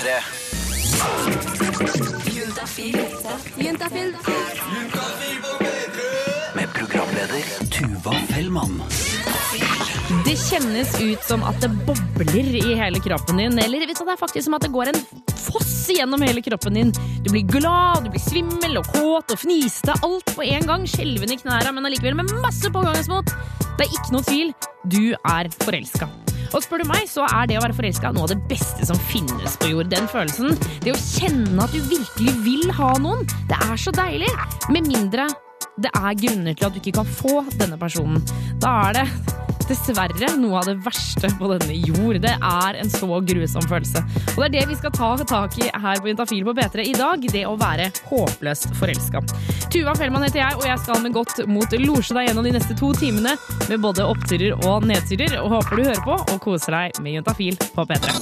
P3. 0.00 0.20
Med 6.54 6.72
programleder 6.72 7.42
Tuva 7.70 8.14
Fellmann. 8.28 8.82
Det 10.24 10.36
kjennes 10.36 11.00
ut 11.00 11.24
som 11.24 11.44
at 11.44 11.60
det 11.60 11.68
bobler 11.84 12.48
i 12.62 12.74
hele 12.78 13.00
kroppen 13.04 13.36
din. 13.36 13.58
Eller 13.58 13.84
vet 13.84 13.92
du, 13.92 14.04
det 14.04 14.14
er 14.14 14.22
faktisk 14.22 14.44
som 14.48 14.56
at 14.56 14.64
det 14.64 14.72
går 14.72 14.94
en 14.94 15.02
foss 15.36 15.90
gjennom 15.92 16.24
hele 16.24 16.40
kroppen 16.48 16.80
din. 16.80 16.94
Du 17.20 17.28
blir 17.28 17.44
glad, 17.44 18.04
du 18.04 18.10
blir 18.14 18.24
svimmel 18.24 18.80
og 18.80 18.88
kåt 18.94 19.36
og 19.36 19.44
fniste. 19.44 20.00
Alt 20.00 20.32
på 20.32 20.48
en 20.48 20.64
gang. 20.72 20.88
Skjelven 20.88 21.36
i 21.36 21.40
knærne, 21.44 21.76
men 21.76 21.90
allikevel 21.90 22.16
med 22.22 22.32
masse 22.40 22.72
pågangsmot. 22.72 23.36
Det 23.76 23.84
er 23.84 23.92
ikke 24.00 24.16
noe 24.16 24.24
tvil. 24.32 24.56
Du 24.88 25.02
er 25.12 25.52
forelska. 25.60 26.08
Og 26.50 26.64
spør 26.64 26.82
du 26.82 26.88
meg, 26.90 27.06
så 27.10 27.26
er 27.30 27.50
det 27.50 27.58
å 27.58 27.64
være 27.64 27.76
forelska 27.76 28.10
noe 28.14 28.26
av 28.26 28.32
det 28.32 28.40
beste 28.50 28.86
som 28.88 28.98
finnes 29.10 29.58
på 29.60 29.70
jord. 29.72 29.90
Den 29.92 30.08
følelsen, 30.10 30.56
det 30.84 30.94
å 30.94 30.98
kjenne 30.98 31.62
at 31.62 31.74
du 31.74 31.78
virkelig 31.90 32.34
vil 32.46 32.74
ha 32.78 32.90
noen, 33.02 33.22
det 33.50 33.58
er 33.68 33.78
så 33.78 33.94
deilig. 33.94 34.30
Med 34.72 34.90
mindre 34.90 35.28
det 35.80 35.92
er 35.96 36.18
grunner 36.18 36.56
til 36.56 36.66
at 36.66 36.74
du 36.74 36.80
ikke 36.82 36.98
kan 36.98 37.08
få 37.08 37.40
denne 37.56 37.78
personen. 37.80 38.20
Da 38.60 38.74
er 38.88 38.98
det 39.00 39.06
dessverre 39.70 40.32
noe 40.40 40.60
av 40.60 40.68
det 40.68 40.76
verste 40.84 41.30
på 41.38 41.50
denne 41.52 41.76
jord. 41.78 42.18
Det 42.22 42.32
er 42.34 42.78
en 42.80 42.90
så 42.92 43.08
grusom 43.08 43.66
følelse. 43.70 44.02
Og 44.34 44.42
det 44.42 44.48
er 44.48 44.54
det 44.58 44.66
vi 44.72 44.78
skal 44.80 44.94
ta 44.96 45.12
tak 45.20 45.56
i 45.60 45.68
her 45.70 46.02
på 46.02 46.10
Intafil 46.10 46.44
på 46.46 46.54
P3 46.56 46.86
i 46.90 46.96
dag. 46.96 47.22
Det 47.32 47.44
å 47.46 47.56
være 47.60 47.90
håpløst 48.10 48.74
forelska. 48.78 49.22
Tuva 49.70 49.94
Fellmann 49.98 50.26
heter 50.26 50.42
jeg, 50.42 50.58
og 50.58 50.66
jeg 50.66 50.82
skal 50.82 51.02
med 51.04 51.14
godt 51.14 51.42
mot 51.50 51.76
losje 51.80 52.16
deg 52.16 52.30
gjennom 52.30 52.46
de 52.46 52.54
neste 52.56 52.76
to 52.78 52.90
timene 52.98 53.36
med 53.68 53.82
både 53.82 54.06
oppturer 54.08 54.56
og 54.66 54.86
nedturer. 54.90 55.36
Og 55.42 55.54
håper 55.54 55.78
du 55.78 55.86
hører 55.86 56.02
på 56.06 56.16
og 56.18 56.42
koser 56.42 56.76
deg 56.76 57.00
med 57.04 57.18
Juntafil 57.18 57.58
på 57.76 57.86
P3. 57.86 58.16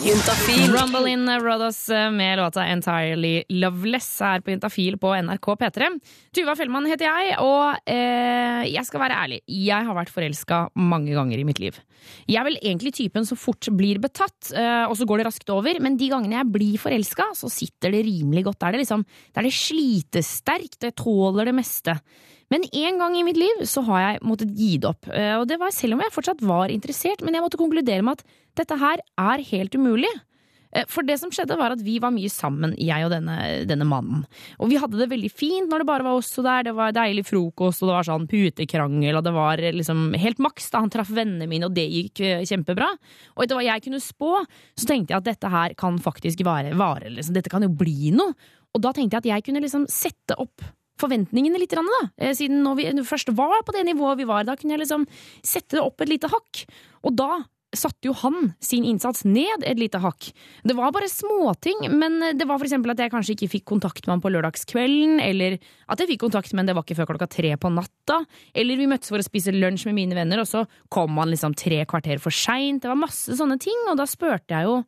Rumble 0.74 1.12
in 1.12 1.24
Rodos 1.42 1.86
med 2.14 2.38
låta 2.42 2.66
Entirely 2.68 3.42
Loveless 3.48 4.10
her 4.24 4.44
på 4.44 4.52
Juntafil 4.52 4.98
på 5.00 5.14
NRK 5.24 5.50
P3. 5.62 5.90
Tuva 6.36 6.54
Fellmann 6.58 6.88
heter 6.90 7.08
jeg, 7.08 7.36
og 7.42 7.78
eh, 7.88 8.66
jeg 8.68 8.84
skal 8.88 9.02
være 9.06 9.18
ærlig. 9.24 9.40
Jeg 9.48 9.88
har 9.88 9.96
vært 9.96 10.12
forelska 10.12 10.66
mange 10.78 11.14
ganger 11.16 11.37
i 11.40 11.46
mitt 11.48 11.60
liv. 11.62 11.76
Jeg 12.28 12.40
er 12.40 12.46
vel 12.48 12.58
egentlig 12.60 12.94
typen 12.96 13.26
som 13.28 13.38
fort 13.40 13.68
blir 13.76 14.00
betatt, 14.02 14.52
eh, 14.52 14.84
og 14.86 14.96
så 14.98 15.06
går 15.08 15.20
det 15.20 15.28
raskt 15.28 15.52
over, 15.54 15.80
men 15.84 15.98
de 16.00 16.10
gangene 16.12 16.38
jeg 16.40 16.52
blir 16.54 16.80
forelska, 16.82 17.30
så 17.38 17.50
sitter 17.52 17.94
det 17.94 18.04
rimelig 18.06 18.46
godt. 18.48 18.60
Da 18.60 18.70
er 18.70 18.76
det 18.76 18.84
liksom, 18.84 19.04
da 19.32 19.42
er 19.42 19.48
det 19.48 19.56
slitesterkt, 19.58 20.82
jeg 20.82 20.98
tåler 20.98 21.50
det 21.50 21.56
meste. 21.58 21.98
Men 22.48 22.64
en 22.64 23.00
gang 23.00 23.16
i 23.18 23.24
mitt 23.26 23.36
liv 23.36 23.64
så 23.68 23.82
har 23.90 24.00
jeg 24.04 24.22
måttet 24.24 24.54
gi 24.56 24.76
det 24.80 24.88
opp, 24.88 25.10
eh, 25.12 25.34
og 25.36 25.48
det 25.50 25.58
var 25.60 25.74
selv 25.74 25.96
om 25.96 26.04
jeg 26.04 26.14
fortsatt 26.14 26.44
var 26.48 26.72
interessert, 26.72 27.24
men 27.24 27.36
jeg 27.36 27.44
måtte 27.44 27.60
konkludere 27.60 28.04
med 28.04 28.18
at 28.18 28.38
dette 28.62 28.78
her 28.80 29.02
er 29.20 29.44
helt 29.50 29.76
umulig. 29.76 30.12
Eh, 30.72 30.84
For 30.88 31.06
det 31.06 31.18
som 31.20 31.30
skjedde 31.32 31.56
var 31.58 31.74
at 31.74 31.82
vi 31.84 31.98
var 32.02 32.12
mye 32.14 32.30
sammen, 32.32 32.74
jeg 32.78 33.06
og 33.06 33.12
denne, 33.12 33.36
denne 33.68 33.86
mannen. 33.88 34.24
Og 34.58 34.70
vi 34.72 34.78
hadde 34.80 35.00
det 35.00 35.08
veldig 35.10 35.30
fint 35.32 35.70
når 35.70 35.82
det 35.82 35.88
bare 35.88 36.06
var 36.06 36.18
oss 36.20 36.32
og 36.38 36.44
der. 36.48 36.68
Det 36.68 36.74
var 36.76 36.94
deilig 36.96 37.26
frokost, 37.28 37.82
og 37.82 37.90
det 37.90 37.96
var 37.98 38.08
sånn 38.08 38.28
putekrangel, 38.30 39.18
og 39.18 39.24
det 39.26 39.34
var 39.36 39.62
liksom 39.64 40.12
helt 40.18 40.42
maks 40.44 40.70
da 40.74 40.82
han 40.84 40.92
traff 40.92 41.12
vennene 41.14 41.48
mine, 41.50 41.68
og 41.68 41.76
det 41.76 41.88
gikk 41.88 42.24
eh, 42.26 42.44
kjempebra. 42.48 42.90
Og 43.36 43.44
etter 43.44 43.58
hva 43.58 43.66
jeg 43.66 43.86
kunne 43.88 44.02
spå, 44.02 44.34
så 44.78 44.88
tenkte 44.88 45.14
jeg 45.14 45.22
at 45.22 45.28
dette 45.32 45.52
her 45.52 45.76
kan 45.78 45.98
faktisk 46.02 46.44
vare, 46.46 46.74
vare 46.78 47.12
liksom. 47.12 47.36
Dette 47.38 47.52
kan 47.52 47.64
jo 47.64 47.72
bli 47.72 48.12
noe. 48.16 48.34
Og 48.76 48.82
da 48.84 48.92
tenkte 48.92 49.16
jeg 49.16 49.24
at 49.24 49.30
jeg 49.32 49.48
kunne 49.48 49.64
liksom 49.64 49.86
sette 49.90 50.36
opp 50.38 50.64
forventningene 50.98 51.60
litt, 51.60 51.74
da. 51.74 52.00
Eh, 52.18 52.34
Siden 52.36 52.62
når 52.64 52.80
vi 52.80 52.88
først 53.06 53.30
var 53.38 53.62
på 53.66 53.74
det 53.76 53.86
nivået 53.86 54.18
vi 54.18 54.26
var, 54.28 54.44
da 54.44 54.56
kunne 54.58 54.74
jeg 54.76 54.84
liksom 54.84 55.06
sette 55.46 55.80
opp 55.82 56.02
et 56.02 56.10
lite 56.10 56.30
hakk. 56.32 56.64
Og 57.06 57.14
da 57.16 57.44
satte 57.76 58.08
jo 58.08 58.14
han 58.16 58.52
sin 58.64 58.86
innsats 58.88 59.26
ned 59.28 59.64
et 59.66 59.78
lite 59.80 60.00
hakk. 60.00 60.30
Det 60.64 60.76
var 60.76 60.92
bare 60.94 61.08
småting, 61.10 61.84
men 61.92 62.16
det 62.38 62.46
var 62.48 62.62
eksempel 62.64 62.94
at 62.94 63.02
jeg 63.02 63.12
kanskje 63.12 63.34
ikke 63.34 63.50
fikk 63.56 63.66
kontakt 63.68 64.06
med 64.06 64.16
han 64.16 64.22
på 64.24 64.32
lørdagskvelden, 64.32 65.18
eller 65.20 65.58
at 65.88 66.00
jeg 66.00 66.14
fikk 66.14 66.22
kontakt, 66.24 66.54
men 66.56 66.68
det 66.68 66.76
var 66.76 66.86
ikke 66.86 66.96
før 67.00 67.10
klokka 67.12 67.28
tre 67.34 67.52
på 67.60 67.72
natta, 67.74 68.22
eller 68.56 68.80
vi 68.80 68.88
møttes 68.88 69.12
for 69.12 69.20
å 69.20 69.26
spise 69.26 69.52
lunsj 69.52 69.88
med 69.90 69.98
mine 70.00 70.16
venner, 70.16 70.40
og 70.40 70.48
så 70.48 70.64
kom 70.92 71.20
han 71.20 71.32
liksom 71.34 71.56
tre 71.58 71.82
kvarter 71.88 72.22
for 72.22 72.34
seint. 72.34 72.80
Det 72.82 72.90
var 72.90 73.00
masse 73.00 73.36
sånne 73.36 73.60
ting, 73.60 73.84
og 73.90 74.00
da 74.00 74.08
spurte 74.08 74.56
jeg 74.56 74.68
jo 74.68 74.80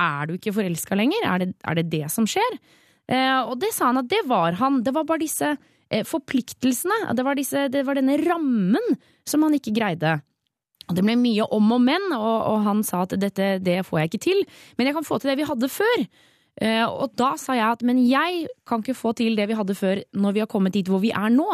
er 0.00 0.28
du 0.28 0.36
ikke 0.36 0.54
forelska 0.54 0.96
lenger, 0.96 1.26
er 1.26 1.42
det, 1.42 1.50
er 1.66 1.80
det 1.80 1.88
det 1.92 2.06
som 2.14 2.28
skjer? 2.30 2.60
Eh, 3.10 3.40
og 3.42 3.58
det 3.60 3.72
sa 3.74 3.90
han 3.90 4.00
at 4.04 4.08
det 4.10 4.22
var 4.30 4.56
han, 4.60 4.80
det 4.86 4.94
var 4.94 5.04
bare 5.08 5.24
disse 5.24 5.50
eh, 5.90 6.06
forpliktelsene, 6.06 7.10
det 7.18 7.26
var, 7.26 7.36
disse, 7.36 7.66
det 7.72 7.82
var 7.84 7.98
denne 7.98 8.16
rammen 8.22 8.98
som 9.28 9.42
han 9.44 9.56
ikke 9.58 9.74
greide. 9.76 10.20
Det 10.96 11.04
ble 11.06 11.16
mye 11.20 11.46
om 11.54 11.72
og 11.76 11.82
men, 11.84 12.10
og, 12.16 12.36
og 12.50 12.58
han 12.66 12.82
sa 12.86 13.04
at 13.06 13.16
dette 13.20 13.56
det 13.64 13.80
får 13.88 14.00
jeg 14.00 14.10
ikke 14.10 14.24
til, 14.26 14.44
men 14.78 14.90
jeg 14.90 14.96
kan 14.96 15.06
få 15.06 15.20
til 15.20 15.32
det 15.32 15.38
vi 15.40 15.48
hadde 15.48 15.70
før. 15.72 16.06
Uh, 16.60 16.86
og 16.88 17.12
da 17.16 17.34
sa 17.40 17.54
jeg 17.56 17.76
at 17.78 17.84
men 17.86 18.02
jeg 18.04 18.48
kan 18.68 18.82
ikke 18.82 18.98
få 18.98 19.14
til 19.16 19.38
det 19.38 19.46
vi 19.48 19.56
hadde 19.56 19.76
før 19.78 20.02
når 20.18 20.34
vi 20.36 20.42
har 20.42 20.50
kommet 20.50 20.74
dit 20.74 20.88
hvor 20.90 21.00
vi 21.02 21.12
er 21.14 21.30
nå. 21.32 21.46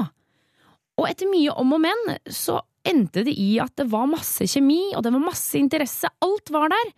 Og 0.97 1.05
etter 1.11 1.29
mye 1.29 1.53
om 1.61 1.75
og 1.77 1.83
men 1.85 2.17
så 2.33 2.63
endte 2.87 3.25
det 3.27 3.35
i 3.37 3.57
at 3.63 3.75
det 3.79 3.89
var 3.93 4.09
masse 4.09 4.47
kjemi, 4.49 4.95
og 4.97 5.05
det 5.05 5.13
var 5.13 5.25
masse 5.25 5.59
interesse, 5.59 6.09
alt 6.23 6.53
var 6.55 6.71
der. 6.73 6.95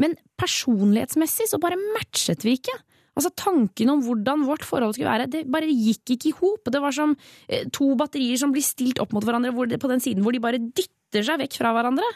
Men 0.00 0.16
personlighetsmessig 0.40 1.50
så 1.50 1.60
bare 1.62 1.78
matchet 1.92 2.46
vi 2.46 2.56
ikke. 2.58 2.74
Altså 3.12 3.32
Tanken 3.36 3.90
om 3.92 4.00
hvordan 4.06 4.46
vårt 4.48 4.64
forhold 4.64 4.94
skulle 4.96 5.10
være, 5.10 5.28
det 5.28 5.44
bare 5.52 5.68
gikk 5.68 6.14
ikke 6.14 6.30
i 6.30 6.36
hop. 6.38 6.70
Det 6.72 6.80
var 6.80 6.94
som 6.96 7.12
eh, 7.48 7.66
to 7.74 7.90
batterier 7.98 8.40
som 8.40 8.54
blir 8.54 8.64
stilt 8.64 9.02
opp 9.02 9.12
mot 9.12 9.26
hverandre 9.26 9.52
på 9.52 9.90
den 9.90 10.00
siden 10.00 10.24
hvor 10.24 10.32
de 10.32 10.40
bare 10.42 10.62
dytter 10.62 10.96
seg 11.20 11.42
vekk 11.42 11.58
fra 11.60 11.74
hverandre. 11.76 12.08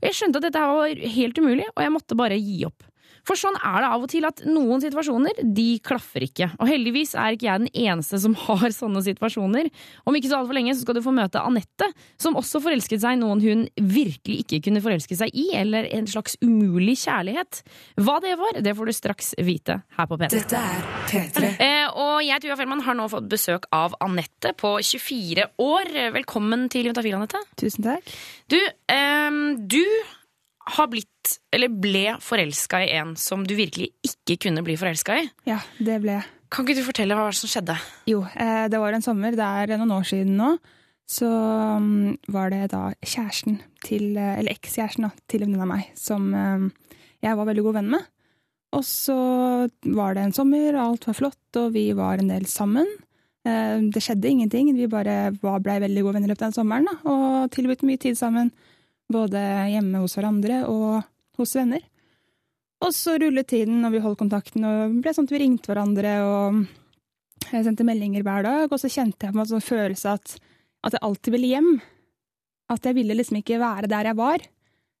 Og 0.00 0.08
Jeg 0.08 0.18
skjønte 0.18 0.40
at 0.40 0.48
dette 0.48 0.64
var 0.66 1.04
helt 1.14 1.38
umulig, 1.38 1.68
og 1.70 1.84
jeg 1.84 1.94
måtte 1.94 2.18
bare 2.18 2.40
gi 2.40 2.64
opp. 2.66 2.82
For 3.24 3.40
sånn 3.40 3.56
er 3.56 3.80
det 3.80 3.90
av 3.90 4.04
og 4.04 4.10
til 4.12 4.26
at 4.28 4.42
noen 4.46 4.82
situasjoner, 4.82 5.40
de 5.56 5.68
klaffer 5.84 6.26
ikke. 6.26 6.50
Og 6.60 6.68
heldigvis 6.68 7.14
er 7.16 7.36
ikke 7.36 7.48
jeg 7.48 7.62
den 7.64 7.72
eneste 7.86 8.20
som 8.20 8.36
har 8.46 8.66
sånne 8.74 9.02
situasjoner. 9.06 9.70
Om 10.04 10.18
ikke 10.18 10.30
så 10.30 10.40
altfor 10.40 10.58
lenge 10.58 10.74
så 10.76 10.84
skal 10.84 10.98
du 10.98 11.02
få 11.04 11.14
møte 11.16 11.42
Anette, 11.42 11.88
som 12.20 12.36
også 12.38 12.60
forelsket 12.64 13.02
seg 13.04 13.16
i 13.16 13.20
noen 13.22 13.42
hun 13.44 13.66
virkelig 13.80 14.44
ikke 14.44 14.60
kunne 14.68 14.82
forelske 14.84 15.16
seg 15.18 15.32
i, 15.32 15.48
eller 15.56 15.88
en 15.96 16.08
slags 16.10 16.36
umulig 16.44 16.98
kjærlighet. 17.04 17.62
Hva 18.00 18.18
det 18.24 18.34
var, 18.40 18.60
det 18.64 18.74
får 18.76 18.90
du 18.90 18.96
straks 18.96 19.32
vite 19.44 19.80
her 19.96 20.10
på 20.10 20.18
P3. 20.20 20.32
Dette 20.34 20.60
er 20.60 20.84
P3. 21.10 21.52
Eh, 21.64 21.86
og 21.90 22.18
jeg, 22.24 22.42
Tuva 22.44 22.58
Fellmann, 22.60 22.84
har 22.84 22.98
nå 22.98 23.08
fått 23.12 23.30
besøk 23.30 23.68
av 23.74 23.96
Anette 24.04 24.52
på 24.60 24.76
24 24.84 25.48
år. 25.64 25.94
Velkommen 26.18 26.68
til 26.72 26.90
Juntafil, 26.90 27.16
Anette. 27.16 27.40
Tusen 27.60 27.86
takk. 27.86 28.12
Du, 28.52 28.60
ehm, 28.92 29.40
du 29.70 29.82
har 30.66 30.86
blitt, 30.88 31.34
eller 31.52 31.68
ble 31.68 32.14
forelska 32.24 32.80
i 32.84 32.92
en 32.96 33.14
som 33.20 33.42
du 33.46 33.54
virkelig 33.58 33.90
ikke 34.06 34.38
kunne 34.46 34.62
bli 34.64 34.76
forelska 34.80 35.18
i. 35.20 35.26
Ja, 35.48 35.58
det 35.78 35.98
ble 36.04 36.18
jeg. 36.18 36.24
Kan 36.54 36.64
ikke 36.66 36.78
du 36.78 36.86
fortelle 36.86 37.16
hva 37.18 37.26
som 37.34 37.50
skjedde? 37.50 37.74
Jo, 38.08 38.22
eh, 38.38 38.66
det 38.70 38.78
var 38.80 38.94
en 38.94 39.02
sommer, 39.04 39.34
det 39.34 39.44
er 39.44 39.76
noen 39.76 39.92
år 39.96 40.06
siden 40.08 40.36
nå. 40.38 40.54
Så 41.10 41.26
mm, 41.28 42.30
var 42.32 42.48
det 42.54 42.70
da 42.72 42.86
kjæresten 43.04 43.58
til, 43.84 44.14
eh, 44.16 44.38
eller 44.38 44.54
ekskjæresten 44.54 45.10
til 45.28 45.42
en 45.42 45.50
venninne 45.52 45.66
av 45.66 45.72
meg, 45.74 45.88
som 45.98 46.28
eh, 46.32 46.68
jeg 47.26 47.36
var 47.36 47.48
veldig 47.50 47.64
god 47.66 47.78
venn 47.80 47.90
med. 47.96 48.06
Og 48.74 48.82
så 48.86 49.16
var 49.94 50.14
det 50.16 50.24
en 50.24 50.32
sommer, 50.34 50.78
alt 50.80 51.04
var 51.06 51.18
flott, 51.18 51.58
og 51.60 51.74
vi 51.76 51.88
var 51.94 52.18
en 52.18 52.32
del 52.32 52.46
sammen. 52.50 52.88
Det 53.44 54.00
skjedde 54.02 54.24
ingenting, 54.26 54.70
vi 54.74 54.86
bare 54.90 55.28
var- 55.42 55.60
blei 55.60 55.76
veldig 55.78 56.02
gode 56.02 56.14
venner 56.16 56.30
i 56.30 56.32
løpet 56.32 56.42
av 56.42 56.48
den 56.48 56.56
sommeren, 56.56 56.86
da, 56.88 56.94
og 57.12 57.50
tilbød 57.52 57.84
mye 57.84 58.00
tid 58.00 58.16
sammen. 58.18 58.48
Både 59.12 59.40
hjemme 59.72 60.00
hos 60.02 60.16
hverandre 60.16 60.62
og 60.70 61.02
hos 61.38 61.52
venner. 61.58 61.82
Og 62.84 62.92
så 62.92 63.16
rullet 63.20 63.48
tiden, 63.48 63.84
og 63.86 63.92
vi 63.94 64.02
holdt 64.04 64.20
kontakten, 64.20 64.64
og 64.68 64.96
ble 65.02 65.12
sånn 65.16 65.28
at 65.28 65.34
vi 65.34 65.40
ringte 65.44 65.70
hverandre 65.70 66.16
og 66.24 66.64
jeg 67.50 67.66
sendte 67.66 67.84
meldinger 67.86 68.24
hver 68.24 68.44
dag, 68.46 68.72
og 68.72 68.80
så 68.80 68.90
kjente 68.90 69.26
jeg 69.26 69.34
på 69.34 69.42
en 69.42 69.50
sånn 69.50 69.64
følelse 69.64 70.14
at, 70.16 70.34
at 70.86 70.96
jeg 70.96 71.04
alltid 71.04 71.34
ville 71.36 71.50
hjem. 71.52 71.70
At 72.72 72.86
jeg 72.88 72.96
ville 72.96 73.16
liksom 73.18 73.40
ikke 73.40 73.60
være 73.60 73.90
der 73.90 74.08
jeg 74.10 74.18
var. 74.18 74.44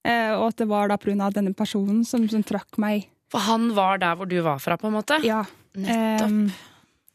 Eh, 0.04 0.32
og 0.36 0.50
at 0.50 0.60
det 0.60 0.68
var 0.68 0.90
da 0.92 0.98
av 0.98 1.36
denne 1.36 1.54
personen 1.56 2.02
som, 2.04 2.26
som 2.28 2.44
trakk 2.44 2.76
meg. 2.82 3.08
For 3.32 3.40
han 3.46 3.70
var 3.76 4.02
der 4.02 4.18
hvor 4.18 4.28
du 4.28 4.36
var 4.44 4.60
fra, 4.60 4.76
på 4.76 4.90
en 4.90 4.98
måte? 4.98 5.18
Ja. 5.24 5.42
Nettopp. 5.74 6.36
Eh, 6.52 6.62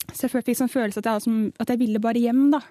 så 0.09 0.25
jeg 0.25 0.42
fikk 0.42 0.57
sånn 0.57 0.71
følelse 0.71 1.03
at 1.03 1.09
jeg, 1.12 1.51
at 1.62 1.69
jeg 1.69 1.80
ville 1.83 2.01
bare 2.01 2.21
hjem, 2.21 2.47
da. 2.56 2.63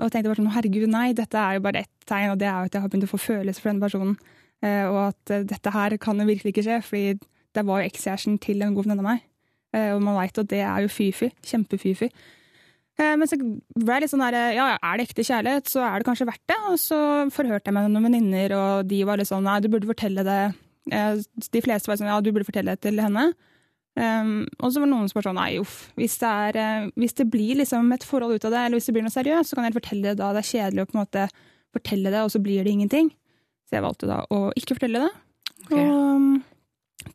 Og 0.00 0.10
tenkte 0.10 0.30
bare 0.30 0.40
sånn, 0.40 0.52
herregud, 0.54 0.88
nei, 0.90 1.08
dette 1.16 1.38
er 1.38 1.58
jo 1.58 1.64
bare 1.66 1.82
ett 1.84 2.06
tegn, 2.08 2.32
og 2.32 2.38
det 2.40 2.48
er 2.48 2.56
jo 2.56 2.70
at 2.70 2.76
jeg 2.76 2.84
har 2.84 2.92
begynt 2.92 3.06
å 3.06 3.12
få 3.12 3.20
følelser 3.20 3.64
for 3.64 3.72
denne 3.72 3.84
personen. 3.84 4.14
Eh, 4.62 4.84
og 4.86 4.98
at 5.08 5.32
eh, 5.34 5.44
dette 5.48 5.72
her 5.74 5.96
kan 6.02 6.20
jo 6.22 6.28
virkelig 6.28 6.54
ikke 6.54 6.64
skje, 6.66 6.78
fordi 6.86 7.16
det 7.52 7.64
var 7.68 7.82
jo 7.82 7.90
ekskjæresten 7.90 8.38
til 8.42 8.62
en 8.62 8.76
god 8.76 8.86
venninne 8.86 9.04
av 9.04 9.08
meg. 9.10 9.26
Eh, 9.74 9.90
og 9.96 10.04
man 10.04 10.18
veit 10.20 10.38
at 10.38 10.50
det 10.52 10.62
er 10.64 10.84
jo 10.84 10.92
fy-fy. 10.92 11.32
Kjempe-fy-fy. 11.48 12.12
Men 13.02 13.24
så 13.26 13.34
ble 13.40 13.94
jeg 13.96 14.02
litt 14.04 14.10
sånn 14.12 14.20
der, 14.22 14.34
ja, 14.54 14.66
er 14.76 14.98
det 15.00 15.06
ekte 15.08 15.24
kjærlighet, 15.26 15.70
så 15.72 15.80
er 15.82 15.94
det 15.98 16.06
kanskje 16.06 16.26
verdt 16.28 16.42
det. 16.52 16.58
Og 16.68 16.76
så 16.78 16.98
forhørte 17.34 17.70
jeg 17.70 17.74
meg 17.74 17.88
med 17.88 17.94
noen 17.96 18.06
venninner, 18.06 18.52
og 18.54 18.90
de 18.90 18.98
var 19.08 19.18
litt 19.18 19.30
sånn, 19.30 19.42
nei, 19.48 19.56
du 19.64 19.70
burde 19.72 19.88
fortelle 19.88 20.22
det. 20.26 20.42
De 21.56 21.62
fleste 21.64 21.90
var 21.90 21.98
sånn, 21.98 22.10
ja, 22.12 22.20
du 22.22 22.28
burde 22.30 22.46
fortelle 22.46 22.76
det 22.76 22.84
til 22.84 23.00
henne. 23.02 23.24
Um, 23.92 24.46
og 24.56 24.70
så 24.72 24.80
var 24.80 24.86
det 24.88 24.92
noen 24.94 25.08
som 25.10 25.18
var 25.18 25.26
sånn, 25.26 25.36
nei, 25.36 25.58
uff, 25.60 25.90
hvis 26.00 26.14
det, 26.22 26.28
er, 26.46 26.56
eh, 26.62 26.84
hvis 26.96 27.12
det 27.18 27.26
blir 27.28 27.58
liksom 27.60 27.90
et 27.92 28.06
forhold 28.08 28.38
ut 28.38 28.46
av 28.48 28.54
det, 28.54 28.62
eller 28.64 28.80
hvis 28.80 28.86
det 28.88 28.94
blir 28.96 29.04
noe 29.04 29.12
seriøst, 29.12 29.50
så 29.52 29.58
kan 29.58 29.66
jeg 29.68 29.76
fortelle 29.76 30.06
det 30.06 30.20
da. 30.22 30.30
Det 30.32 30.40
er 30.40 30.48
kjedelig 30.48 30.84
å 30.84 30.88
på 30.88 30.96
en 30.96 31.02
måte 31.02 31.26
fortelle 31.76 32.12
det, 32.14 32.22
og 32.24 32.32
så 32.32 32.40
blir 32.40 32.64
det 32.64 32.72
ingenting. 32.72 33.10
Så 33.68 33.76
jeg 33.76 33.84
valgte 33.84 34.08
da 34.08 34.22
å 34.32 34.38
ikke 34.56 34.78
fortelle 34.78 35.04
det. 35.04 35.12
Okay. 35.66 35.84
Og 35.84 35.92
um, 35.92 36.32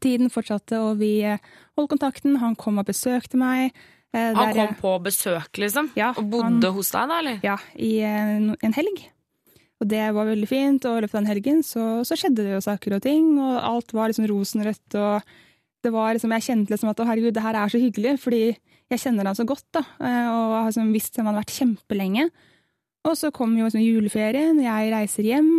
tiden 0.03 0.29
fortsatte, 0.33 0.77
og 0.85 1.01
vi 1.01 1.11
eh, 1.25 1.41
holdt 1.79 1.91
kontakten. 1.95 2.37
Han 2.43 2.53
kom 2.59 2.77
og 2.77 2.85
besøkte 2.91 3.41
meg. 3.41 3.73
eh, 4.13 4.29
Han 4.37 4.53
der 4.53 4.61
kom 4.61 4.77
på 4.83 4.93
besøk, 5.09 5.57
liksom? 5.57 5.89
Ja, 5.97 6.11
og 6.13 6.29
bodde 6.29 6.71
hos 6.77 6.93
deg, 6.93 7.09
da, 7.09 7.19
eller? 7.23 7.41
Ja, 7.45 7.57
i 7.73 7.95
en, 8.05 8.51
en 8.61 8.77
helg. 8.77 9.07
Og 9.81 9.89
det 9.89 10.05
var 10.13 10.29
veldig 10.29 10.47
fint, 10.49 10.85
og 10.89 10.97
i 10.97 11.01
løpet 11.05 11.17
av 11.17 11.21
den 11.23 11.33
helgen 11.33 11.59
så, 11.65 11.87
så 12.05 12.17
skjedde 12.17 12.45
det 12.45 12.55
jo 12.55 12.63
saker 12.65 12.95
og 12.97 13.03
ting, 13.05 13.33
og 13.41 13.57
alt 13.61 13.93
var 13.93 14.09
liksom 14.09 14.25
rosenrødt, 14.29 14.97
og 14.97 15.35
det 15.85 15.93
var 15.93 16.15
liksom, 16.15 16.33
jeg 16.35 16.45
kjente 16.47 16.73
liksom 16.73 16.91
at 16.91 17.01
å 17.01 17.07
herregud, 17.07 17.35
det 17.35 17.43
her 17.45 17.57
er 17.59 17.71
så 17.71 17.81
hyggelig, 17.81 18.17
fordi 18.21 18.43
jeg 18.87 19.01
kjenner 19.03 19.29
han 19.29 19.37
så 19.37 19.45
godt, 19.47 19.65
da, 19.75 19.83
eh, 20.01 20.29
og 20.31 20.53
har 20.57 20.69
liksom 20.69 20.93
visst 20.95 21.19
han 21.19 21.29
har 21.29 21.37
vært 21.37 21.55
kjempelenge. 21.55 22.29
Og 23.07 23.17
så 23.19 23.31
kom 23.35 23.53
jo 23.57 23.67
liksom 23.67 23.83
juleferien, 23.83 24.59
jeg 24.63 24.93
reiser 24.93 25.27
hjem, 25.27 25.51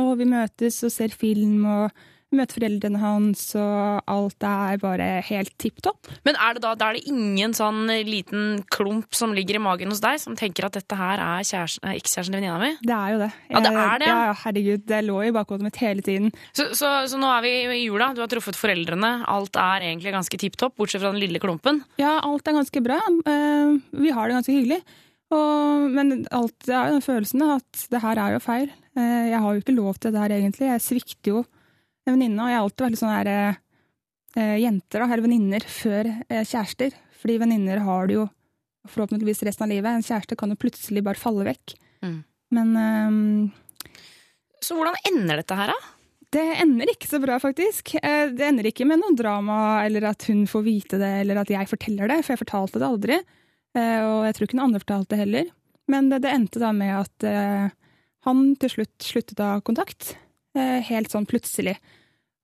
og 0.00 0.16
vi 0.20 0.28
møtes 0.28 0.80
og 0.86 0.92
ser 0.92 1.14
film, 1.14 1.64
og 1.68 2.04
møter 2.36 2.58
foreldrene 2.58 3.00
hans, 3.02 3.42
og 3.58 4.02
alt 4.10 4.46
er 4.48 4.80
bare 4.82 5.08
helt 5.28 5.52
tipp 5.62 5.82
topp. 5.84 6.08
Men 6.26 6.36
er 6.40 6.56
det 6.56 6.62
da, 6.64 6.72
da 6.78 6.88
er 6.90 6.98
det 6.98 7.04
ingen 7.10 7.54
sånn 7.56 7.86
liten 8.08 8.62
klump 8.72 9.14
som 9.16 9.34
ligger 9.36 9.58
i 9.58 9.62
magen 9.62 9.92
hos 9.92 10.00
deg, 10.04 10.18
som 10.22 10.36
tenker 10.38 10.66
at 10.68 10.78
dette 10.78 10.98
her 10.98 11.20
er 11.20 11.42
er 11.42 11.96
ekskjæresten 11.96 12.32
til 12.32 12.38
venninna 12.40 12.58
mi? 12.62 12.72
Det 12.82 12.96
er 12.96 13.12
jo 13.14 13.20
det. 13.22 13.30
Ja, 13.50 13.60
det 13.64 13.72
er 13.72 13.98
det, 14.02 14.08
ja. 14.08 14.16
Ja, 14.28 14.34
herregud, 14.44 14.84
det 14.88 15.02
lå 15.06 15.18
i 15.28 15.32
bakhodet 15.34 15.66
mitt 15.68 15.80
hele 15.82 16.02
tiden. 16.06 16.32
Så, 16.56 16.70
så, 16.78 16.90
så 17.10 17.20
nå 17.20 17.30
er 17.36 17.42
vi 17.46 17.52
i 17.78 17.84
jula, 17.86 18.12
du 18.16 18.20
har 18.24 18.30
truffet 18.32 18.58
foreldrene, 18.58 19.12
alt 19.28 19.56
er 19.60 19.86
egentlig 19.90 20.12
ganske 20.14 20.38
tipp 20.40 20.56
topp, 20.60 20.76
bortsett 20.80 21.02
fra 21.04 21.12
den 21.14 21.20
lille 21.22 21.40
klumpen. 21.42 21.82
Ja, 22.00 22.18
alt 22.24 22.48
er 22.48 22.58
ganske 22.58 22.82
bra. 22.84 23.00
Eh, 23.26 23.78
Vi 24.02 24.10
har 24.14 24.28
det 24.28 24.38
ganske 24.40 24.54
hyggelig. 24.56 24.82
Og, 25.32 25.86
men 25.94 26.26
alt 26.34 26.54
det 26.66 26.74
er 26.76 26.90
jo 26.90 26.96
den 26.98 27.04
følelsen 27.06 27.42
at 27.54 27.86
det 27.92 28.02
her 28.02 28.18
er 28.20 28.34
jo 28.34 28.40
feil. 28.44 28.66
Eh, 28.98 29.30
Jeg 29.32 29.40
har 29.40 29.54
jo 29.56 29.62
ikke 29.62 29.74
lov 29.78 29.96
til 30.02 30.12
det 30.12 30.20
her 30.20 30.34
egentlig. 30.36 30.68
Jeg 30.68 30.82
svikter 30.84 31.30
jo 31.32 31.44
en 32.06 32.14
venninne, 32.16 32.42
og 32.42 32.50
jeg 32.50 32.58
har 32.58 32.64
alltid 32.66 32.84
vært 32.84 32.94
litt 32.94 33.02
sånn 33.02 33.14
her 33.14 33.30
eh, 33.32 34.56
jenter, 34.62 35.02
da, 35.02 35.06
eller 35.08 35.24
venninner, 35.26 35.66
før 35.68 36.08
eh, 36.28 36.42
kjærester. 36.48 36.94
Fordi 37.22 37.38
venninner 37.42 37.82
har 37.86 38.08
du 38.10 38.14
jo 38.16 38.28
forhåpentligvis 38.90 39.44
resten 39.46 39.68
av 39.68 39.70
livet. 39.70 39.92
En 39.94 40.02
kjæreste 40.06 40.36
kan 40.40 40.50
jo 40.50 40.58
plutselig 40.58 41.04
bare 41.06 41.20
falle 41.20 41.46
vekk. 41.46 41.76
Mm. 42.02 42.16
Men 42.58 42.72
eh, 42.82 43.90
Så 44.62 44.74
hvordan 44.78 44.98
ender 45.12 45.42
dette 45.42 45.58
her, 45.58 45.70
da? 45.74 45.90
det 46.32 46.42
ender 46.62 46.88
ikke 46.88 47.10
så 47.10 47.18
bra, 47.20 47.36
faktisk. 47.42 47.94
Eh, 48.00 48.30
Det 48.32 48.46
ender 48.46 48.64
ikke 48.70 48.86
med 48.88 49.02
noe 49.02 49.14
drama, 49.18 49.58
eller 49.84 50.06
at 50.10 50.24
hun 50.30 50.46
får 50.48 50.62
vite 50.64 50.98
det, 51.00 51.12
eller 51.22 51.42
at 51.42 51.50
jeg 51.52 51.68
forteller 51.68 52.08
det, 52.08 52.22
for 52.24 52.32
jeg 52.34 52.40
fortalte 52.42 52.80
det 52.80 52.88
aldri. 52.88 53.18
Eh, 53.76 54.00
Og 54.00 54.24
jeg 54.26 54.34
tror 54.38 54.48
ikke 54.48 54.56
noen 54.58 54.70
andre 54.70 54.80
fortalte 54.82 55.12
det 55.14 55.20
heller. 55.26 55.50
Men 55.92 56.08
det, 56.08 56.22
det 56.24 56.32
endte 56.32 56.62
da 56.62 56.70
med 56.72 56.94
at 57.02 57.26
eh, 57.28 57.68
han 58.24 58.42
til 58.56 58.70
slutt 58.70 59.02
sluttet 59.04 59.40
å 59.44 59.48
ha 59.54 59.60
kontakt. 59.66 60.14
Eh, 60.54 60.80
Helt 60.88 61.10
sånn 61.12 61.26
plutselig. 61.28 61.76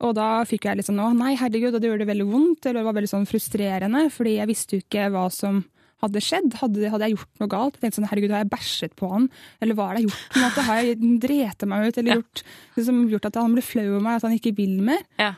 Og 0.01 0.15
da 0.15 0.45
fikk 0.47 0.69
jeg 0.69 0.79
litt 0.79 0.87
sånn 0.87 1.01
å 1.03 1.09
nei, 1.17 1.33
herregud, 1.35 1.75
og 1.75 1.81
det 1.83 1.89
gjorde 1.91 2.05
det 2.05 2.13
veldig 2.13 2.29
vondt, 2.31 2.67
eller 2.67 2.81
det 2.81 2.87
var 2.87 2.95
veldig 3.01 3.11
sånn 3.11 3.27
frustrerende, 3.27 4.05
fordi 4.15 4.37
jeg 4.37 4.47
visste 4.47 4.77
jo 4.77 4.85
ikke 4.85 5.09
hva 5.11 5.25
som 5.35 5.65
hadde 5.99 6.21
skjedd. 6.23 6.53
Hadde, 6.61 6.87
hadde 6.93 7.09
jeg 7.09 7.17
gjort 7.17 7.41
noe 7.43 7.51
galt? 7.51 7.75
Jeg 7.75 7.83
tenkte 7.83 7.99
sånn, 7.99 8.07
herregud, 8.13 8.31
har 8.31 8.45
jeg 8.45 8.51
bæsjet 8.53 8.95
på 8.95 9.09
han? 9.11 9.25
Eller 9.61 9.75
hva 9.75 9.89
har 9.91 9.99
jeg 9.99 10.07
gjort? 10.07 10.21
på 10.31 10.39
en 10.39 10.45
måte? 10.47 10.65
Har 10.69 10.79
jeg 10.87 11.01
drete 11.25 11.67
meg 11.67 11.89
ut? 11.89 11.99
Eller 11.99 12.13
Ja. 12.13 12.19
gjort, 12.21 12.43
liksom, 12.77 13.01
gjort 13.11 13.27
at 13.27 13.35
han 13.43 13.57
ble 13.57 13.65
flau 13.67 13.87
over 13.89 14.05
meg, 14.07 14.15
at 14.21 14.23
han 14.29 14.39
ikke 14.39 14.55
vil 14.61 14.77
mer? 14.87 15.03
Ja. 15.19 15.33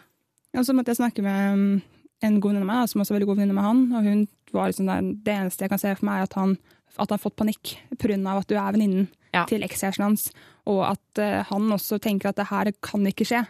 Og 0.52 0.66
så 0.68 0.74
måtte 0.76 0.92
jeg 0.92 1.00
snakke 1.00 1.22
med 1.24 1.56
mm, 1.56 1.82
en 2.28 2.36
god 2.40 2.52
venninne 2.52 2.68
av 2.68 2.72
meg, 2.82 2.88
som 2.92 3.00
også 3.00 3.14
er 3.14 3.18
veldig 3.20 3.30
god 3.32 3.40
venninne 3.40 3.56
med 3.56 3.64
han, 3.64 3.80
og 3.96 4.04
hun 4.04 4.28
var 4.52 4.68
liksom 4.68 4.86
der, 4.92 5.00
det 5.24 5.32
eneste 5.40 5.64
jeg 5.64 5.70
kan 5.72 5.78
se 5.80 5.94
for 5.96 6.04
meg, 6.10 6.18
er 6.20 6.28
at 6.28 6.36
han, 6.36 6.52
at 6.98 7.08
han 7.08 7.16
har 7.16 7.24
fått 7.24 7.36
panikk 7.40 7.78
av 7.96 8.42
at 8.42 8.46
du 8.52 8.56
er 8.60 8.72
venninnen 8.76 9.08
Ja. 9.32 9.46
til 9.46 9.62
ekskjæresten 9.62 10.02
hans, 10.04 10.32
og 10.70 10.84
at 10.92 11.20
eh, 11.22 11.40
han 11.50 11.72
også 11.74 11.98
tenker 12.02 12.30
at 12.30 12.38
det 12.40 12.50
her 12.50 12.70
kan 12.84 13.06
ikke 13.10 13.26
skje. 13.28 13.44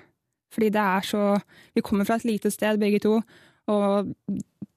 Fordi 0.50 0.70
det 0.74 0.82
er 0.82 1.06
så 1.06 1.24
Vi 1.76 1.82
kommer 1.86 2.04
fra 2.04 2.16
et 2.18 2.26
lite 2.26 2.50
sted, 2.50 2.80
begge 2.80 2.98
to, 3.04 3.20
og 3.70 4.14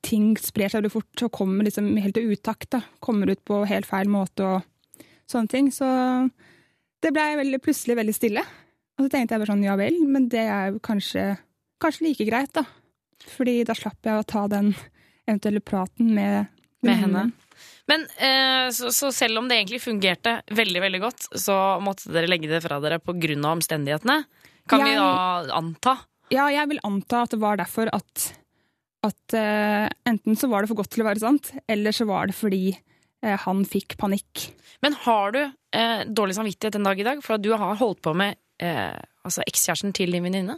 ting 0.04 0.36
sprer 0.38 0.70
seg 0.70 0.82
veldig 0.84 0.92
fort 0.94 1.24
og 1.26 1.34
kommer 1.34 1.66
liksom 1.66 1.88
helt 1.98 2.14
til 2.18 2.34
utakt. 2.36 2.70
da. 2.76 2.84
Kommer 3.02 3.32
ut 3.32 3.42
på 3.46 3.64
helt 3.66 3.88
feil 3.90 4.12
måte 4.12 4.46
og 4.46 5.00
sånne 5.32 5.50
ting. 5.50 5.72
Så 5.74 5.88
det 7.02 7.14
ble 7.16 7.26
veldig, 7.40 7.62
plutselig 7.64 7.98
veldig 7.98 8.16
stille. 8.16 8.44
Og 8.98 9.06
så 9.06 9.10
tenkte 9.10 9.34
jeg 9.34 9.42
bare 9.42 9.50
sånn, 9.50 9.66
ja 9.66 9.78
vel, 9.80 9.98
men 10.06 10.28
det 10.30 10.46
er 10.46 10.74
jo 10.74 10.82
kanskje, 10.84 11.34
kanskje 11.82 12.06
like 12.10 12.28
greit, 12.30 12.54
da. 12.54 12.68
Fordi 13.34 13.64
da 13.66 13.76
slapp 13.78 14.06
jeg 14.06 14.20
å 14.20 14.28
ta 14.28 14.46
den 14.52 14.74
eventuelle 15.26 15.64
praten 15.64 16.12
med, 16.14 16.52
Med 16.84 17.00
henne. 17.00 17.30
Men 17.92 18.06
eh, 18.16 18.70
så, 18.72 18.92
så 18.96 19.12
selv 19.12 19.42
om 19.42 19.50
det 19.50 19.58
egentlig 19.60 19.82
fungerte 19.84 20.38
veldig 20.56 20.84
veldig 20.86 21.02
godt, 21.04 21.28
så 21.36 21.58
måtte 21.84 22.14
dere 22.16 22.30
legge 22.32 22.48
det 22.52 22.62
fra 22.64 22.80
dere 22.84 23.02
pga. 23.04 23.36
omstendighetene? 23.52 24.24
Kan 24.70 24.86
vi 24.86 24.96
da 24.96 25.44
anta? 25.58 25.98
Ja, 26.32 26.48
jeg 26.52 26.70
vil 26.72 26.82
anta 26.88 27.26
at 27.26 27.36
det 27.36 27.42
var 27.42 27.60
derfor 27.60 27.92
at, 27.94 28.30
at 29.04 29.36
eh, 29.38 29.88
enten 30.10 30.40
så 30.40 30.48
var 30.52 30.64
det 30.64 30.72
for 30.72 30.80
godt 30.80 30.94
til 30.96 31.04
å 31.04 31.10
være 31.10 31.24
sant, 31.24 31.52
eller 31.68 31.96
så 31.96 32.08
var 32.10 32.32
det 32.32 32.38
fordi 32.38 32.72
eh, 32.72 33.36
han 33.44 33.66
fikk 33.68 33.98
panikk. 34.00 34.48
Men 34.84 34.96
har 35.04 35.36
du 35.36 35.42
eh, 35.44 36.06
dårlig 36.08 36.38
samvittighet 36.40 36.80
en 36.80 36.88
dag 36.88 37.00
i 37.00 37.08
dag 37.08 37.24
for 37.26 37.36
at 37.36 37.44
du 37.44 37.52
har 37.52 37.76
holdt 37.80 38.02
på 38.06 38.16
med 38.18 38.40
eh, 38.64 38.96
altså 39.28 39.44
ekskjæresten 39.44 39.94
til 39.96 40.16
din 40.16 40.24
venninne? 40.24 40.58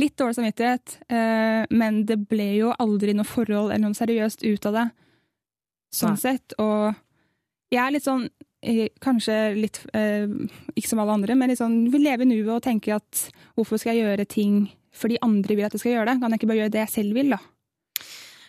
Litt 0.00 0.16
dårlig 0.16 0.38
samvittighet, 0.38 0.98
eh, 1.12 1.64
men 1.72 2.04
det 2.08 2.20
ble 2.28 2.52
jo 2.60 2.76
aldri 2.80 3.16
noe 3.16 3.28
forhold 3.28 3.72
eller 3.72 3.88
noe 3.88 3.96
seriøst 3.96 4.44
ut 4.44 4.68
av 4.70 4.78
det. 4.78 4.86
Sånn 5.94 6.18
sett. 6.20 6.56
Og 6.62 6.94
jeg 7.72 7.80
er 7.82 7.94
litt 7.94 8.06
sånn 8.06 8.26
eh, 8.62 8.88
Kanskje 9.02 9.36
litt 9.56 9.80
eh, 9.96 10.26
ikke 10.74 10.90
som 10.90 11.02
alle 11.02 11.18
andre, 11.18 11.36
men 11.38 11.52
litt 11.52 11.60
sånn 11.60 11.86
vil 11.92 12.04
leve 12.06 12.26
i 12.26 12.30
nuet 12.30 12.52
og 12.58 12.64
tenke 12.66 12.94
at 12.96 13.26
hvorfor 13.56 13.80
skal 13.80 13.94
jeg 13.94 14.06
gjøre 14.06 14.28
ting 14.30 14.66
fordi 14.96 15.18
andre 15.24 15.58
vil 15.58 15.66
at 15.66 15.74
jeg 15.76 15.82
skal 15.82 15.92
gjøre 15.92 16.08
det? 16.08 16.20
Kan 16.22 16.32
jeg 16.32 16.40
ikke 16.40 16.50
bare 16.50 16.60
gjøre 16.62 16.72
det 16.72 16.84
jeg 16.86 16.94
selv 16.94 17.18
vil, 17.18 17.34
da? 17.34 17.40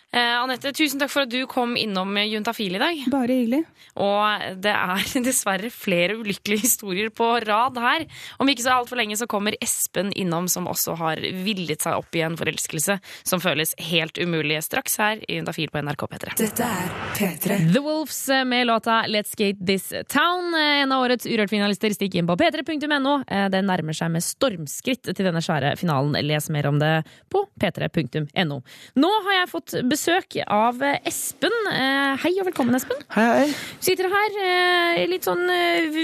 Eh, 0.08 0.40
Anette, 0.40 0.70
tusen 0.72 0.96
takk 1.02 1.10
for 1.12 1.26
at 1.26 1.32
du 1.32 1.42
kom 1.50 1.74
innom 1.76 2.14
Juntafil 2.16 2.78
i 2.78 2.80
dag. 2.80 3.00
Bare 3.12 3.34
hyggelig. 3.42 3.58
Og 4.00 4.54
det 4.64 4.72
er 4.72 5.02
dessverre 5.26 5.68
flere 5.68 6.14
ulykkelige 6.16 6.62
historier 6.64 7.10
på 7.12 7.26
rad 7.44 7.76
her. 7.76 8.06
Om 8.40 8.48
ikke 8.48 8.64
så 8.64 8.78
altfor 8.78 8.96
lenge 8.96 9.18
så 9.20 9.28
kommer 9.28 9.56
Espen 9.60 10.08
innom, 10.16 10.48
som 10.48 10.64
også 10.70 10.94
har 10.96 11.20
villet 11.44 11.84
seg 11.84 11.98
opp 12.00 12.16
i 12.16 12.22
en 12.24 12.38
forelskelse 12.40 12.96
som 13.28 13.42
føles 13.44 13.74
helt 13.90 14.16
umulig. 14.16 14.56
Straks 14.64 14.96
her 15.02 15.20
i 15.28 15.36
Juntafil 15.36 15.68
på 15.74 15.82
NRK 15.84 16.06
P3. 16.14 16.32
Dette 16.40 16.70
er 16.70 16.88
P3. 17.18 17.60
The 17.74 17.84
Wolves 17.84 18.22
med 18.48 18.64
låta 18.70 19.02
Let's 19.12 19.36
Skate 19.36 19.60
This 19.60 19.90
Town. 20.08 20.56
En 20.56 20.96
av 20.96 21.04
årets 21.04 21.28
Urørt-finalister. 21.28 21.92
stikker 21.98 22.22
inn 22.22 22.30
på 22.30 22.38
p3.no. 22.40 23.14
Det 23.52 23.62
nærmer 23.68 24.00
seg 24.00 24.16
med 24.16 24.24
stormskritt 24.24 25.12
til 25.12 25.28
denne 25.28 25.44
svære 25.44 25.76
finalen. 25.76 26.16
Les 26.24 26.48
mer 26.54 26.72
om 26.72 26.80
det 26.80 26.94
på 27.28 27.44
p3.no. 27.60 28.62
Nå 29.04 29.14
har 29.28 29.40
jeg 29.42 29.52
fått 29.52 29.76
besøk 29.84 29.97
av 30.46 30.78
Espen. 31.08 31.54
Eh, 31.72 32.18
Hei 32.22 32.30
og 32.38 32.46
velkommen, 32.46 32.76
Espen. 32.78 33.00
Hei, 33.14 33.24
hei. 33.24 33.48
Sitter 33.82 34.06
her 34.12 34.36
eh, 34.44 35.00
litt 35.10 35.26
sånn 35.26 35.42
eh, 35.50 35.98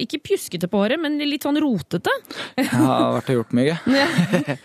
Ikke 0.00 0.18
pjuskete 0.24 0.68
på 0.70 0.80
håret, 0.82 0.98
men 1.00 1.20
litt 1.20 1.46
sånn 1.46 1.60
rotete. 1.62 2.10
Jeg 2.58 2.66
har 2.72 3.14
vært 3.18 3.30
og 3.32 3.38
gjort 3.40 3.56
mye. 3.58 3.78
Ja. 4.02 4.08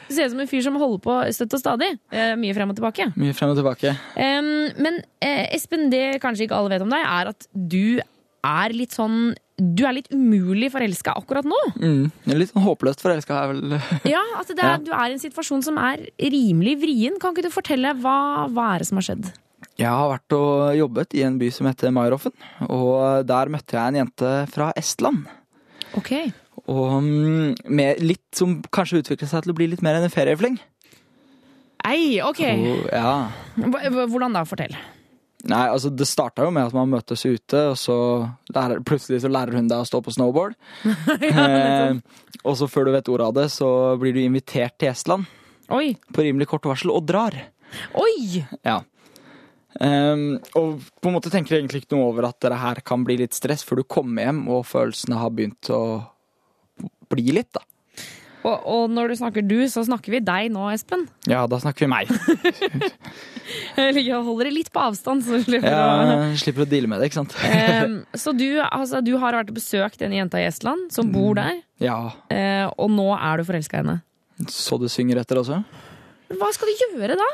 Du 0.08 0.14
ser 0.16 0.30
ut 0.30 0.34
som 0.34 0.42
en 0.42 0.50
fyr 0.50 0.64
som 0.66 0.78
holder 0.80 1.02
på 1.04 1.16
støtt 1.36 1.54
og 1.58 1.62
stadig. 1.62 1.90
Mye 2.10 2.56
frem 2.58 2.72
og 2.72 2.78
tilbake. 2.80 3.10
Mye 3.20 3.36
frem 3.38 3.52
og 3.54 3.60
tilbake. 3.60 3.94
Men 4.18 5.02
Espen, 5.22 5.90
det 5.94 6.22
kanskje 6.24 6.48
ikke 6.48 6.58
alle 6.58 6.74
vet 6.74 6.86
om 6.86 6.94
deg, 6.94 7.04
er 7.04 7.32
at 7.34 7.48
du 7.54 8.00
er 8.48 8.76
litt 8.76 8.96
sånn 8.96 9.36
Du 9.58 9.82
er 9.90 9.96
litt 9.98 10.12
umulig 10.14 10.70
forelska 10.70 11.16
akkurat 11.18 11.48
nå. 11.50 11.58
Mm. 11.82 12.12
Litt 12.38 12.52
sånn 12.52 12.62
håpløst 12.62 13.02
forelska 13.02 13.40
er 13.42 13.54
vel 13.56 13.78
Ja, 14.16 14.22
altså 14.38 14.54
er, 14.54 14.62
Ja. 14.62 14.78
Du 14.78 14.92
er 14.94 15.10
i 15.10 15.16
en 15.16 15.24
situasjon 15.24 15.66
som 15.66 15.80
er 15.82 16.04
rimelig 16.22 16.76
vrien. 16.84 17.18
Kan 17.22 17.34
ikke 17.34 17.48
du 17.48 17.54
fortelle 17.54 17.96
hva, 18.04 18.46
hva 18.54 18.68
er 18.76 18.84
det 18.84 18.90
som 18.92 19.02
har 19.02 19.08
skjedd? 19.10 19.32
Jeg 19.78 19.90
har 19.94 20.10
vært 20.10 20.34
og 20.38 20.78
jobbet 20.78 21.14
i 21.18 21.24
en 21.26 21.38
by 21.42 21.50
som 21.54 21.68
heter 21.70 21.94
Mairoffen, 21.94 22.34
og 22.66 23.26
der 23.30 23.50
møtte 23.54 23.78
jeg 23.78 23.92
en 23.92 24.00
jente 24.00 24.32
fra 24.50 24.72
Estland. 24.78 25.28
Ok. 25.98 26.12
Og 26.66 26.98
mm, 27.06 27.70
med 27.70 28.02
litt 28.02 28.26
som 28.38 28.58
kanskje 28.74 29.04
utviklet 29.04 29.30
seg 29.30 29.46
til 29.46 29.54
å 29.54 29.58
bli 29.58 29.70
litt 29.70 29.84
mer 29.86 29.98
enn 29.98 30.08
en 30.08 30.14
feriefling. 30.14 30.58
Ei, 31.86 32.18
ok. 32.26 32.42
Så, 32.42 32.78
ja. 32.90 33.14
Hvordan 33.58 34.38
da? 34.38 34.44
Fortell. 34.50 34.74
Nei, 35.48 35.64
altså 35.72 35.90
det 35.94 36.08
starta 36.10 36.44
jo 36.44 36.52
med 36.52 36.68
at 36.68 36.76
man 36.76 36.90
møtes 36.92 37.24
ute, 37.24 37.62
og 37.72 37.78
så 37.80 37.98
lærer, 38.52 38.82
plutselig 38.88 39.22
så 39.24 39.32
lærer 39.32 39.56
hun 39.56 39.70
deg 39.72 39.80
å 39.80 39.88
stå 39.88 40.02
på 40.04 40.12
snowboard. 40.16 40.58
eh, 41.32 42.00
og 42.44 42.58
så 42.60 42.68
før 42.72 42.90
du 42.90 42.96
vet 42.98 43.12
ordet 43.14 43.30
av 43.30 43.38
det, 43.38 43.48
så 43.54 43.70
blir 44.02 44.16
du 44.16 44.22
invitert 44.26 44.76
til 44.76 44.92
Estland 44.92 45.28
Oi. 45.72 45.96
på 46.14 46.26
rimelig 46.26 46.50
kort 46.52 46.68
varsel, 46.68 46.92
og 46.92 47.08
drar. 47.08 47.38
Oi! 48.00 48.44
Ja. 48.68 48.82
Um, 49.78 50.40
og 50.58 50.84
på 51.00 51.10
en 51.10 51.16
måte 51.16 51.30
tenker 51.30 51.54
jeg 51.54 51.64
egentlig 51.64 51.84
ikke 51.84 51.96
noe 51.96 52.10
over 52.10 52.26
at 52.32 52.40
det 52.42 52.58
her 52.58 52.80
kan 52.88 53.04
bli 53.06 53.20
litt 53.20 53.36
stress 53.38 53.62
før 53.68 53.84
du 53.84 53.88
kommer 53.88 54.26
hjem 54.26 54.40
og 54.50 54.64
følelsene 54.66 55.20
har 55.22 55.34
begynt 55.36 55.70
å 55.70 55.82
bli 57.12 57.30
litt, 57.36 57.52
da. 57.56 57.64
Og, 58.48 58.68
og 58.72 58.94
når 58.94 59.12
du 59.12 59.18
snakker 59.20 59.44
du, 59.44 59.58
så 59.72 59.84
snakker 59.84 60.14
vi 60.14 60.22
deg 60.24 60.52
nå, 60.54 60.68
Espen. 60.72 61.04
Ja, 61.28 61.42
da 61.52 61.60
snakker 61.60 61.84
vi 61.84 61.90
meg. 61.92 62.12
Jeg 63.78 64.22
holder 64.24 64.50
det 64.50 64.54
litt 64.56 64.70
på 64.76 64.82
avstand. 64.84 65.26
Så, 65.26 65.42
slipper 65.44 65.72
ja, 65.72 65.84
å... 65.84 66.30
Slipper 66.40 66.66
å 66.66 66.70
deale 66.70 66.90
med 66.92 67.02
det, 67.02 67.10
ikke 67.10 67.20
sant. 67.22 67.36
um, 67.88 67.98
så 68.16 68.34
du, 68.36 68.48
altså, 68.64 69.02
du 69.04 69.14
har 69.20 69.38
vært 69.40 69.52
og 69.52 69.60
besøkt 69.60 70.04
en 70.06 70.16
jente 70.16 70.40
i 70.40 70.48
Estland 70.48 70.88
som 70.96 71.12
bor 71.14 71.38
der, 71.40 71.62
Ja, 71.84 71.98
Uh, 72.32 72.68
og 72.82 72.90
nå 72.92 73.06
er 73.16 73.40
du 73.40 73.48
forelska 73.48 73.78
i 73.78 73.84
henne. 73.84 74.00
så 74.52 74.80
du 74.82 74.88
synger 74.92 75.22
etter 75.22 75.40
også? 75.40 75.62
hva 76.36 76.50
skal 76.52 76.68
du 76.68 76.82
gjøre 76.84 77.16
da? 77.20 77.28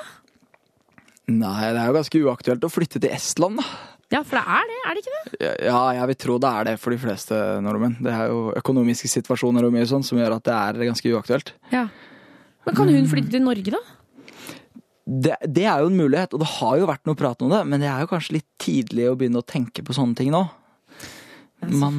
Nei, 1.34 1.72
det 1.74 1.79
er 1.79 1.88
jo 1.88 1.96
ganske 1.96 2.22
uaktuelt 2.27 2.65
å 2.67 2.70
flytte 2.72 3.01
til 3.01 3.13
Estland, 3.15 3.62
da. 3.62 3.93
Ja, 4.13 4.22
for 4.22 4.38
det 4.38 4.43
er 4.46 4.70
det, 4.70 4.79
er 4.79 4.93
det 4.93 5.01
ikke 5.01 5.15
det? 5.15 5.50
Ja, 5.65 5.82
jeg 5.98 6.10
vil 6.12 6.17
tro 6.22 6.38
det 6.41 6.53
er 6.53 6.67
det 6.70 6.77
for 6.82 6.93
de 6.93 7.01
fleste 7.01 7.39
nordmenn. 7.65 7.98
Det 8.05 8.13
er 8.13 8.29
jo 8.29 8.53
økonomiske 8.60 9.10
situasjoner 9.10 9.65
og 9.65 9.74
mye 9.74 9.89
sånn 9.89 10.05
som 10.05 10.20
gjør 10.22 10.38
at 10.38 10.46
det 10.46 10.53
er 10.53 10.88
ganske 10.91 11.13
uaktuelt. 11.15 11.53
Ja. 11.74 11.88
Men 12.67 12.77
kan 12.77 12.91
hun 12.93 13.10
flytte 13.10 13.34
til 13.34 13.43
Norge, 13.43 13.74
da? 13.74 13.82
Det, 15.03 15.36
det 15.51 15.65
er 15.67 15.82
jo 15.84 15.89
en 15.89 15.98
mulighet, 16.00 16.36
og 16.36 16.43
det 16.43 16.51
har 16.53 16.77
jo 16.79 16.88
vært 16.88 17.10
noe 17.10 17.20
prat 17.20 17.41
om 17.43 17.50
det, 17.51 17.63
men 17.67 17.82
det 17.84 17.89
er 17.91 18.03
jo 18.05 18.12
kanskje 18.13 18.38
litt 18.38 18.48
tidlig 18.62 19.10
å 19.10 19.17
begynne 19.20 19.41
å 19.41 19.48
tenke 19.48 19.84
på 19.84 19.96
sånne 19.98 20.15
ting 20.20 20.29
nå. 20.32 20.46
Man, 21.63 21.98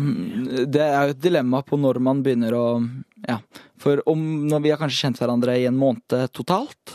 det 0.69 0.83
er 0.85 1.09
jo 1.09 1.15
et 1.15 1.23
dilemma 1.25 1.63
på 1.65 1.79
når 1.81 2.01
man 2.05 2.23
begynner 2.25 2.57
å 2.57 2.65
Ja. 3.25 3.39
For 3.81 4.01
om 4.09 4.21
når 4.49 4.61
vi 4.65 4.71
har 4.73 4.81
kanskje 4.81 5.07
kjent 5.07 5.21
hverandre 5.21 5.57
i 5.61 5.67
en 5.69 5.77
måned 5.77 6.33
totalt, 6.37 6.95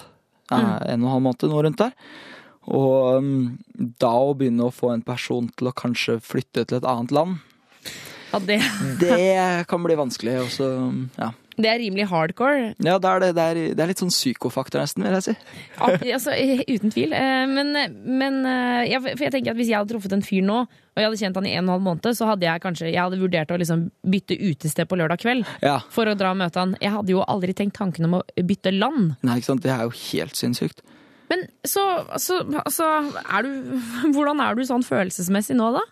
mm. 0.50 0.58
en 0.58 0.70
og 0.70 0.94
en 0.94 1.08
halv 1.14 1.24
måned, 1.26 1.46
noe 1.50 1.64
rundt 1.66 1.82
der, 1.82 1.94
og 2.70 3.18
um, 3.18 3.58
da 4.02 4.12
å 4.14 4.34
begynne 4.38 4.68
å 4.70 4.74
få 4.74 4.94
en 4.94 5.02
person 5.06 5.50
til 5.58 5.70
å 5.72 5.76
kanskje 5.76 6.20
flytte 6.22 6.66
til 6.70 6.78
et 6.82 6.88
annet 6.88 7.12
land, 7.16 7.38
Ja, 8.30 8.38
det, 8.46 8.60
det 9.02 9.66
kan 9.72 9.82
bli 9.82 9.96
vanskelig. 9.98 10.36
Også, 10.44 10.66
ja. 11.18 11.32
det 11.58 11.70
er 11.72 11.80
rimelig 11.82 12.06
hardcore. 12.12 12.76
Ja, 12.78 13.00
det 13.02 13.10
er, 13.10 13.24
det, 13.24 13.30
det, 13.40 13.46
er, 13.46 13.60
det 13.74 13.82
er 13.82 13.90
litt 13.90 14.04
sånn 14.04 14.12
psykofaktor, 14.14 14.84
nesten, 14.84 15.02
vil 15.08 15.16
jeg 15.18 15.26
si. 15.32 15.34
Altså, 15.82 16.36
eh, 16.38 16.62
uten 16.70 16.94
tvil. 16.94 17.16
Eh, 17.18 17.48
Men, 17.50 17.74
men 18.06 18.38
eh, 18.46 18.84
ja, 18.92 19.00
for 19.02 19.26
jeg 19.26 19.34
tenker 19.34 19.56
at 19.56 19.58
hvis 19.58 19.72
jeg 19.72 19.80
hadde 19.80 19.90
truffet 19.96 20.14
en 20.14 20.22
fyr 20.22 20.46
nå, 20.46 20.60
og 20.70 21.02
jeg 21.02 21.08
hadde 21.10 21.20
kjent 21.24 21.40
han 21.42 21.48
i 21.50 21.56
en 21.56 21.64
og 21.64 21.72
en 21.72 21.74
halv 21.80 21.88
måned, 21.88 22.12
så 22.20 22.28
hadde 22.30 22.46
jeg 22.46 22.62
kanskje 22.68 22.92
jeg 22.92 23.02
hadde 23.02 23.18
vurdert 23.24 23.56
å 23.56 23.58
liksom 23.64 23.88
bytte 24.14 24.38
utested 24.38 24.86
på 24.92 25.00
lørdag 25.02 25.24
kveld 25.26 25.50
Ja. 25.66 25.80
for 25.90 26.06
å 26.06 26.14
dra 26.20 26.36
og 26.36 26.42
møte 26.44 26.62
han. 26.62 26.78
Jeg 26.86 26.94
hadde 27.00 27.16
jo 27.16 27.26
aldri 27.26 27.58
tenkt 27.58 27.80
tanken 27.82 28.06
om 28.12 28.20
å 28.20 28.24
bytte 28.38 28.76
land. 28.78 29.16
Nei, 29.26 29.40
ikke 29.42 29.56
sant? 29.56 29.66
Det 29.66 29.74
er 29.74 29.88
jo 29.90 29.96
helt 30.04 30.38
sinnssykt. 30.38 30.86
Men 31.30 31.46
så, 31.68 31.84
så 32.18 32.42
altså, 32.64 32.90
er 33.22 33.46
du 33.46 33.50
Hvordan 34.16 34.42
er 34.44 34.58
du 34.58 34.64
sånn 34.68 34.86
følelsesmessig 34.86 35.58
nå, 35.60 35.72
da? 35.78 35.86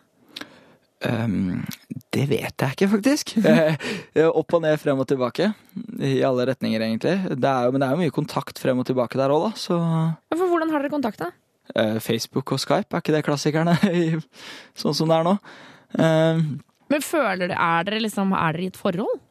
Um, 1.05 1.61
det 2.15 2.23
vet 2.31 2.63
jeg 2.63 2.73
ikke, 2.73 2.89
faktisk. 2.95 3.35
Eh, 4.17 4.25
Opp 4.25 4.55
og 4.57 4.63
ned, 4.63 4.79
frem 4.81 4.97
og 4.97 5.05
tilbake. 5.09 5.51
I 6.01 6.15
alle 6.25 6.47
retninger, 6.49 6.81
egentlig. 6.81 7.13
Det 7.37 7.49
er 7.51 7.69
men 7.73 7.83
det 7.83 7.87
er 7.89 7.93
jo 7.93 8.01
mye 8.01 8.15
kontakt 8.15 8.57
frem 8.61 8.79
og 8.81 8.87
tilbake 8.89 9.19
der 9.19 9.33
òg, 9.33 9.49
da. 9.49 9.51
Så 9.61 9.77
Ja, 9.77 10.39
hvordan 10.39 10.73
har 10.73 10.81
dere 10.81 10.93
kontakt, 10.93 11.21
da? 11.21 11.29
Uh, 11.75 11.99
Facebook 12.01 12.55
og 12.55 12.61
Skype, 12.63 12.89
er 12.89 13.03
ikke 13.03 13.13
det 13.13 13.25
klassikerne? 13.27 13.75
sånn 14.81 14.97
som 14.97 15.11
det 15.11 15.19
er 15.19 15.27
nå. 15.27 15.35
Um, 15.99 16.43
Men 16.89 17.03
føler 17.05 17.45
dere, 17.51 17.59
Er 17.61 17.87
dere 17.87 18.01
liksom, 18.07 18.33
er 18.33 18.57
dere 18.57 18.65
i 18.65 18.71
et 18.73 18.79
forhold? 18.79 19.21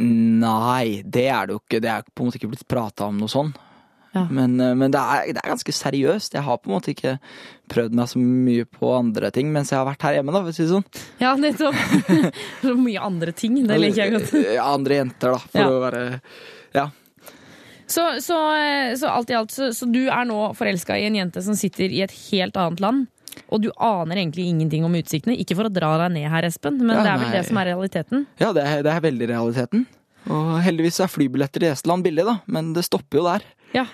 nei, 0.00 1.02
det 1.04 1.26
er 1.28 1.48
det 1.48 1.56
jo 1.56 1.60
ikke. 1.60 1.80
Det 1.84 1.90
er 1.92 2.06
på 2.08 2.22
en 2.22 2.28
måte 2.30 2.38
ikke 2.40 2.48
blitt 2.54 2.68
prata 2.70 3.08
om 3.10 3.18
noe 3.20 3.28
sånn. 3.28 3.50
Ja. 4.14 4.24
Men, 4.30 4.54
eh, 4.62 4.74
men 4.78 4.92
det, 4.94 5.00
er, 5.00 5.26
det 5.34 5.40
er 5.42 5.50
ganske 5.50 5.72
seriøst. 5.74 6.36
Jeg 6.38 6.44
har 6.46 6.58
på 6.62 6.70
en 6.70 6.74
måte 6.76 6.92
ikke 6.94 7.16
prøvd 7.72 7.96
meg 7.98 8.10
så 8.12 8.20
mye 8.22 8.66
på 8.70 8.90
andre 8.94 9.30
ting 9.34 9.48
mens 9.52 9.72
jeg 9.72 9.80
har 9.80 9.88
vært 9.88 10.04
her 10.06 10.18
hjemme, 10.20 10.34
da, 10.34 10.42
for 10.44 10.52
å 10.52 10.54
si 10.54 10.62
det 10.62 10.70
sånn. 10.70 10.84
Ja, 11.22 11.32
nettopp. 11.40 11.78
Så 12.64 12.74
mye 12.78 13.00
andre 13.02 13.32
ting. 13.36 13.56
Det 13.66 13.78
liker 13.80 14.04
jeg 14.04 14.12
godt. 14.14 14.34
Andre 14.62 15.00
jenter, 15.00 15.34
da, 15.34 15.40
for 15.50 15.64
Ja. 15.64 15.70
å 15.72 15.80
være 15.82 16.04
Ja. 16.76 16.86
Så, 17.86 18.04
så, 18.24 18.36
så 18.96 19.10
alt 19.12 19.28
i 19.30 19.34
alt, 19.36 19.50
så, 19.52 19.68
så 19.76 19.84
du 19.92 20.06
er 20.08 20.24
nå 20.24 20.38
forelska 20.56 20.96
i 20.96 21.04
en 21.08 21.18
jente 21.18 21.42
som 21.44 21.56
sitter 21.58 21.92
i 21.92 22.00
et 22.06 22.14
helt 22.30 22.56
annet 22.56 22.80
land. 22.80 23.02
Og 23.52 23.60
du 23.60 23.68
aner 23.82 24.16
egentlig 24.22 24.46
ingenting 24.48 24.86
om 24.86 24.94
utsiktene. 24.96 25.34
Ikke 25.42 25.56
for 25.58 25.68
å 25.68 25.72
dra 25.74 25.90
deg 26.04 26.14
ned 26.14 26.30
her, 26.32 26.46
Espen, 26.48 26.78
men 26.80 26.94
Ja, 26.96 27.02
det 27.02 27.10
er 27.12 27.18
vel 27.20 27.28
nei. 27.28 27.34
det 27.36 27.42
som 27.50 27.58
er 27.60 27.68
realiteten. 27.72 28.24
Ja, 28.40 28.52
det 28.56 28.64
er, 28.64 28.80
det 28.86 28.94
er 28.94 29.04
veldig 29.04 29.28
realiteten. 29.34 29.84
Og 30.32 30.54
heldigvis 30.64 31.02
er 31.04 31.10
flybilletter 31.12 31.66
i 31.66 31.72
Estland 31.74 32.06
billig, 32.06 32.24
da, 32.24 32.38
men 32.48 32.72
det 32.72 32.86
stopper 32.86 33.20
jo 33.20 33.26
der. 33.26 33.44
Ja. 33.76 33.84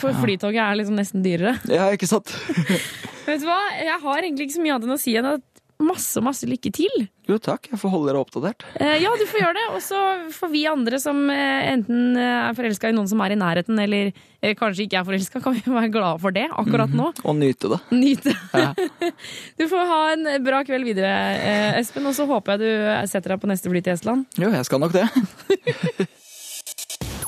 For 0.00 0.16
flytoget 0.18 0.62
er 0.62 0.78
liksom 0.80 0.98
nesten 0.98 1.22
dyrere. 1.26 1.56
Ja, 1.76 1.90
ikke 1.94 2.08
sant? 2.10 2.32
Vet 3.26 3.42
du 3.42 3.46
hva? 3.48 3.60
Jeg 3.78 4.00
har 4.02 4.22
egentlig 4.22 4.48
ikke 4.48 4.58
så 4.58 4.64
mye 4.64 4.74
annet 4.76 4.88
enn 4.88 4.96
å 4.96 5.02
si 5.02 5.14
enn 5.18 5.28
at 5.36 5.44
masse, 5.82 6.20
masse 6.24 6.46
lykke 6.48 6.70
til. 6.72 7.02
Jo 7.28 7.36
takk, 7.42 7.66
jeg 7.72 7.78
får 7.80 7.90
holde 7.92 8.08
dere 8.08 8.20
oppdatert. 8.22 8.64
Eh, 8.80 8.94
ja, 9.02 9.10
du 9.18 9.24
får 9.28 9.42
gjøre 9.42 9.56
det. 9.58 9.64
Og 9.76 9.82
så 9.84 9.98
får 10.32 10.50
vi 10.54 10.62
andre 10.70 11.00
som 11.02 11.18
eh, 11.32 11.66
enten 11.74 12.16
eh, 12.16 12.46
er 12.46 12.56
forelska 12.56 12.88
i 12.88 12.96
noen 12.96 13.10
som 13.10 13.20
er 13.24 13.34
i 13.34 13.38
nærheten, 13.38 13.76
eller 13.82 14.08
eh, 14.08 14.54
kanskje 14.56 14.86
ikke 14.86 15.02
er 15.02 15.08
forelska, 15.10 15.42
kan 15.44 15.56
vi 15.58 15.62
være 15.66 15.92
glade 15.92 16.22
for 16.22 16.34
det 16.36 16.46
akkurat 16.48 16.94
nå. 16.96 17.10
Og 17.26 17.36
nyte 17.38 17.74
det. 17.74 17.80
Nyte. 17.92 18.36
Ja. 18.56 18.70
Du 19.60 19.66
får 19.68 19.90
ha 19.92 20.02
en 20.14 20.28
bra 20.46 20.62
kveld 20.66 20.88
videre, 20.88 21.12
Espen, 21.82 22.08
og 22.08 22.16
så 22.16 22.28
håper 22.30 22.56
jeg 22.56 22.64
du 22.64 23.10
setter 23.12 23.34
deg 23.36 23.42
på 23.44 23.50
neste 23.52 23.72
fly 23.72 23.84
til 23.84 23.98
Estland. 23.98 24.24
Jo, 24.40 24.52
jeg 24.54 24.70
skal 24.70 24.80
nok 24.80 24.96
det. 24.96 25.08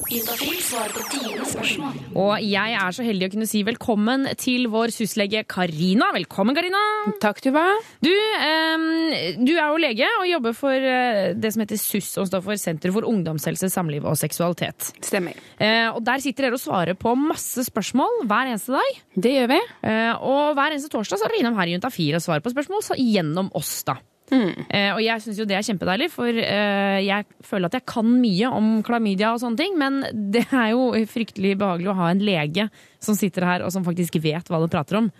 Juntafil 0.08 0.56
svarer 0.64 0.94
på 0.96 1.02
dine 1.12 1.44
spørsmål. 1.44 1.96
Og 2.16 2.40
jeg 2.40 2.76
er 2.80 2.94
så 2.96 3.04
heldig 3.04 3.26
å 3.28 3.32
kunne 3.34 3.48
si 3.50 3.60
velkommen 3.66 4.24
til 4.40 4.64
vår 4.72 4.92
syslege 4.94 5.42
Karina. 5.44 6.08
Velkommen, 6.16 6.56
Karina. 6.56 6.80
Takk, 7.20 7.42
Tuva. 7.44 7.66
Du, 8.00 8.08
eh, 8.08 9.36
du 9.36 9.52
er 9.52 9.66
jo 9.68 9.82
lege 9.84 10.08
og 10.22 10.24
jobber 10.30 10.56
for 10.56 10.72
eh, 10.72 11.34
det 11.36 11.52
som 11.52 11.60
heter 11.60 11.76
SUS, 11.76 12.08
som 12.16 12.28
står 12.28 12.40
for 12.46 12.56
Senter 12.56 12.94
for 12.94 13.04
ungdomshelse, 13.04 13.68
samliv 13.68 14.08
og 14.08 14.16
seksualitet. 14.16 14.94
Stemmer. 15.04 15.36
Eh, 15.60 15.92
og 15.92 16.00
Der 16.08 16.24
sitter 16.24 16.48
dere 16.48 16.56
og 16.56 16.64
svarer 16.64 16.96
på 16.96 17.12
masse 17.12 17.68
spørsmål 17.68 18.24
hver 18.24 18.54
eneste 18.54 18.72
dag. 18.78 19.02
Det 19.12 19.36
gjør 19.36 19.52
vi. 19.52 19.62
Eh, 19.92 20.14
og 20.24 20.56
hver 20.56 20.72
eneste 20.72 20.88
torsdag 20.88 21.20
så 21.20 21.28
er 21.28 21.34
dere 21.34 21.44
innom 21.44 21.60
her 21.60 21.68
i 21.68 21.76
Juntafil 21.76 22.16
og 22.16 22.24
svarer 22.24 22.40
på 22.40 22.56
spørsmål 22.56 22.80
så 22.86 22.96
gjennom 22.96 23.52
oss. 23.52 23.82
da. 23.84 24.00
Eh, 24.34 24.90
og 24.92 25.00
jeg 25.02 25.24
syns 25.24 25.38
jo 25.40 25.46
det 25.48 25.56
er 25.58 25.64
kjempedeilig, 25.66 26.10
for 26.12 26.28
eh, 26.28 26.98
jeg 27.04 27.26
føler 27.46 27.70
at 27.70 27.78
jeg 27.78 27.86
kan 27.88 28.08
mye 28.08 28.50
om 28.52 28.70
klamydia 28.86 29.32
og 29.32 29.40
sånne 29.42 29.60
ting, 29.60 29.78
men 29.80 30.02
det 30.34 30.44
er 30.50 30.72
jo 30.74 30.90
fryktelig 31.08 31.56
behagelig 31.60 31.92
å 31.92 31.98
ha 32.00 32.12
en 32.12 32.22
lege 32.24 32.68
som 33.04 33.16
sitter 33.18 33.46
her 33.48 33.66
og 33.66 33.72
som 33.74 33.86
faktisk 33.86 34.20
vet 34.24 34.50
hva 34.50 34.60
det 34.62 34.70
prater 34.74 35.00
om, 35.00 35.10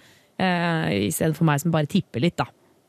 eh, 0.41 1.09
i 1.09 1.11
stedet 1.15 1.39
for 1.39 1.49
meg 1.49 1.63
som 1.65 1.75
bare 1.75 1.91
tipper 1.91 2.25
litt, 2.25 2.39
da. 2.41 2.49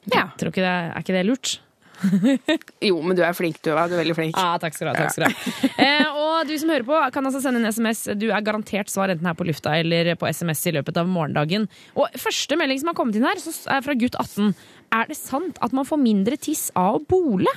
Ja. 0.10 0.30
Tror 0.40 0.54
ikke 0.54 0.64
det, 0.66 0.76
er 0.90 1.04
ikke 1.04 1.18
det 1.18 1.26
lurt? 1.28 1.58
Jo, 2.90 3.00
men 3.04 3.18
du 3.18 3.24
er 3.26 3.36
flink, 3.38 3.60
Tuva. 3.66 3.86
Du 3.90 3.96
er 3.96 4.02
veldig 4.04 4.16
flink. 4.18 4.38
Ja, 4.38 4.58
takk 4.62 4.76
skal 4.76 4.90
du 4.90 4.92
ha. 4.94 5.06
Takk 5.06 5.16
skal 5.16 5.26
du 5.26 5.34
ha. 5.34 5.72
Eh, 5.86 6.20
og 6.24 6.50
du 6.50 6.54
som 6.62 6.72
hører 6.72 6.88
på, 6.88 7.00
kan 7.16 7.28
altså 7.30 7.42
sende 7.44 7.62
en 7.64 7.70
SMS. 7.74 8.06
Du 8.20 8.30
er 8.32 8.46
garantert 8.46 8.92
svar 8.92 9.12
enten 9.14 9.28
her 9.30 9.38
på 9.38 9.48
lufta 9.48 9.76
eller 9.80 10.14
på 10.20 10.30
SMS 10.30 10.64
i 10.72 10.76
løpet 10.80 11.00
av 11.02 11.10
morgendagen. 11.12 11.68
Og 12.00 12.20
første 12.20 12.58
melding 12.60 12.82
som 12.82 12.92
har 12.94 13.00
kommet 13.00 13.20
inn 13.20 13.28
her, 13.28 13.42
så 13.44 13.54
er 13.76 13.84
fra 13.86 13.98
gutt 14.00 14.18
18. 14.20 14.54
Er 14.96 15.12
det 15.12 15.20
sant 15.20 15.60
at 15.66 15.76
man 15.76 15.88
får 15.88 16.02
mindre 16.02 16.40
tiss 16.42 16.70
av 16.80 16.98
å 17.00 17.04
bole? 17.10 17.54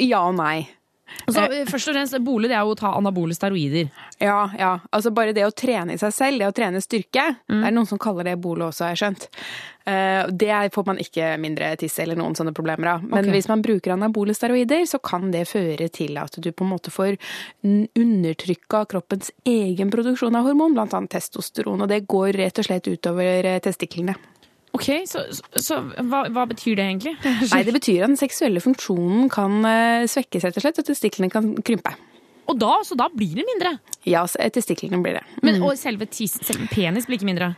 Ja 0.00 0.24
og 0.30 0.38
nei. 0.38 0.64
Altså, 1.24 1.46
først 1.70 1.90
og 1.90 1.96
fremst, 1.96 2.18
Bole 2.24 2.50
det 2.50 2.56
er 2.56 2.66
jo 2.66 2.74
å 2.74 2.78
ta 2.78 2.94
anabole 2.98 3.36
steroider. 3.36 3.92
Ja, 4.22 4.48
ja. 4.58 4.72
Altså 4.94 5.12
bare 5.14 5.34
det 5.36 5.46
å 5.46 5.52
trene 5.54 5.96
i 5.96 6.00
seg 6.00 6.12
selv, 6.14 6.42
det 6.42 6.50
å 6.50 6.56
trene 6.56 6.82
styrke. 6.84 7.28
Det 7.48 7.62
er 7.62 7.74
noen 7.74 7.88
som 7.88 8.00
kaller 8.00 8.28
det 8.28 8.36
bole 8.42 8.68
også, 8.68 8.86
har 8.86 8.94
jeg 8.94 9.02
skjønt. 9.04 9.28
Eh, 9.84 10.26
Det 10.28 10.70
får 10.72 10.86
man 10.86 10.98
ikke 10.98 11.34
mindre 11.40 11.74
tiss 11.76 11.98
eller 12.00 12.16
noen 12.16 12.36
sånne 12.36 12.54
problemer 12.56 12.94
av. 12.94 13.04
Men 13.04 13.24
okay. 13.24 13.34
hvis 13.36 13.48
man 13.48 13.62
bruker 13.64 13.94
anabole 13.94 14.34
steroider, 14.36 14.86
så 14.88 15.00
kan 15.04 15.30
det 15.34 15.46
føre 15.50 15.88
til 15.92 16.16
at 16.20 16.36
du 16.36 16.50
på 16.52 16.64
en 16.64 16.72
måte 16.72 16.92
får 16.92 17.18
undertrykka 17.64 18.84
kroppens 18.90 19.30
egen 19.44 19.92
produksjon 19.92 20.36
av 20.36 20.48
hormon, 20.48 20.78
annet 20.80 21.10
testosteron. 21.12 21.84
Og 21.84 21.90
det 21.90 22.06
går 22.08 22.32
rett 22.40 22.60
og 22.60 22.68
slett 22.68 22.88
utover 22.88 23.44
eh, 23.44 23.60
testiklene. 23.64 24.16
Ok, 24.74 24.88
Så, 25.06 25.22
så, 25.30 25.60
så 25.62 25.80
hva, 26.10 26.24
hva 26.34 26.46
betyr 26.50 26.78
det 26.80 26.88
egentlig? 26.88 27.14
Nei, 27.52 27.62
det 27.66 27.76
betyr 27.76 28.04
at 28.04 28.10
den 28.10 28.18
seksuelle 28.20 28.62
funksjonen 28.64 29.28
kan 29.32 29.60
eh, 29.68 30.06
svekkes, 30.10 30.48
rett 30.48 30.58
og 30.58 30.66
slett, 30.66 30.80
og 30.82 30.88
testiklene 30.88 31.30
kan 31.32 31.52
krympe. 31.62 31.94
Og 32.50 32.58
da, 32.60 32.72
Så 32.84 32.96
da 32.98 33.08
blir 33.12 33.38
det 33.38 33.46
mindre? 33.48 33.78
Ja, 34.04 34.26
testiklene 34.26 35.00
blir 35.04 35.20
det. 35.20 35.24
Men, 35.46 35.62
Og 35.64 35.78
selve, 35.80 36.08
tis, 36.10 36.36
selve 36.44 36.68
penis 36.72 37.06
blir 37.08 37.20
ikke 37.20 37.30
mindre? 37.30 37.54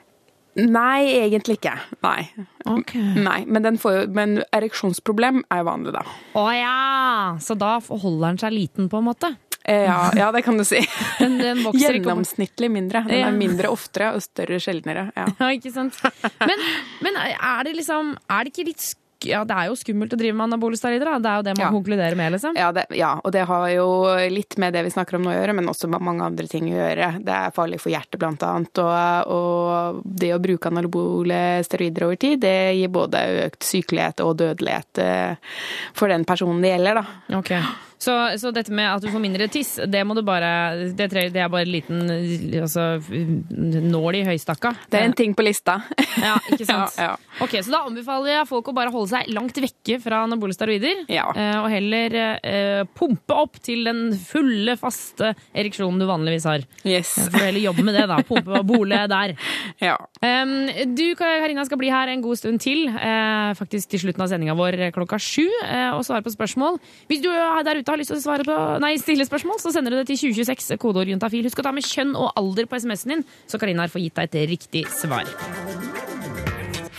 Nei, 0.56 1.10
egentlig 1.20 1.58
ikke. 1.58 1.74
Nei. 2.00 2.28
Okay. 2.64 3.02
Nei, 3.20 3.40
men, 3.44 3.60
den 3.64 3.76
får 3.80 3.92
jo, 3.92 4.04
men 4.16 4.38
ereksjonsproblem 4.56 5.42
er 5.52 5.60
jo 5.60 5.66
vanlig, 5.68 5.92
da. 5.98 6.04
Å 6.40 6.44
ja! 6.56 6.76
Så 7.44 7.58
da 7.60 7.74
holder 7.84 8.30
den 8.30 8.40
seg 8.40 8.54
liten, 8.54 8.88
på 8.92 9.02
en 9.02 9.08
måte? 9.10 9.34
Eh, 9.66 9.84
Ja, 9.86 10.10
ja 10.22 10.28
det 10.32 10.42
kan 10.46 10.56
du 10.58 10.64
si. 10.64 10.80
Den, 11.18 11.38
den. 11.42 11.64
Gjennomsnittlig 11.74 12.70
mindre. 12.70 13.04
Den 13.08 13.18
Ja. 13.20 13.28
er 13.32 13.32
mindre 13.36 13.68
oftere 13.72 14.12
og 14.14 14.22
større 14.24 14.60
sjeldnere. 14.62 15.08
Ja. 15.16 15.26
Ja, 15.40 15.50
ikke 15.56 15.72
sant? 15.74 15.98
Men, 16.40 16.62
men 17.02 17.16
er 17.18 17.64
det 17.66 17.74
liksom 17.76 18.14
Er 18.30 18.44
det 18.46 18.52
ikke 18.54 18.68
litt 18.70 18.84
Ja, 19.26 19.40
det 19.48 19.54
er 19.56 19.70
jo 19.70 19.74
skummelt 19.80 20.12
å 20.12 20.18
drive 20.20 20.36
med 20.36 20.44
anabole 20.44 20.76
steroider. 20.76 21.08
Det 21.24 21.30
er 21.30 21.38
jo 21.40 21.44
det 21.46 21.54
man 21.56 21.64
Ja. 21.64 21.70
konkluderer 21.72 22.14
med, 22.20 22.32
liksom. 22.34 22.54
Ja, 22.60 22.68
det, 22.76 22.84
ja, 22.94 23.14
og 23.24 23.32
det 23.32 23.46
har 23.48 23.64
jo 23.72 23.86
litt 24.30 24.58
med 24.60 24.74
det 24.76 24.82
vi 24.84 24.90
snakker 24.92 25.16
om 25.16 25.24
nå 25.24 25.32
å 25.32 25.36
gjøre, 25.38 25.54
men 25.56 25.70
også 25.72 25.88
med 25.88 26.04
mange 26.04 26.22
andre 26.28 26.46
ting 26.46 26.68
å 26.68 26.76
gjøre. 26.76 27.08
Det 27.24 27.32
er 27.34 27.54
farlig 27.56 27.80
for 27.80 27.90
hjertet, 27.94 28.18
blant 28.20 28.44
annet. 28.44 28.76
Og, 28.84 29.32
og 29.32 30.02
det 30.04 30.30
å 30.36 30.38
bruke 30.44 30.68
anabole 30.70 31.40
steroider 31.64 32.04
over 32.06 32.20
tid, 32.22 32.44
det 32.44 32.54
gir 32.76 32.92
både 32.92 33.24
økt 33.48 33.64
sykelighet 33.66 34.20
og 34.22 34.36
dødelighet 34.44 35.02
eh, 35.02 35.34
for 35.96 36.12
den 36.12 36.28
personen 36.28 36.60
det 36.62 36.76
gjelder, 36.76 37.00
da. 37.00 37.38
Ok. 37.40 37.54
Så, 37.98 38.12
så 38.38 38.50
dette 38.52 38.72
med 38.76 38.88
at 38.90 39.02
du 39.02 39.08
får 39.08 39.22
mindre 39.22 39.46
tiss, 39.48 39.76
det 39.88 40.02
må 40.04 40.14
du 40.16 40.20
bare 40.26 40.90
Det, 40.96 41.06
det 41.32 41.40
er 41.40 41.48
bare 41.48 41.64
en 41.64 41.72
liten 41.72 42.02
altså, 42.60 42.98
nål 43.50 44.18
i 44.20 44.24
høystakka. 44.26 44.74
Det 44.90 44.98
er 45.00 45.06
en 45.08 45.14
ting 45.16 45.34
på 45.36 45.44
lista. 45.46 45.78
Ja, 46.20 46.34
ikke 46.52 46.66
sant? 46.68 46.96
Ja, 47.00 47.12
ja. 47.12 47.42
Ok, 47.44 47.58
Så 47.64 47.72
da 47.72 47.82
anbefaler 47.88 48.32
jeg 48.38 48.48
folk 48.48 48.68
å 48.70 48.74
bare 48.76 48.92
holde 48.94 49.10
seg 49.12 49.30
langt 49.32 49.56
vekke 49.60 49.98
fra 50.04 50.22
anabole 50.26 50.54
steroider. 50.56 51.04
Ja. 51.12 51.26
eh, 51.36 51.56
Og 51.62 51.68
heller 51.72 52.16
eh, 52.20 52.82
pumpe 52.96 53.36
opp 53.36 53.58
til 53.64 53.84
den 53.88 54.10
fulle, 54.20 54.76
faste 54.80 55.32
ereksjonen 55.56 56.00
du 56.00 56.06
vanligvis 56.08 56.46
har. 56.48 56.64
Yes. 56.86 57.14
Så 57.16 57.28
får 57.30 57.38
du 57.40 57.46
heller 57.48 57.64
jobbe 57.66 57.84
med 57.88 57.96
det, 57.98 58.06
da. 58.12 58.20
Pumpe 58.28 58.60
og 58.60 58.68
bole 58.68 59.02
der. 59.12 59.36
Ja. 59.82 59.92
Um, 60.24 60.68
du 60.96 61.02
Karina, 61.18 61.64
skal 61.68 61.78
bli 61.78 61.90
her 61.92 62.08
en 62.08 62.22
god 62.24 62.38
stund 62.40 62.60
til, 62.64 62.86
eh, 62.88 63.50
faktisk 63.58 63.90
til 63.92 64.00
slutten 64.06 64.22
av 64.24 64.30
sendinga 64.30 64.54
vår 64.56 64.78
klokka 64.94 65.18
sju, 65.20 65.44
eh, 65.66 65.90
og 65.92 66.00
svare 66.06 66.24
på 66.24 66.32
spørsmål. 66.32 66.78
Hvis 67.10 67.20
du 67.22 67.28
eh, 67.28 67.60
der 67.66 67.82
ute 67.82 67.92
har 67.92 67.95
lyst 68.00 68.12
til 68.12 68.18
å 68.20 68.24
svare 68.24 68.46
på, 68.46 68.56
nei, 68.82 68.94
stille 69.02 69.26
spørsmål, 69.28 69.60
så 69.62 69.72
sender 69.74 69.94
du 69.94 70.00
det 70.00 70.06
til 70.12 70.20
2026, 70.30 70.76
kodeord 70.82 71.10
juntafil. 71.12 71.46
Husk 71.48 71.62
å 71.62 71.66
ta 71.66 71.72
med 71.76 71.86
kjønn 71.86 72.14
og 72.18 72.32
alder 72.40 72.68
på 72.70 72.78
SMS-en 72.80 73.16
din, 73.16 73.26
så 73.50 73.60
Karina 73.62 73.88
får 73.90 74.04
gitt 74.06 74.18
deg 74.20 74.30
et 74.30 74.50
riktig 74.54 74.84
svar. 74.92 75.28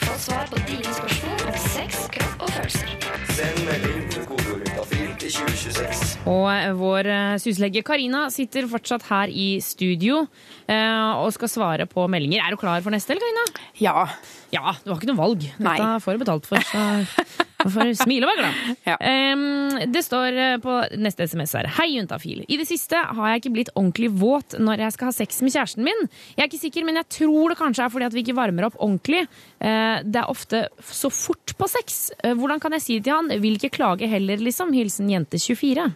Få 0.04 0.14
svar 0.28 0.48
på 0.52 0.62
dine 0.68 0.94
spørsmål 0.98 1.46
om 1.52 1.60
sex, 1.70 2.06
kropp 2.16 2.46
og 2.48 2.54
følelser. 2.56 2.94
Send 3.38 3.60
melding 3.68 4.06
til 4.14 4.26
kodeordet 4.30 4.74
til 5.22 5.34
2026. 5.36 6.04
Og 6.28 6.46
eh, 6.52 6.72
vår 6.78 7.10
eh, 7.12 7.36
syslege 7.44 7.84
Karina 7.86 8.26
sitter 8.34 8.68
fortsatt 8.72 9.06
her 9.10 9.32
i 9.32 9.48
studio 9.64 10.24
eh, 10.70 11.12
og 11.22 11.30
skal 11.36 11.52
svare 11.52 11.88
på 11.90 12.06
meldinger. 12.12 12.44
Er 12.46 12.56
du 12.56 12.62
klar 12.62 12.82
for 12.86 12.94
neste, 12.96 13.14
eller, 13.16 13.26
Karina? 13.26 13.68
ja. 13.84 14.08
Ja, 14.48 14.78
du 14.80 14.94
har 14.94 14.96
ikke 15.02 15.10
noe 15.10 15.20
valg. 15.20 15.42
Nei. 15.60 15.74
Dette 15.76 16.04
får 16.06 16.16
du 16.16 16.22
betalt 16.24 16.46
for. 16.48 16.64
Så 16.64 16.80
du 17.72 17.74
får 17.76 17.92
smile 18.00 18.28
og 18.28 18.32
være 18.32 18.44
glad. 18.44 18.78
Ja. 18.88 18.96
Um, 19.36 19.92
det 19.94 20.04
står 20.06 20.40
eh, 20.44 20.56
på 20.64 20.78
neste 21.04 21.28
SMS 21.28 21.56
her. 21.60 21.70
Hei, 21.78 21.90
juntafil. 21.98 22.46
I 22.48 22.60
det 22.62 22.68
siste 22.70 23.00
har 23.00 23.34
jeg 23.34 23.44
ikke 23.44 23.54
blitt 23.58 23.74
ordentlig 23.76 24.10
våt 24.22 24.58
når 24.62 24.86
jeg 24.86 24.96
skal 24.96 25.12
ha 25.12 25.16
sex 25.18 25.42
med 25.44 25.56
kjæresten 25.56 25.86
min. 25.88 26.04
Jeg 26.38 26.46
er 26.46 26.50
ikke 26.50 26.62
sikker, 26.64 26.88
men 26.88 27.02
jeg 27.02 27.10
tror 27.20 27.54
det 27.54 27.60
kanskje 27.60 27.86
er 27.86 27.94
fordi 27.94 28.10
at 28.10 28.18
vi 28.18 28.24
ikke 28.26 28.38
varmer 28.40 28.70
opp 28.70 28.80
ordentlig. 28.80 29.26
Uh, 29.60 30.00
Det 30.08 30.24
er 30.24 30.32
ofte 30.32 30.66
så 30.88 31.12
fort 31.14 31.56
på 31.60 31.70
sex. 31.72 32.02
Uh, 32.24 32.34
Hvordan 32.40 32.64
kan 32.64 32.78
jeg 32.78 32.86
si 32.88 33.00
det 33.00 33.10
til 33.10 33.18
han? 33.20 33.32
Vil 33.44 33.60
ikke 33.60 33.76
klage 33.78 34.10
heller, 34.10 34.40
liksom. 34.42 34.74
Hilsen 34.76 35.12
jente 35.12 35.40
24. 35.42 35.90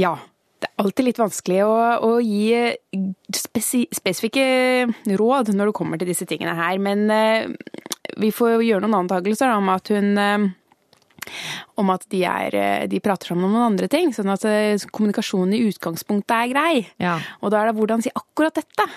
Ja. 0.00 0.16
Det 0.62 0.68
er 0.70 0.84
alltid 0.84 1.06
litt 1.08 1.18
vanskelig 1.18 1.56
å, 1.66 1.72
å 2.06 2.10
gi 2.22 2.54
spesi 3.34 3.80
spesifikke 3.90 4.44
råd 5.18 5.50
når 5.56 5.72
det 5.72 5.74
kommer 5.74 5.98
til 5.98 6.12
disse 6.12 6.26
tingene 6.30 6.54
her, 6.54 6.78
men 6.78 7.02
eh, 7.10 7.48
vi 8.20 8.32
får 8.34 8.62
gjøre 8.62 8.84
noen 8.84 9.04
antakelser 9.04 9.54
om 9.54 9.70
at 9.72 9.92
hun 9.94 10.12
eh, 10.18 10.50
om 11.80 11.92
at 11.94 12.04
de, 12.10 12.24
er, 12.26 12.56
eh, 12.58 12.88
de 12.90 13.00
prater 13.02 13.32
sammen 13.32 13.46
om 13.46 13.56
noen 13.56 13.70
andre 13.72 13.88
ting, 13.90 14.12
sånn 14.14 14.32
at 14.32 14.44
eh, 14.48 14.74
kommunikasjonen 14.90 15.54
i 15.56 15.64
utgangspunktet 15.70 16.34
er 16.36 16.52
grei. 16.52 16.74
Ja. 17.02 17.18
Og 17.40 17.54
da 17.54 17.62
er 17.62 17.70
det 17.70 17.78
hvordan 17.78 18.04
si 18.04 18.12
akkurat 18.14 18.58
dette. 18.58 18.88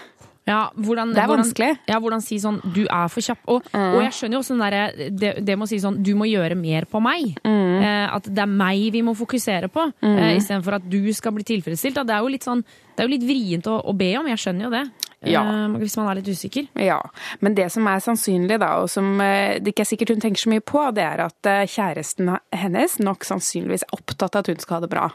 Ja, 0.46 0.68
hvordan, 0.78 1.10
Det 1.16 1.24
er 1.24 1.26
hvordan, 1.26 1.42
vanskelig. 1.42 1.72
Ja, 1.90 1.98
hvordan 1.98 2.22
si 2.22 2.38
sånn 2.38 2.60
'du 2.62 2.84
er 2.86 3.08
for 3.10 3.26
kjapp'. 3.26 3.48
Og, 3.50 3.66
og 3.74 4.02
jeg 4.04 4.14
skjønner 4.14 4.38
jo 4.38 4.42
også 4.44 4.58
derre 4.60 5.10
det, 5.10 5.32
det 5.42 5.56
med 5.58 5.66
å 5.66 5.70
si 5.72 5.80
sånn 5.82 5.98
'du 6.06 6.14
må 6.14 6.28
gjøre 6.30 6.54
mer 6.54 6.86
på 6.86 7.02
meg'. 7.02 7.34
Eh, 7.42 8.06
at 8.14 8.30
det 8.30 8.44
er 8.44 8.52
meg 8.52 8.92
vi 8.94 9.02
må 9.02 9.16
fokusere 9.18 9.72
på, 9.74 9.88
eh, 10.06 10.38
istedenfor 10.38 10.78
at 10.78 10.86
du 10.90 11.12
skal 11.14 11.34
bli 11.34 11.44
tilfredsstilt. 11.44 11.98
Det 11.98 12.14
er 12.14 12.22
jo 12.22 12.30
litt 12.30 12.46
sånn 12.46 12.64
Det 12.96 13.04
er 13.04 13.10
jo 13.10 13.16
litt 13.18 13.28
vrient 13.28 13.68
å, 13.68 13.82
å 13.84 13.92
be 13.92 14.16
om, 14.16 14.28
jeg 14.28 14.40
skjønner 14.40 14.64
jo 14.64 14.70
det. 14.72 14.86
Ja. 15.26 15.42
Eh, 15.42 15.78
hvis 15.82 15.96
man 16.00 16.10
er 16.10 16.20
litt 16.20 16.30
usikker. 16.30 16.68
Ja, 16.80 17.00
men 17.40 17.56
det 17.58 17.70
som 17.74 17.88
er 17.90 18.04
sannsynlig 18.04 18.60
da, 18.62 18.76
og 18.84 18.90
som 18.92 19.20
eh, 19.24 19.58
det 19.62 19.74
ikke 19.74 19.86
er 19.86 19.92
sikkert 19.92 20.16
hun 20.16 20.24
tenker 20.24 20.44
så 20.44 20.52
mye 20.54 20.66
på, 20.66 20.84
det 20.96 21.06
er 21.06 21.26
at 21.28 21.52
eh, 21.52 21.66
kjæresten 21.72 22.34
hennes 22.56 22.98
nok 23.02 23.28
sannsynligvis 23.28 23.88
er 23.88 23.98
opptatt 23.98 24.36
av 24.36 24.46
at 24.46 24.52
hun 24.54 24.62
skal 24.64 24.80
ha 24.80 24.86
det 24.86 24.92
bra. 24.94 25.08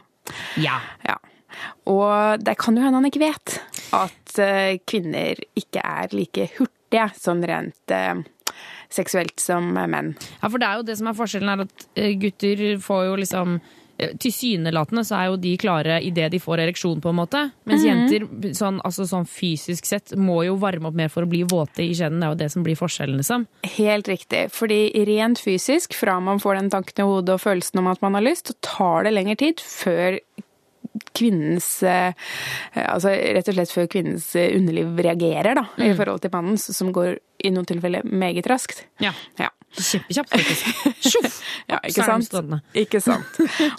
Ja. 0.61 0.81
Ja. 1.07 1.19
Og 1.91 2.43
det 2.45 2.57
kan 2.61 2.77
jo 2.79 2.85
hende 2.85 3.01
han 3.01 3.09
ikke 3.09 3.25
vet 3.25 3.57
at 3.97 4.43
eh, 4.43 4.79
kvinner 4.89 5.41
ikke 5.59 5.83
er 5.83 6.15
like 6.15 6.51
hurtige 6.59 7.11
sånn 7.19 7.43
rent 7.47 7.93
seksuelt 8.91 9.39
som 9.39 9.69
menn. 9.71 10.17
ja, 10.41 10.49
for 10.49 10.59
det 10.59 10.67
er 10.67 10.81
jo 10.81 10.87
det 10.89 10.97
som 10.99 11.07
er 11.07 11.15
forskjellen, 11.15 11.51
er 11.53 11.61
at 11.63 11.85
gutter 12.19 12.63
får 12.83 13.05
jo 13.07 13.19
liksom 13.21 13.61
Tilsynelatende 14.21 15.05
så 15.07 15.17
er 15.19 15.31
jo 15.31 15.39
de 15.41 15.55
klare 15.61 16.01
idet 16.07 16.31
de 16.33 16.41
får 16.43 16.65
ereksjon, 16.67 17.01
på 17.03 17.13
en 17.13 17.19
måte. 17.21 17.43
Mens 17.69 17.85
jenter, 17.87 18.27
sånn, 18.57 18.81
altså 18.87 19.07
sånn 19.09 19.29
fysisk 19.29 19.89
sett, 19.89 20.15
må 20.17 20.41
jo 20.47 20.57
varme 20.61 20.91
opp 20.91 20.99
mer 20.99 21.13
for 21.13 21.27
å 21.27 21.31
bli 21.31 21.43
våte 21.49 21.85
i 21.85 21.95
kjeden. 21.95 22.21
Det 22.21 22.29
er 22.29 22.35
jo 22.35 22.41
det 22.43 22.51
som 22.55 22.67
blir 22.67 22.79
forskjellen, 22.79 23.21
liksom. 23.21 23.47
Helt 23.77 24.11
riktig, 24.11 24.47
fordi 24.55 24.83
rent 25.09 25.43
fysisk, 25.43 25.97
fra 25.99 26.19
man 26.23 26.43
får 26.43 26.61
den 26.61 26.71
tanken 26.75 27.05
i 27.05 27.09
hodet 27.09 27.37
og 27.37 27.45
følelsen 27.45 27.83
om 27.83 27.91
at 27.93 28.03
man 28.05 28.19
har 28.19 28.27
lyst, 28.27 28.51
så 28.53 28.59
tar 28.65 29.09
det 29.09 29.15
lengre 29.17 29.39
tid 29.41 29.63
før 29.65 30.21
kvinnens 31.15 31.83
eh, 31.87 32.13
Altså 32.75 33.13
rett 33.13 33.49
og 33.51 33.57
slett 33.57 33.73
før 33.75 33.89
kvinnens 33.91 34.31
eh, 34.39 34.53
underliv 34.57 34.99
reagerer, 34.99 35.55
da, 35.59 35.67
i 35.79 35.93
forhold 35.95 36.23
til 36.25 36.33
mannens, 36.35 36.67
som 36.77 36.93
går 36.95 37.19
i 37.45 37.53
noen 37.55 37.69
tilfeller 37.69 38.07
meget 38.07 38.49
raskt. 38.51 38.85
Ja. 39.03 39.13
Ja. 39.41 39.51
Kjempekjapt, 39.77 40.33
faktisk. 40.35 40.85
Tjoff! 41.07 41.41
Ja, 41.71 41.79
ikke 41.87 42.03
sant? 42.03 42.33
Ikke 42.75 43.01
sant. 43.05 43.37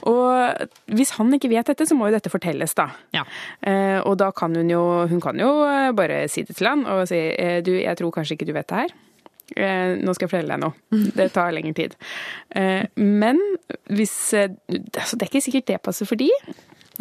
Og 0.08 0.96
hvis 0.96 1.12
han 1.18 1.34
ikke 1.36 1.50
vet 1.52 1.68
dette, 1.68 1.84
så 1.90 1.96
må 1.98 2.08
jo 2.08 2.16
dette 2.16 2.32
fortelles, 2.32 2.72
da. 2.78 2.86
Ja. 3.12 3.26
Eh, 3.68 4.00
og 4.00 4.16
da 4.22 4.30
kan 4.32 4.56
hun 4.56 4.70
jo 4.72 4.82
Hun 5.12 5.20
kan 5.24 5.40
jo 5.40 5.50
eh, 5.68 5.90
bare 5.98 6.24
si 6.32 6.46
det 6.48 6.56
til 6.56 6.70
han 6.70 6.86
og 6.88 7.04
si 7.12 7.20
eh, 7.20 7.60
du, 7.66 7.74
jeg 7.76 8.00
tror 8.00 8.14
kanskje 8.16 8.38
ikke 8.38 8.48
du 8.48 8.54
vet 8.56 8.70
det 8.72 8.86
her. 8.86 8.94
Eh, 9.58 9.98
nå 10.00 10.14
skal 10.16 10.28
jeg 10.30 10.32
fortelle 10.32 10.56
deg 10.56 10.64
noe. 10.64 10.78
Det 11.18 11.28
tar 11.36 11.52
lengre 11.52 11.76
tid. 11.76 11.96
Eh, 12.56 12.86
men 12.96 13.40
hvis 13.92 14.14
eh, 14.38 14.54
altså, 14.72 15.18
Det 15.18 15.26
er 15.26 15.32
ikke 15.32 15.44
sikkert 15.44 15.68
det 15.74 15.82
passer 15.84 16.08
for 16.08 16.20
de. 16.20 16.30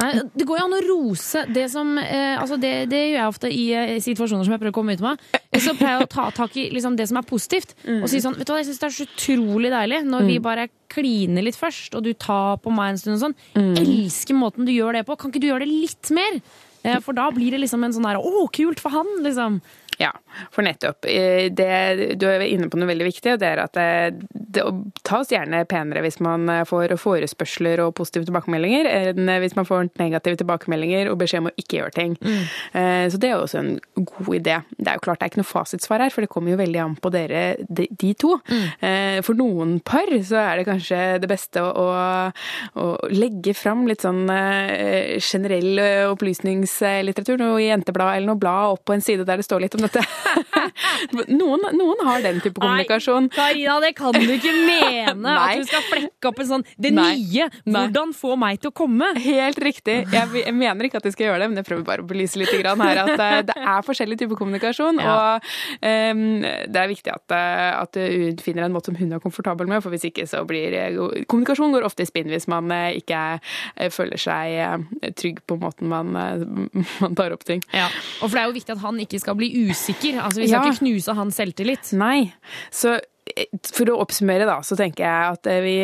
Nei, 0.01 0.11
det 0.33 0.47
går 0.49 0.59
jo 0.61 0.65
an 0.65 0.77
å 0.79 0.81
rose 0.87 1.43
det 1.53 1.67
som 1.73 1.93
eh, 2.01 2.39
altså 2.41 2.57
det, 2.61 2.73
det 2.89 3.01
gjør 3.03 3.19
jeg 3.19 3.33
ofte 3.35 3.51
i 3.53 3.65
eh, 3.77 3.93
situasjoner 4.01 4.47
som 4.47 4.55
jeg 4.55 4.63
prøver 4.63 4.73
å 4.73 4.79
komme 4.79 4.97
ut 4.97 5.05
med. 5.05 5.21
Så 5.61 5.75
pleier 5.77 5.99
jeg 5.99 6.07
å 6.07 6.11
ta 6.15 6.29
tak 6.35 6.57
i 6.57 6.69
liksom, 6.73 6.97
det 6.97 7.09
som 7.11 7.19
er 7.21 7.27
positivt. 7.29 7.75
Og 8.01 8.07
si 8.09 8.23
sånn 8.25 8.39
Vet 8.39 8.49
du 8.49 8.55
hva, 8.55 8.61
jeg 8.63 8.71
syns 8.71 8.81
det 8.81 8.89
er 8.89 8.97
så 8.97 9.07
utrolig 9.09 9.73
deilig 9.75 10.01
når 10.09 10.27
vi 10.31 10.39
bare 10.43 10.69
kliner 10.91 11.45
litt 11.47 11.59
først, 11.61 11.95
og 11.99 12.03
du 12.07 12.15
tar 12.19 12.57
på 12.65 12.73
meg 12.75 12.95
en 12.95 12.99
stund 13.03 13.19
og 13.19 13.23
sånn. 13.29 13.37
Elsker 13.79 14.39
måten 14.39 14.67
du 14.67 14.73
gjør 14.73 14.97
det 14.99 15.05
på. 15.07 15.19
Kan 15.21 15.31
ikke 15.35 15.43
du 15.45 15.51
gjøre 15.51 15.67
det 15.67 15.71
litt 15.71 16.11
mer? 16.17 16.41
Eh, 16.83 16.97
For 17.05 17.13
da 17.17 17.29
blir 17.35 17.53
det 17.53 17.61
liksom 17.61 17.85
en 17.85 17.93
sånn 17.93 18.07
der 18.09 18.19
Å, 18.19 18.47
kult 18.57 18.81
for 18.81 18.95
han, 18.95 19.09
liksom. 19.27 19.61
Ja, 19.99 20.13
for 20.55 20.63
nettopp. 20.63 21.05
eh, 21.05 21.51
Det, 21.53 22.17
du 22.17 22.27
er 22.29 22.41
inne 22.47 22.69
på 22.71 22.79
noe 22.79 22.89
veldig 22.89 23.05
viktig, 23.09 23.33
og 23.35 23.41
det 23.43 23.49
er 23.49 23.61
at 23.65 23.75
det, 23.75 24.23
det 24.33 24.63
tas 25.05 25.29
gjerne 25.29 25.65
penere 25.69 26.01
hvis 26.05 26.21
man 26.25 26.49
eh, 26.49 26.65
får 26.65 26.95
forespørsler 27.01 27.83
og 27.85 27.95
positive 27.99 28.25
tilbakemeldinger, 28.29 28.87
enn 28.87 29.33
hvis 29.43 29.57
man 29.59 29.69
får 29.69 29.91
negative 30.01 30.41
tilbakemeldinger 30.41 31.11
og 31.11 31.19
beskjed 31.21 31.43
om 31.45 31.51
å 31.51 31.55
ikke 31.61 31.81
gjøre 31.81 31.95
ting. 31.97 32.17
Mm. 32.21 32.45
Så 33.11 33.19
det 33.21 33.29
er 33.29 33.35
jo 33.35 33.45
også 33.45 33.59
en 33.61 33.71
god 33.97 34.31
idé. 34.39 34.57
Det 34.79 34.89
er 34.89 34.97
jo 34.97 35.03
klart 35.05 35.21
det 35.21 35.27
er 35.27 35.33
ikke 35.33 35.41
noe 35.43 35.49
fasitsvar 35.51 36.05
her, 36.05 36.13
for 36.15 36.25
det 36.25 36.31
kommer 36.33 36.55
jo 36.55 36.61
veldig 36.61 36.81
an 36.83 36.97
på 37.01 37.13
dere, 37.13 37.43
de, 37.69 37.87
de 38.01 38.13
to. 38.19 38.37
Mm. 38.51 39.23
For 39.27 39.39
noen 39.39 39.77
par 39.85 40.11
så 40.27 40.41
er 40.41 40.61
det 40.61 40.67
kanskje 40.69 41.01
det 41.23 41.29
beste 41.31 41.63
å, 41.65 41.71
å, 41.85 42.31
å 42.81 42.87
legge 43.13 43.55
fram 43.59 43.85
litt 43.91 44.05
sånn 44.07 44.25
eh, 44.33 45.19
generell 45.23 45.81
eh, 45.83 46.07
opplysningslitteratur, 46.11 47.41
noe 47.41 47.61
jenteblad 47.65 48.17
eller 48.17 48.33
noe 48.33 48.41
blad 48.41 48.77
opp 48.77 48.85
på 48.89 48.97
en 48.97 49.05
side 49.05 49.27
der 49.29 49.41
det 49.41 49.47
står 49.47 49.65
litt 49.67 49.77
om 49.79 49.80
dette. 49.87 50.05
noen, 51.41 51.65
noen 51.77 52.05
har 52.07 52.25
den 52.25 52.41
type 52.43 52.61
kommunikasjon. 52.61 53.31
Nei, 53.31 53.37
Karina, 53.37 53.77
det 53.83 53.93
kan 53.99 54.17
du 54.17 54.33
ikke 54.35 54.53
mene! 54.55 55.35
At 55.41 55.61
du 55.61 55.67
skal 55.69 55.85
flekke 55.89 56.31
opp 56.31 56.41
en 56.43 56.49
sånn 56.51 56.65
Det 56.81 56.93
Nei. 56.95 57.13
nye! 57.19 57.49
Hvordan 57.65 58.15
få 58.17 58.37
meg 58.41 58.61
til 58.63 58.73
å 58.73 58.77
komme? 58.77 59.11
Helt 59.21 59.61
riktig. 59.63 60.01
Jeg, 60.13 60.31
jeg 60.43 60.55
mener 60.57 60.87
ikke 60.87 61.01
at 61.01 61.09
jeg 61.09 61.17
skal 61.17 61.31
gjøre 61.31 61.43
det, 61.45 61.51
men 61.51 61.61
jeg 61.61 61.69
prøver 61.69 61.87
bare 61.87 62.05
å 62.05 62.09
belyse 62.09 62.41
litt 62.41 62.53
grann 62.61 62.81
her 62.85 63.03
at 63.05 63.15
eh, 63.17 63.37
det 63.49 63.57
er 63.59 63.87
forskjellig 63.87 64.19
type 64.21 64.39
kommunikasjon. 64.39 65.01
Ja. 65.03 65.17
Og 65.17 65.51
um, 65.85 66.25
det 66.45 66.83
er 66.83 66.91
viktig 66.91 67.13
at, 67.15 67.37
eh, 67.37 67.71
at 67.81 68.01
hun 68.01 68.41
finner 68.43 68.67
en 68.67 68.75
måte 68.75 68.91
som 68.91 68.99
hun 68.99 69.17
er 69.17 69.23
komfortabel 69.23 69.71
med, 69.71 69.83
for 69.85 69.95
hvis 69.95 70.09
ikke 70.11 70.27
så 70.31 70.43
blir 70.49 70.77
eh, 70.77 70.99
Kommunikasjon 71.31 71.75
går 71.75 71.87
ofte 71.87 72.05
i 72.05 72.09
spinn 72.09 72.31
hvis 72.31 72.47
man 72.51 72.71
ikke 72.97 73.21
føler 73.93 74.21
seg 74.21 75.13
trygg 75.19 75.41
på 75.49 75.57
måten 75.61 75.91
man, 75.91 76.13
man 77.03 77.17
tar 77.19 77.35
opp 77.35 77.45
ting. 77.47 77.63
Ja, 77.75 77.89
og 78.21 78.29
for 78.29 78.37
det 78.37 78.43
er 78.43 78.51
jo 78.51 78.57
viktig 78.57 78.75
at 78.77 78.83
han 78.85 79.01
ikke 79.03 79.21
skal 79.23 79.37
bli 79.39 79.51
usikker. 79.71 80.21
Altså, 80.23 80.41
Vi 80.43 80.49
skal 80.51 80.61
Ja. 80.67 80.71
ikke 80.71 80.83
knuse 80.85 81.15
hans 81.17 81.37
selvtillit. 81.41 81.93
Nei. 81.99 82.33
Så 82.71 82.97
eh, 83.37 83.47
for 83.73 83.87
å 83.93 83.99
oppsummere, 84.03 84.47
da, 84.49 84.59
så 84.67 84.77
tenker 84.77 85.05
jeg 85.07 85.35
at 85.37 85.47
eh, 85.47 85.61
vi, 85.65 85.77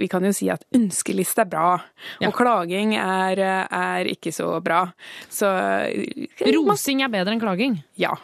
vi 0.00 0.08
kan 0.08 0.24
jo 0.24 0.32
si 0.32 0.48
at 0.50 0.64
ønskeliste 0.74 1.44
er 1.44 1.50
bra, 1.52 1.80
Ja. 2.20 2.28
og 2.30 2.34
klaging 2.38 2.94
er, 2.96 3.38
eh, 3.38 3.66
er 3.70 4.04
ikke 4.12 4.32
så 4.32 4.48
bra. 4.64 4.86
Så 5.30 5.46
eh, 5.86 6.26
Rosing 6.56 7.02
er 7.04 7.08
bedre 7.12 7.32
enn 7.36 7.40
klaging. 7.42 7.82
Ja. 7.96 8.14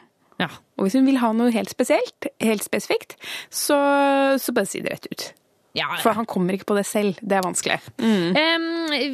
Ja. 0.41 0.49
Og 0.79 0.87
hvis 0.89 0.95
hun 0.99 1.07
vil 1.07 1.21
ha 1.23 1.31
noe 1.37 1.53
helt 1.55 1.71
spesielt, 1.71 2.27
helt 2.41 2.65
spesifikt, 2.65 3.15
så, 3.53 3.77
så 4.43 4.53
bare 4.57 4.67
si 4.67 4.81
det 4.83 4.91
rett 4.97 5.07
ut. 5.13 5.33
Ja, 5.73 5.87
ja. 5.89 6.01
For 6.05 6.13
han 6.13 6.27
kommer 6.29 6.53
ikke 6.53 6.67
på 6.69 6.75
det 6.77 6.85
selv. 6.85 7.17
Det 7.25 7.33
er 7.39 7.45
vanskelig. 7.47 7.79
Mm. 7.97 8.35
Em, 8.37 8.65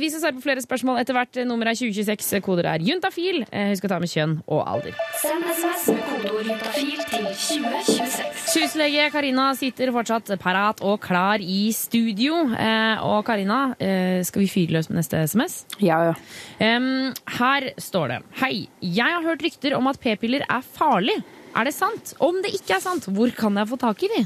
vi 0.01 0.09
skal 0.11 0.23
svare 0.25 0.35
på 0.35 0.43
flere 0.43 0.63
spørsmål 0.65 0.99
etter 1.05 1.15
hvert. 1.15 1.39
Nummer 1.47 1.69
er 1.71 1.77
2026. 1.79 2.41
Koder 2.43 2.67
er 2.67 2.83
juntafil. 2.83 3.45
Eh, 3.53 3.69
Husk 3.71 3.87
å 3.87 3.91
ta 3.93 3.99
med 4.03 4.11
kjønn 4.11 4.33
og 4.51 4.65
alder. 4.67 4.97
Send 5.23 5.47
SMS 5.55 5.85
med 5.93 6.03
kodeord 6.09 6.49
juntafil 6.51 7.05
til 7.13 7.29
2026. 7.31 8.43
Syslege 8.51 9.07
Karina 9.15 9.53
sitter 9.59 9.93
fortsatt 9.95 10.33
parat 10.43 10.83
og 10.83 10.99
klar 11.05 11.39
i 11.45 11.69
studio. 11.77 12.41
Eh, 12.51 13.05
og 13.07 13.23
Karina, 13.29 13.61
eh, 13.79 14.25
skal 14.27 14.43
vi 14.43 14.51
fyre 14.51 14.75
løs 14.81 14.91
med 14.91 14.99
neste 14.99 15.23
SMS? 15.31 15.61
Ja, 15.79 16.01
ja. 16.11 16.15
Em, 16.59 17.13
her 17.39 17.71
står 17.79 18.09
det 18.17 18.19
Hei, 18.43 18.67
jeg 18.83 19.07
har 19.15 19.23
hørt 19.23 19.47
rykter 19.47 19.77
om 19.79 19.87
at 19.87 20.01
p-piller 20.03 20.43
er 20.49 20.67
farlig. 20.75 21.21
Er 21.55 21.65
det 21.71 21.75
sant? 21.75 22.15
Om 22.21 22.43
det 22.43 22.51
ikke 22.59 22.77
er 22.77 22.83
sant, 22.85 23.07
hvor 23.15 23.31
kan 23.35 23.55
jeg 23.63 23.71
få 23.71 23.79
tak 23.79 24.03
i 24.03 24.11
de? 24.17 24.25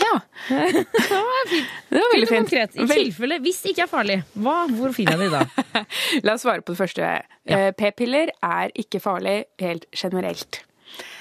Ja. 0.00 0.12
Det 0.48 0.84
var 1.10 1.48
fint. 1.50 1.74
Det 1.88 2.00
var 2.00 2.12
veldig 2.12 2.28
fint. 2.28 2.38
konkret. 2.38 2.76
I 2.76 2.86
tilfelle, 2.90 3.40
hvis 3.44 3.60
det 3.64 3.74
ikke 3.74 3.84
er 3.86 3.90
farlig, 3.90 4.16
hva, 4.34 4.56
hvor 4.76 4.94
finner 4.96 5.18
jeg 5.18 5.30
de 5.30 5.40
da? 5.40 5.82
La 6.26 6.36
oss 6.36 6.44
svare 6.46 6.64
på 6.64 6.74
det 6.74 6.80
første. 6.80 7.10
Ja. 7.48 7.60
P-piller 7.78 8.32
er 8.44 8.72
ikke 8.78 9.00
farlig 9.02 9.36
helt 9.62 9.86
generelt. 9.96 10.62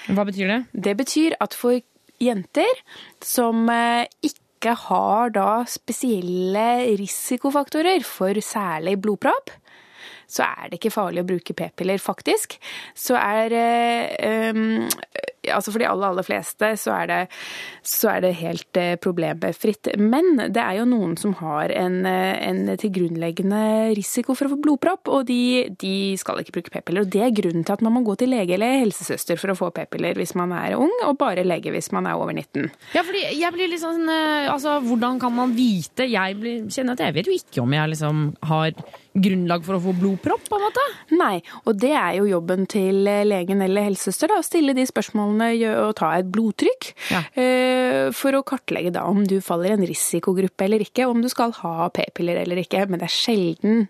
Hva 0.07 0.25
betyr 0.27 0.51
det? 0.51 0.59
Det 0.87 0.95
betyr 0.99 1.37
at 1.41 1.57
for 1.57 1.79
jenter 2.21 2.81
som 3.23 3.65
eh, 3.71 4.05
ikke 4.25 4.75
har 4.87 5.33
da 5.35 5.49
spesielle 5.69 6.95
risikofaktorer 7.01 8.05
for 8.07 8.37
særlig 8.41 8.97
blodpropp, 9.03 9.51
så 10.27 10.45
er 10.47 10.69
det 10.69 10.79
ikke 10.79 10.93
farlig 10.93 11.23
å 11.23 11.27
bruke 11.27 11.55
p-piller, 11.57 12.01
faktisk. 12.01 12.57
Så 12.97 13.17
er 13.19 13.55
eh, 13.55 14.51
um, 14.51 14.81
Altså 15.45 15.69
for 15.69 15.77
de 15.77 15.85
aller, 15.85 16.09
aller 16.09 16.25
fleste 16.25 16.71
så 16.81 16.89
er 16.95 17.09
det, 17.11 17.17
så 17.85 18.09
er 18.15 18.23
det 18.23 18.31
helt 18.39 18.79
eh, 18.81 18.95
problemfritt. 18.97 19.91
Men 20.01 20.39
det 20.49 20.57
er 20.57 20.79
jo 20.79 20.87
noen 20.89 21.11
som 21.21 21.35
har 21.37 21.69
en, 21.69 21.99
eh, 22.09 22.39
en 22.47 22.71
tilgrunnleggende 22.81 23.93
risiko 23.93 24.33
for 24.33 24.47
å 24.47 24.55
få 24.55 24.57
blodpropp, 24.63 25.11
og 25.13 25.27
de, 25.29 25.67
de 25.77 26.15
skal 26.17 26.41
ikke 26.41 26.55
bruke 26.57 26.73
p-piller. 26.73 27.05
Og 27.05 27.13
det 27.13 27.21
er 27.27 27.35
grunnen 27.37 27.61
til 27.61 27.77
at 27.77 27.85
man 27.85 27.93
må 27.93 28.01
gå 28.07 28.17
til 28.17 28.33
lege 28.33 28.57
eller 28.57 28.81
helsesøster 28.81 29.37
for 29.37 29.53
å 29.53 29.57
få 29.59 29.69
p-piller 29.75 30.17
hvis 30.17 30.33
man 30.39 30.55
er 30.57 30.79
ung, 30.79 30.93
og 31.05 31.19
bare 31.21 31.45
lege 31.45 31.69
hvis 31.75 31.91
man 31.93 32.09
er 32.09 32.17
over 32.17 32.33
19. 32.33 32.65
Ja, 32.97 33.05
fordi 33.05 33.27
jeg 33.37 33.53
blir 33.53 33.69
litt 33.69 33.85
sånn 33.85 34.09
Altså, 34.09 34.79
hvordan 34.81 35.19
kan 35.21 35.33
man 35.35 35.53
vite? 35.53 36.09
Jeg 36.09 36.37
blir, 36.41 36.65
kjenner 36.73 36.97
at 36.97 37.05
jeg 37.05 37.15
vet 37.19 37.29
jo 37.29 37.37
ikke 37.37 37.61
om 37.61 37.73
jeg 37.77 37.93
liksom 37.93 38.25
har 38.49 38.73
grunnlag 39.15 39.63
for 39.65 39.77
å 39.77 39.81
få 39.83 39.93
blodpropp, 39.95 40.43
på 40.49 40.57
en 40.59 40.65
måte. 40.65 40.83
Nei, 41.15 41.39
og 41.63 41.77
det 41.79 41.93
er 41.95 42.17
jo 42.19 42.27
jobben 42.29 42.65
til 42.71 43.07
eh, 43.07 43.23
legen 43.27 43.63
eller 43.63 43.87
helsesøster, 43.87 44.31
da, 44.33 44.41
å 44.41 44.45
stille 44.45 44.75
de 44.75 44.85
spørsmålene 44.89 45.71
og 45.85 45.95
ta 46.01 46.11
et 46.19 46.27
blodtrykk. 46.31 46.91
Ja. 47.13 47.23
eh, 47.39 48.11
For 48.15 48.35
å 48.35 48.43
kartlegge 48.47 48.91
da 48.95 49.05
om 49.07 49.23
du 49.27 49.39
faller 49.41 49.71
i 49.71 49.77
en 49.79 49.87
risikogruppe 49.87 50.67
eller 50.67 50.83
ikke, 50.83 51.07
om 51.07 51.23
du 51.23 51.29
skal 51.31 51.55
ha 51.61 51.89
p-piller 51.95 52.43
eller 52.43 52.61
ikke. 52.65 52.83
Men 52.89 53.01
det 53.01 53.09
er 53.09 53.15
sjelden 53.15 53.87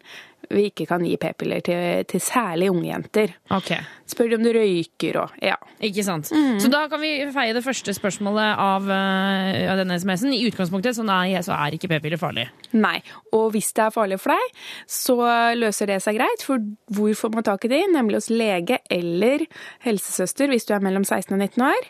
vi 0.49 0.67
ikke 0.69 0.87
kan 0.89 1.03
gi 1.05 1.15
p-piller 1.21 1.63
til, 1.65 2.05
til 2.09 2.21
særlig 2.23 2.69
unge 2.73 2.87
jenter. 2.89 3.35
Ok, 3.55 3.71
Spør 4.05 4.29
de 4.29 4.37
om 4.37 4.43
du 4.45 4.51
røyker 4.53 5.17
og 5.17 5.37
ja. 5.41 5.55
ikke 5.81 6.03
sant. 6.05 6.29
Så 6.61 6.69
da 6.69 6.83
kan 6.91 7.01
vi 7.01 7.11
feie 7.33 7.55
det 7.57 7.63
første 7.65 7.93
spørsmålet 7.97 8.61
av, 8.61 8.85
uh, 8.85 9.63
av 9.71 9.81
denne 9.81 9.97
SMS-en. 9.97 10.35
I 10.35 10.43
utgangspunktet 10.49 10.97
så 10.97 11.05
nei, 11.07 11.33
så 11.45 11.55
er 11.57 11.73
ikke 11.77 11.89
p-piller 11.95 12.21
farlig. 12.21 12.45
Nei. 12.77 12.99
Og 13.33 13.49
hvis 13.55 13.71
det 13.75 13.87
er 13.87 13.95
farlig 13.95 14.19
for 14.21 14.35
deg, 14.35 14.63
så 14.89 15.17
løser 15.57 15.89
det 15.89 15.99
seg 16.05 16.19
greit. 16.19 16.45
For 16.45 16.61
hvor 16.93 17.17
får 17.17 17.33
man 17.33 17.47
tak 17.49 17.65
i 17.65 17.73
de? 17.73 17.81
Nemlig 17.95 18.21
hos 18.21 18.31
lege 18.33 18.79
eller 18.93 19.47
helsesøster 19.85 20.53
hvis 20.53 20.69
du 20.69 20.75
er 20.77 20.85
mellom 20.85 21.05
16 21.07 21.33
og 21.33 21.41
19 21.41 21.65
år. 21.65 21.89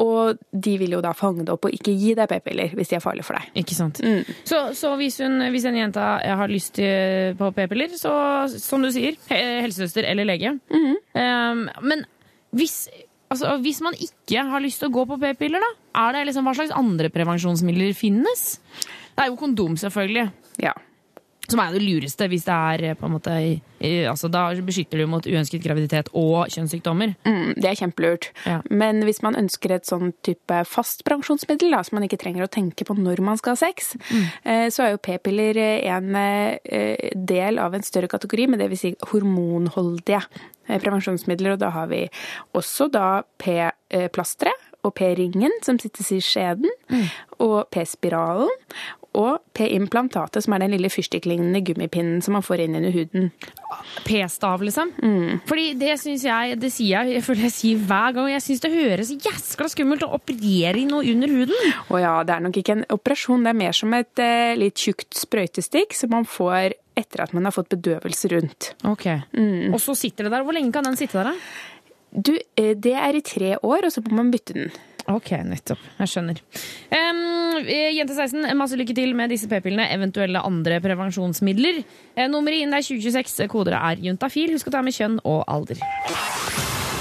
Og 0.00 0.38
de 0.50 0.76
vil 0.80 0.96
jo 0.96 1.02
da 1.04 1.12
fange 1.16 1.44
det 1.44 1.52
opp 1.52 1.66
og 1.68 1.74
ikke 1.76 1.92
gi 1.92 2.14
deg 2.16 2.30
p-piller 2.30 2.72
hvis 2.76 2.92
de 2.92 2.96
er 2.96 3.04
farlige 3.04 3.26
for 3.26 3.36
deg. 3.36 3.50
Ikke 3.62 3.76
sant. 3.76 4.00
Så, 4.48 4.62
så 4.78 4.94
hvis, 5.00 5.18
hun, 5.20 5.42
hvis 5.52 5.66
en 5.68 5.76
jente 5.76 6.00
har 6.40 6.50
lyst 6.50 6.74
til, 6.78 7.36
på 7.38 7.50
p-piller, 7.56 7.92
så 8.00 8.14
som 8.54 8.84
du 8.84 8.90
sier, 8.94 9.18
helsesøster 9.30 10.08
eller 10.08 10.28
lege. 10.30 10.54
Um, 10.72 11.66
men 11.84 12.06
hvis, 12.56 12.88
altså, 13.30 13.56
hvis 13.62 13.80
man 13.84 13.98
ikke 13.98 14.46
har 14.50 14.62
lyst 14.64 14.82
til 14.82 14.90
å 14.90 14.94
gå 14.94 15.06
på 15.10 15.20
p-piller, 15.20 15.62
da, 15.62 15.72
er 16.06 16.16
det 16.16 16.28
liksom, 16.30 16.48
hva 16.48 16.56
slags 16.58 16.74
andre 16.76 17.10
prevensjonsmidler 17.12 17.92
finnes? 17.98 18.46
Det 19.10 19.26
er 19.26 19.32
jo 19.32 19.40
kondom, 19.40 19.76
selvfølgelig. 19.80 20.30
Ja. 20.62 20.74
Som 21.50 21.62
er 21.62 21.74
det 21.74 21.82
lureste 21.84 22.28
hvis 22.30 22.46
det 22.46 22.56
er 22.56 22.84
eh, 22.90 22.96
på 22.98 23.08
en 23.08 23.16
måte 23.16 23.34
eh, 23.36 24.06
altså, 24.10 24.30
Da 24.32 24.46
beskytter 24.64 25.02
du 25.02 25.06
mot 25.10 25.26
uønsket 25.26 25.64
graviditet 25.64 26.12
og 26.16 26.50
kjønnssykdommer. 26.52 27.16
Mm, 27.26 27.56
det 27.58 27.70
er 27.70 27.78
kjempelurt. 27.82 28.30
Ja. 28.46 28.60
Men 28.70 29.02
hvis 29.08 29.22
man 29.26 29.38
ønsker 29.38 29.74
et 29.74 29.88
sånn 29.88 30.14
type 30.26 30.62
fast 30.68 31.04
prevensjonsmiddel, 31.08 31.72
da, 31.74 31.82
så 31.84 31.96
man 31.96 32.06
ikke 32.06 32.20
trenger 32.20 32.46
å 32.46 32.52
tenke 32.52 32.86
på 32.86 32.96
når 32.98 33.22
man 33.24 33.40
skal 33.40 33.56
ha 33.56 33.60
sex, 33.60 33.94
mm. 34.10 34.70
så 34.72 34.84
er 34.84 34.94
jo 34.94 35.00
p-piller 35.02 35.58
eh, 35.60 35.88
en 35.90 36.16
eh, 36.16 37.10
del 37.14 37.58
av 37.58 37.74
en 37.74 37.84
større 37.84 38.10
kategori, 38.10 38.48
med 38.50 38.62
det 38.62 38.70
vil 38.72 38.80
si 38.80 38.94
hormonholdige 39.12 40.22
eh, 40.68 40.80
prevensjonsmidler. 40.80 41.54
Og 41.54 41.62
da 41.62 41.72
har 41.74 41.90
vi 41.92 42.04
også 42.56 42.90
da 42.92 43.22
p-plasteret 43.40 44.68
og 44.86 44.94
p-ringen 44.96 45.52
som 45.64 45.76
sittes 45.80 46.08
i 46.14 46.22
skjeden, 46.24 46.70
og 47.36 47.68
p-spiralen. 47.72 48.48
Og 49.18 49.40
p-implantatet, 49.58 50.44
som 50.44 50.54
er 50.54 50.62
den 50.62 50.74
lille 50.76 50.90
fyrstikklignende 50.92 51.64
gummipinnen 51.66 52.20
som 52.22 52.36
man 52.36 52.44
får 52.46 52.62
inn 52.62 52.76
under 52.78 52.92
huden. 52.94 53.30
P-stav, 54.06 54.62
liksom. 54.62 54.92
Fordi 55.48 55.72
det 55.80 55.96
syns 55.98 56.22
jeg 56.26 56.58
Det 56.60 56.68
sier 56.70 57.00
jeg, 57.00 57.16
jeg 57.16 57.24
føler 57.26 57.46
jeg 57.48 57.54
sier 57.56 57.80
hver 57.90 58.14
gang. 58.14 58.28
Jeg 58.30 58.44
syns 58.44 58.62
det 58.62 58.70
høres 58.74 59.10
jæskla 59.10 59.66
skummelt 59.72 60.04
å 60.06 60.12
operere 60.14 60.78
i 60.78 60.86
noe 60.86 61.02
under 61.10 61.32
huden. 61.32 61.74
Å 61.90 62.02
ja, 62.02 62.12
det 62.26 62.36
er 62.36 62.44
nok 62.44 62.60
ikke 62.60 62.76
en 62.78 62.86
operasjon, 62.94 63.42
det 63.46 63.54
er 63.54 63.58
mer 63.64 63.74
som 63.76 63.98
et 63.98 64.22
eh, 64.22 64.54
litt 64.60 64.78
tjukt 64.78 65.18
sprøytestikk 65.18 65.96
som 65.98 66.14
man 66.14 66.28
får 66.28 66.76
etter 67.00 67.24
at 67.24 67.34
man 67.34 67.48
har 67.48 67.54
fått 67.56 67.72
bedøvelse 67.72 68.30
rundt. 68.34 68.72
Ok. 68.86 69.08
Og 69.74 69.80
så 69.82 69.96
sitter 69.98 70.28
det 70.28 70.34
der. 70.36 70.46
Hvor 70.46 70.54
lenge 70.54 70.74
kan 70.74 70.86
den 70.86 70.98
sitte 71.00 71.18
der, 71.18 71.32
da? 71.32 71.80
Du, 72.10 72.32
eh, 72.58 72.74
det 72.74 72.94
er 72.98 73.16
i 73.16 73.22
tre 73.26 73.56
år, 73.56 73.86
og 73.86 73.92
så 73.94 74.02
må 74.06 74.18
man 74.18 74.32
bytte 74.34 74.56
den. 74.56 74.70
Ok, 75.10 75.32
nettopp. 75.46 75.80
Jeg 75.98 76.12
skjønner. 76.12 76.40
Eh, 76.94 77.90
jente 77.96 78.14
16, 78.14 78.46
masse 78.58 78.78
lykke 78.78 78.94
til 78.96 79.14
med 79.18 79.32
disse 79.32 79.48
p-pillene, 79.50 79.88
eventuelle 79.94 80.42
andre 80.46 80.80
prevensjonsmidler. 80.84 81.82
Eh, 82.16 82.28
nummeret 82.30 82.64
inn 82.64 82.76
er 82.76 82.84
2026, 82.86 83.48
kodere 83.50 83.80
er 83.90 84.02
juntafil. 84.06 84.54
Husk 84.54 84.70
å 84.70 84.76
ta 84.76 84.84
med 84.86 84.96
kjønn 84.96 85.18
og 85.24 85.42
alder. 85.50 85.82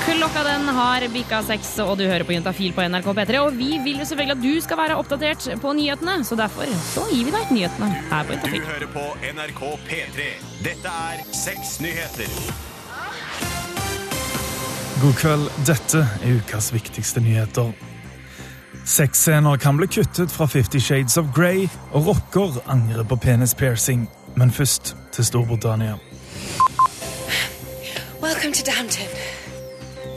Klokka 0.10 0.42
den 0.44 0.66
har 0.74 1.04
bikka 1.14 1.42
seks, 1.46 1.76
og 1.84 2.00
du 2.00 2.06
hører 2.08 2.26
på 2.26 2.34
Juntafil 2.34 2.72
på 2.74 2.82
NRK 2.82 3.12
P3. 3.14 3.42
Og 3.44 3.54
vi 3.54 3.78
vil 3.84 4.00
jo 4.02 4.08
selvfølgelig 4.10 4.38
at 4.38 4.42
du 4.42 4.64
skal 4.66 4.80
være 4.80 4.96
oppdatert 4.98 5.46
på 5.62 5.74
nyhetene, 5.78 6.16
så 6.26 6.38
derfor 6.40 6.72
så 6.88 7.04
gir 7.12 7.28
vi 7.28 7.36
deg 7.36 7.52
nyhetene 7.54 7.92
her 8.10 8.26
på 8.26 8.34
Juntafil. 8.34 8.64
Du 8.64 8.72
hører 8.72 8.90
på 8.96 9.06
NRK 9.36 9.62
P3. 9.92 10.28
Dette 10.66 10.96
er 11.12 11.22
Seks 11.36 11.78
nyheter. 11.84 12.34
God 15.00 15.16
kveld, 15.16 15.46
dette 15.70 16.02
er 16.02 16.42
ukas 16.42 16.74
viktigste 16.76 17.22
nyheter. 17.24 17.70
Sexscener 18.90 19.58
kan 19.58 19.78
bli 19.78 19.88
kuttet 19.88 20.32
fra 20.32 20.48
Fifty 20.48 20.80
Shades 20.80 21.18
of 21.18 21.26
Grey, 21.36 21.68
og 21.92 22.08
rocker 22.08 22.70
angrer 22.70 23.04
på 23.04 23.16
penis 23.16 23.54
piercing. 23.54 24.10
Men 24.36 24.52
først 24.52 24.96
til 25.12 25.26
Storbritannia. 25.26 25.94
Welcome 28.22 28.54
to 28.54 28.64
Downton. 28.66 29.06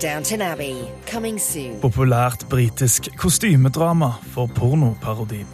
Downton 0.03 0.43
Abbey, 0.43 0.73
coming 1.13 1.41
soon. 1.41 1.81
Populært 1.81 2.47
britisk 2.51 3.09
kostymedrama 3.17 4.13
for 4.33 4.47
pornoparodi. 4.47 5.45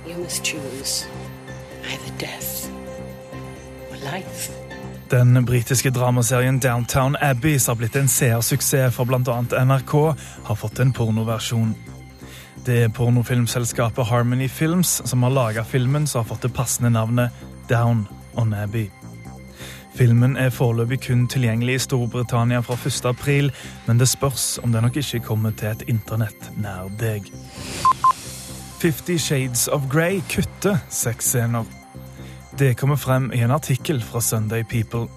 Den 5.10 5.44
britiske 5.46 5.90
dramaserien 5.90 6.58
Downtown 6.58 7.16
Abbey, 7.20 7.58
som 7.58 7.76
har 7.76 7.78
blitt 7.78 7.96
en 7.96 8.08
seersuksess 8.08 8.94
for 8.94 9.04
bl.a. 9.04 9.64
NRK, 9.64 9.94
har 10.44 10.54
fått 10.54 10.78
en 10.78 10.92
pornoversjon. 10.92 11.87
Det 12.68 12.82
er 12.84 12.88
pornofilmselskapet 12.92 14.06
Harmony 14.06 14.48
Films 14.48 14.90
som 15.08 15.22
har 15.22 15.30
laga 15.32 15.62
filmen 15.64 16.06
som 16.06 16.20
har 16.20 16.26
fått 16.28 16.42
det 16.44 16.50
passende 16.52 16.90
navnet 16.92 17.32
Down 17.68 18.02
on 18.36 18.52
Abbey. 18.52 18.90
Filmen 19.96 20.36
er 20.36 20.50
foreløpig 20.52 20.98
kun 21.06 21.22
tilgjengelig 21.32 21.78
i 21.78 21.78
Storbritannia 21.86 22.60
fra 22.60 22.76
1. 22.76 23.06
april, 23.08 23.48
men 23.86 23.98
det 23.98 24.08
spørs 24.08 24.58
om 24.62 24.72
den 24.72 24.84
nok 24.84 24.98
ikke 25.00 25.22
kommer 25.24 25.54
til 25.56 25.70
et 25.70 25.86
internett 25.88 26.50
nær 26.60 26.90
deg. 27.00 27.30
Fifty 28.82 29.16
Shades 29.16 29.64
of 29.72 29.88
Grey 29.88 30.20
kutter 30.28 30.76
sexscener. 30.90 31.64
Det 32.58 32.76
kommer 32.76 33.00
frem 33.00 33.30
i 33.32 33.40
en 33.40 33.54
artikkel 33.56 34.02
fra 34.02 34.20
Sunday 34.20 34.62
People. 34.62 35.08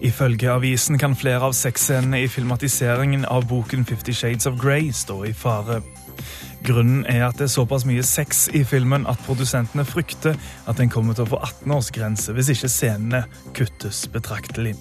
Ifølge 0.00 0.52
avisen 0.52 0.98
kan 0.98 1.16
flere 1.16 1.48
av 1.48 1.56
sexscenene 1.56 2.20
i 2.20 2.28
filmatiseringen 2.28 3.24
av 3.24 3.48
boken 3.48 3.88
Fifty 3.88 4.12
Shades 4.12 4.46
of 4.46 4.60
Grey 4.60 4.92
stå 4.92 5.24
i 5.24 5.32
fare. 5.32 5.80
Grunnen 6.64 7.06
er 7.08 7.24
at 7.26 7.38
det 7.40 7.46
er 7.48 7.52
såpass 7.54 7.86
mye 7.88 8.02
sex 8.04 8.48
i 8.52 8.64
filmen 8.68 9.06
at 9.08 9.20
produsentene 9.24 9.84
frykter 9.88 10.36
at 10.68 10.76
den 10.80 10.92
kommer 10.92 11.16
til 11.16 11.24
å 11.24 11.32
få 11.32 11.40
18-årsgrense 11.46 12.34
hvis 12.36 12.52
ikke 12.54 12.68
scenene 12.68 13.24
kuttes 13.56 14.04
betraktelig. 14.12 14.74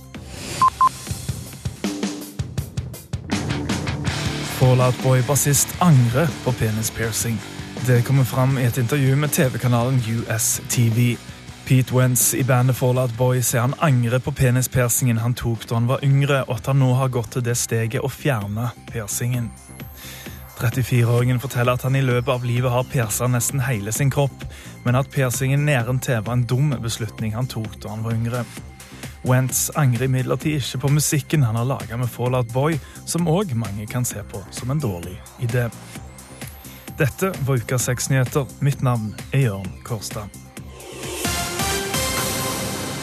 Fallout 4.59 4.95
Boy-bassist 5.03 5.71
angrer 5.79 6.27
på 6.43 6.51
penis 6.59 6.91
piercing. 6.91 7.39
Det 7.87 8.01
kommer 8.03 8.27
fram 8.27 8.57
i 8.59 8.65
et 8.67 8.77
intervju 8.77 9.15
med 9.15 9.31
TV-kanalen 9.31 10.01
US 10.19 10.61
TV. 10.69 11.15
Pete 11.69 11.95
Wentz 11.95 12.33
i 12.33 12.43
bandet 12.43 12.75
Fallout 12.75 13.17
Boy 13.17 13.41
ser 13.41 13.59
han 13.59 13.73
angrer 13.79 14.19
på 14.19 14.31
penispiersingen 14.31 15.21
han 15.23 15.35
tok 15.37 15.67
da 15.69 15.77
han 15.77 15.87
var 15.87 16.03
yngre, 16.03 16.41
og 16.49 16.55
at 16.57 16.67
han 16.73 16.81
nå 16.81 16.91
har 16.97 17.11
gått 17.13 17.35
til 17.37 17.45
det 17.45 17.55
steget 17.61 18.03
å 18.03 18.09
fjerne 18.09 18.71
piercingen. 18.91 19.51
34-åringen 20.59 21.39
forteller 21.39 21.77
at 21.77 21.85
han 21.87 21.95
i 21.95 22.01
løpet 22.03 22.31
av 22.33 22.45
livet 22.45 22.71
har 22.71 22.87
persa 22.91 23.27
nesten 23.31 23.61
hele 23.63 23.93
sin 23.95 24.11
kropp, 24.11 24.43
men 24.83 24.97
at 24.99 25.11
persingen 25.13 25.63
nedentil 25.65 26.19
var 26.25 26.35
en 26.35 26.43
dum 26.47 26.73
beslutning 26.83 27.31
han 27.37 27.47
tok 27.47 27.79
da 27.79 27.93
han 27.93 28.03
var 28.03 28.17
yngre. 28.17 28.43
Wentz 29.27 29.69
angrer 29.79 30.07
imidlertid 30.07 30.59
ikke 30.59 30.81
på 30.83 30.91
musikken 30.95 31.43
han 31.47 31.55
har 31.59 31.67
laga 31.67 31.97
med 31.99 32.11
Fallout 32.11 32.51
Boy, 32.53 32.75
som 33.05 33.27
òg 33.27 33.55
mange 33.55 33.87
kan 33.87 34.07
se 34.07 34.23
på 34.31 34.43
som 34.51 34.71
en 34.71 34.83
dårlig 34.83 35.15
idé. 35.43 35.69
Dette 36.99 37.31
var 37.47 37.61
Ukas 37.61 37.87
sexnyheter. 37.87 38.47
Mitt 38.59 38.81
navn 38.83 39.13
er 39.31 39.45
Jørn 39.45 39.67
Kårstad. 39.87 40.27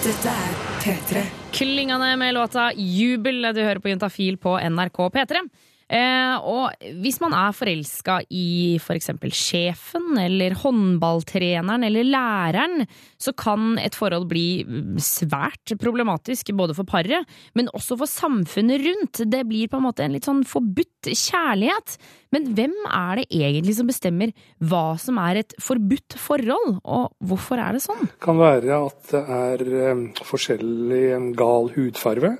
Dette 0.04 0.32
er 0.32 0.58
P3. 0.82 1.22
Klingende 1.56 2.16
med 2.16 2.34
låta 2.34 2.72
'Jubel' 2.72 3.52
du 3.54 3.62
hører 3.64 3.80
på 3.80 3.88
Juntafil 3.88 4.36
på 4.36 4.58
NRK 4.60 5.08
P3. 5.14 5.40
Eh, 5.86 6.34
og 6.42 6.74
hvis 6.98 7.20
man 7.22 7.34
er 7.36 7.54
forelska 7.54 8.18
i 8.34 8.76
for 8.82 8.98
eksempel 8.98 9.30
sjefen 9.30 10.16
eller 10.18 10.56
håndballtreneren 10.58 11.86
eller 11.86 12.08
læreren, 12.08 12.82
så 13.22 13.30
kan 13.38 13.76
et 13.78 13.94
forhold 13.94 14.26
bli 14.30 14.64
svært 15.02 15.76
problematisk 15.78 16.50
både 16.58 16.74
for 16.74 16.88
paret, 16.88 17.22
men 17.54 17.70
også 17.70 17.98
for 18.00 18.10
samfunnet 18.10 18.82
rundt. 18.82 19.22
Det 19.30 19.44
blir 19.46 19.70
på 19.70 19.78
en 19.78 19.86
måte 19.86 20.02
en 20.06 20.16
litt 20.16 20.26
sånn 20.26 20.42
forbudt 20.46 21.12
kjærlighet. 21.12 21.96
Men 22.34 22.50
hvem 22.58 22.74
er 22.90 23.22
det 23.22 23.28
egentlig 23.30 23.76
som 23.78 23.86
bestemmer 23.86 24.34
hva 24.66 24.96
som 24.98 25.20
er 25.22 25.44
et 25.44 25.54
forbudt 25.62 26.18
forhold, 26.18 26.80
og 26.82 27.14
hvorfor 27.30 27.62
er 27.62 27.78
det 27.78 27.84
sånn? 27.86 28.10
Det 28.10 28.24
kan 28.26 28.42
være 28.42 28.82
at 28.88 29.14
det 29.14 29.22
er 29.38 29.64
eh, 29.84 30.04
forskjellig 30.26 31.04
en 31.14 31.30
gal 31.38 31.70
hudfarve. 31.78 32.34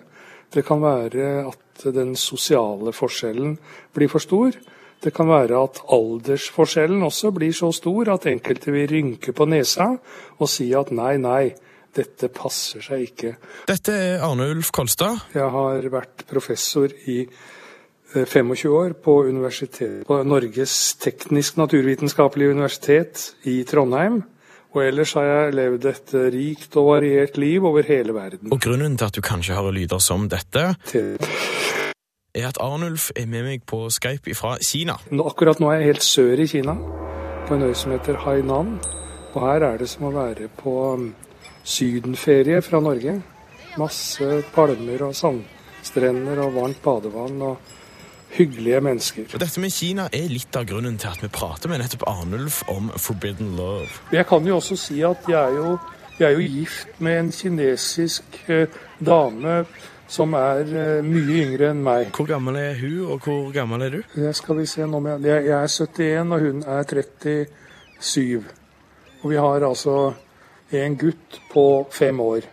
Det 0.56 0.64
kan 0.64 0.80
være 0.80 1.44
at 1.50 1.84
den 1.92 2.14
sosiale 2.16 2.94
forskjellen 2.96 3.58
blir 3.92 4.08
for 4.08 4.24
stor. 4.24 4.56
Det 5.04 5.12
kan 5.12 5.28
være 5.28 5.58
at 5.60 5.82
aldersforskjellen 5.92 7.02
også 7.04 7.30
blir 7.36 7.52
så 7.52 7.68
stor 7.76 8.08
at 8.14 8.24
enkelte 8.30 8.72
vil 8.72 8.88
rynke 8.88 9.34
på 9.36 9.44
nesa 9.44 9.90
og 10.38 10.48
si 10.48 10.70
at 10.74 10.94
nei, 10.96 11.18
nei, 11.20 11.50
dette 11.96 12.30
passer 12.32 12.84
seg 12.84 13.04
ikke. 13.10 13.34
Dette 13.68 13.92
er 13.92 14.24
Arne 14.24 14.48
Ulf 14.54 14.72
Kolstad. 14.72 15.28
Jeg 15.36 15.52
har 15.52 15.90
vært 15.92 16.24
professor 16.28 16.92
i 17.12 17.20
25 18.16 18.72
år 18.72 18.96
på, 19.02 19.18
på 20.08 20.18
Norges 20.24 20.76
teknisk-naturvitenskapelige 21.04 22.56
universitet 22.56 23.26
i 23.44 23.58
Trondheim. 23.68 24.22
Og 24.76 24.82
ellers 24.84 25.14
har 25.16 25.24
jeg 25.24 25.54
levd 25.56 25.86
et 25.88 26.10
rikt 26.34 26.74
og 26.76 26.90
variert 26.90 27.38
liv 27.40 27.64
over 27.64 27.86
hele 27.88 28.12
verden. 28.12 28.50
Og 28.52 28.60
grunnen 28.60 28.98
til 29.00 29.08
at 29.08 29.16
du 29.16 29.22
kanskje 29.24 29.56
hører 29.56 29.72
lyder 29.72 30.02
som 30.04 30.26
dette, 30.28 30.64
er 32.36 32.48
at 32.50 32.60
Arnulf 32.60 33.08
er 33.16 33.24
med 33.24 33.46
meg 33.46 33.64
på 33.64 33.86
Skype 33.88 34.34
fra 34.36 34.58
Kina. 34.60 34.98
Nå, 35.08 35.24
akkurat 35.30 35.62
nå 35.62 35.70
er 35.72 35.80
jeg 35.80 35.94
helt 35.94 36.04
sør 36.04 36.42
i 36.44 36.48
Kina, 36.50 36.74
på 37.48 37.56
en 37.56 37.64
øy 37.64 37.72
som 37.72 37.94
heter 37.96 38.20
Hainan. 38.26 38.74
Og 39.32 39.40
her 39.46 39.64
er 39.64 39.80
det 39.80 39.88
som 39.88 40.10
å 40.10 40.12
være 40.12 40.50
på 40.60 40.74
um, 40.92 41.08
sydenferie 41.64 42.60
fra 42.60 42.82
Norge. 42.84 43.16
Masse 43.80 44.42
palmer 44.52 45.08
og 45.08 45.16
sandstrender 45.16 46.44
og 46.44 46.52
varmt 46.60 46.84
badevann. 46.84 47.40
og 47.48 47.75
hyggelige 48.36 48.80
mennesker. 48.84 49.26
Og 49.34 49.40
Dette 49.40 49.60
med 49.60 49.74
Kina 49.74 50.06
er 50.12 50.30
litt 50.30 50.56
av 50.56 50.66
grunnen 50.68 50.98
til 51.00 51.10
at 51.10 51.22
vi 51.24 51.32
prater 51.32 51.72
med 51.72 51.82
nettopp 51.82 52.06
Arnulf 52.10 52.62
om 52.72 52.90
forbidden 53.00 53.54
love. 53.56 53.88
Jeg 54.12 54.26
kan 54.28 54.46
jo 54.46 54.56
også 54.60 54.78
si 54.80 55.00
at 55.06 55.28
jeg 55.28 55.40
er 55.40 55.56
jo, 55.56 55.76
jeg 56.18 56.28
er 56.28 56.36
jo 56.36 56.48
gift 56.56 57.00
med 57.00 57.20
en 57.20 57.30
kinesisk 57.32 58.40
eh, 58.48 58.66
dame 59.00 59.62
som 60.08 60.34
er 60.38 60.68
eh, 60.70 61.06
mye 61.06 61.40
yngre 61.42 61.70
enn 61.72 61.82
meg. 61.84 62.12
Hvor 62.16 62.28
gammel 62.28 62.58
er 62.60 62.76
hun, 62.78 63.00
og 63.10 63.24
hvor 63.26 63.50
gammel 63.54 63.86
er 63.86 63.96
du? 63.96 64.02
Jeg 64.22 64.34
skal 64.38 64.60
vi 64.60 64.66
se 64.70 64.86
nå 64.86 65.00
jeg, 65.08 65.46
jeg 65.48 65.56
er 65.56 65.72
71, 65.72 66.32
og 66.32 66.44
hun 66.44 66.62
er 66.62 66.86
37. 66.92 68.44
Og 69.22 69.30
vi 69.32 69.40
har 69.40 69.66
altså 69.66 69.96
en 70.76 70.96
gutt 70.98 71.40
på 71.50 71.66
fem 71.94 72.20
år. 72.20 72.46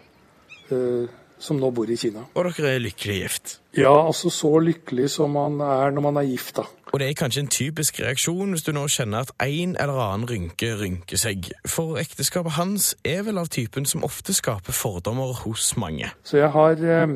Eh, 0.72 1.20
som 1.44 1.60
nå 1.60 1.70
bor 1.76 1.90
i 1.92 1.98
Kina. 2.00 2.24
Og 2.34 2.48
dere 2.48 2.78
er 2.78 2.84
lykkelig 2.84 3.18
gift? 3.20 3.58
Ja, 3.76 3.94
altså 4.06 4.32
så 4.32 4.52
lykkelig 4.64 5.10
som 5.18 5.36
man 5.36 5.60
er 5.66 5.92
når 5.92 6.08
man 6.08 6.20
er 6.22 6.30
gift, 6.30 6.56
da. 6.62 6.68
Og 6.94 7.00
det 7.02 7.08
er 7.10 7.16
kanskje 7.18 7.42
en 7.42 7.50
typisk 7.50 8.00
reaksjon 8.04 8.54
hvis 8.54 8.66
du 8.68 8.70
nå 8.76 8.84
kjenner 8.94 9.26
at 9.26 9.32
en 9.42 9.74
eller 9.82 9.98
annen 10.04 10.28
rynke 10.30 10.76
rynker 10.78 11.18
seg. 11.18 11.50
For 11.66 11.98
ekteskapet 12.02 12.54
hans 12.60 12.92
er 13.02 13.24
vel 13.26 13.42
av 13.42 13.50
typen 13.54 13.88
som 13.90 14.06
ofte 14.06 14.36
skaper 14.38 14.78
fordommer 14.78 15.34
hos 15.42 15.72
mange. 15.82 16.12
Så 16.24 16.38
jeg 16.38 16.52
har 16.54 16.84
eh, 16.86 17.16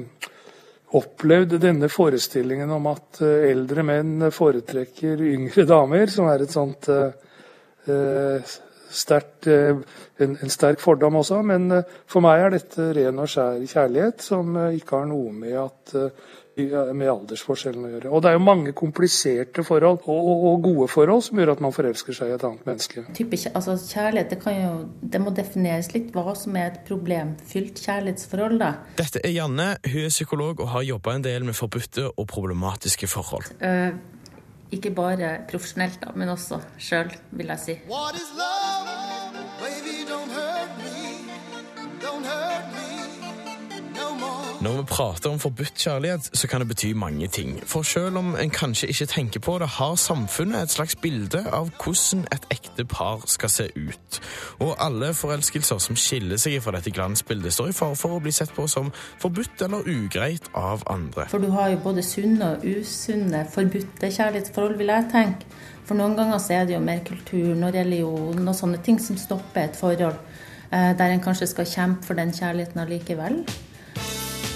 opplevd 0.98 1.60
denne 1.62 1.92
forestillingen 1.94 2.74
om 2.74 2.90
at 2.90 3.22
eh, 3.22 3.52
eldre 3.52 3.86
menn 3.86 4.32
foretrekker 4.34 5.22
yngre 5.30 5.68
damer, 5.70 6.10
som 6.10 6.32
er 6.32 6.48
et 6.48 6.58
sånt 6.58 6.90
eh, 6.94 7.12
eh 7.88 8.58
sterkt, 8.91 9.47
en, 9.47 9.84
en, 10.36 10.52
sterk 10.52 10.82
fordom 10.84 11.19
også. 11.21 11.41
Men 11.45 11.69
for 12.10 12.23
meg 12.26 12.45
er 12.45 12.58
dette 12.58 12.89
ren 12.97 13.21
og 13.23 13.30
skjær 13.32 13.62
kjærlighet, 13.67 14.26
som 14.26 14.58
ikke 14.71 15.02
har 15.02 15.08
noe 15.10 15.32
med, 15.36 15.56
at, 15.62 15.95
med 16.58 17.10
aldersforskjellen 17.12 17.86
å 17.86 17.91
gjøre. 17.91 18.12
Og 18.12 18.23
det 18.23 18.32
er 18.32 18.38
jo 18.38 18.43
mange 18.45 18.73
kompliserte 18.78 19.63
forhold 19.67 20.02
og, 20.10 20.17
og, 20.17 20.45
og, 20.50 20.60
gode 20.65 20.88
forhold 20.91 21.23
som 21.28 21.41
gjør 21.41 21.54
at 21.54 21.63
man 21.63 21.76
forelsker 21.76 22.17
seg 22.17 22.32
i 22.32 22.36
et 22.38 22.45
annet 22.47 22.65
menneske. 22.69 23.06
Type, 23.17 23.39
altså 23.54 23.78
kjærlighet, 23.82 24.34
det, 24.34 24.56
jo, 24.58 24.73
det, 25.02 25.21
må 25.21 25.34
defineres 25.38 25.91
litt 25.93 26.12
hva 26.15 26.34
som 26.38 26.58
er 26.58 26.71
et 26.71 26.84
problemfylt 26.88 27.82
kjærlighetsforhold. 27.86 28.60
da. 28.63 28.73
Dette 28.97 29.21
er 29.23 29.36
Janne, 29.36 29.71
hun 29.86 30.08
er 30.08 30.13
psykolog 30.13 30.63
og 30.65 30.73
har 30.73 30.88
jobba 30.88 31.17
en 31.17 31.26
del 31.28 31.47
med 31.47 31.58
forbudte 31.58 32.10
og 32.10 32.30
problematiske 32.32 33.10
forhold. 33.12 33.52
Uh, 33.62 34.16
ikke 34.71 34.91
bare 34.91 35.30
profesjonelt, 35.49 35.99
da, 36.03 36.12
men 36.15 36.30
også 36.30 36.60
sjøl, 36.77 37.12
vil 37.32 37.53
jeg 37.53 37.60
si. 37.60 37.77
Når 44.58 44.78
vi 44.78 44.84
prater 44.89 45.30
om 45.30 45.39
forbudt 45.39 45.78
kjærlighet, 45.78 46.30
så 46.34 46.48
kan 46.48 46.62
det 46.62 46.67
bety 46.67 46.88
mange 46.98 47.28
ting. 47.28 47.60
For 47.65 47.86
selv 47.86 48.17
om 48.17 48.36
en 48.36 48.50
kanskje 48.50 48.88
ikke 48.89 49.06
tenker 49.06 49.39
på 49.39 49.60
det, 49.62 49.67
har 49.67 49.96
samfunnet 49.96 50.63
et 50.63 50.72
slags 50.74 50.96
bilde 50.96 51.43
av 51.54 51.70
hvordan 51.84 52.24
et 52.34 52.48
ekte 52.56 52.86
par 52.89 53.22
skal 53.30 53.52
se 53.54 53.67
ut. 53.76 54.20
Og 54.60 54.74
alle 54.82 55.12
forelskelser 55.13 55.78
som 55.78 55.96
skiller 55.96 56.41
seg 56.41 56.58
fra 56.65 56.74
dette 56.74 56.89
glansbildet, 56.89 57.54
står 57.54 57.70
i 57.70 57.76
fare 57.78 58.00
for 58.02 58.17
å 58.17 58.24
bli 58.24 58.34
sett 58.34 58.56
på 58.56 58.65
som 58.67 58.89
forbudt 59.22 59.62
eller 59.67 59.86
ugreit 59.86 60.50
av 60.58 60.82
andre. 60.89 61.28
For 61.30 61.38
du 61.38 61.52
har 61.54 61.70
jo 61.76 61.84
både 61.86 62.02
sunne 62.02 62.56
og 62.56 62.65
usunne 62.65 63.46
forbudte 63.54 64.10
kjærlighetsforhold, 64.10 64.78
vil 64.82 64.93
jeg 64.96 65.10
tenke. 65.13 65.54
For 65.86 66.02
noen 66.02 66.17
ganger 66.17 66.41
så 66.41 66.58
er 66.58 66.65
det 66.65 66.80
jo 66.80 66.82
mer 66.84 67.06
kulturen 67.06 67.62
og 67.63 67.78
religion 67.78 68.41
og 68.41 68.58
sånne 68.58 68.82
ting 68.82 68.98
som 68.98 69.22
stopper 69.22 69.67
et 69.67 69.78
forhold. 69.78 70.17
Eh, 70.74 70.91
der 70.98 71.13
en 71.13 71.24
kanskje 71.24 71.54
skal 71.54 71.70
kjempe 71.70 72.10
for 72.10 72.17
den 72.17 72.34
kjærligheten 72.34 72.82
allikevel. 72.82 73.43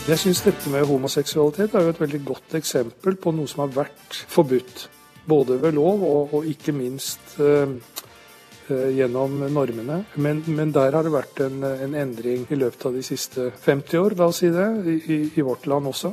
Jeg 0.01 0.17
syns 0.17 0.39
dette 0.41 0.71
med 0.73 0.87
homoseksualitet 0.89 1.75
er 1.77 1.83
jo 1.85 1.91
et 1.93 1.99
veldig 2.01 2.19
godt 2.25 2.55
eksempel 2.57 3.19
på 3.21 3.31
noe 3.37 3.45
som 3.47 3.61
har 3.61 3.73
vært 3.75 4.15
forbudt. 4.33 4.87
Både 5.29 5.59
ved 5.61 5.75
lov 5.77 6.01
og, 6.07 6.31
og 6.39 6.47
ikke 6.49 6.73
minst 6.73 7.35
uh, 7.37 7.69
uh, 7.69 8.87
gjennom 8.97 9.35
normene. 9.53 9.99
Men, 10.17 10.41
men, 10.47 10.71
der 10.73 10.97
har 10.97 11.05
det 11.05 11.11
vært 11.13 11.43
en, 11.45 11.61
en, 11.69 11.93
endring 11.93 12.47
i 12.49 12.57
løpet 12.57 12.87
av 12.89 12.97
de 12.97 13.03
siste 13.05 13.51
50 13.61 14.01
år, 14.01 14.15
la 14.17 14.31
oss 14.31 14.41
si 14.41 14.49
det, 14.49 14.65
i, 14.89 15.19
i 15.37 15.45
vårt 15.45 15.69
land 15.69 15.91
også. 15.91 16.11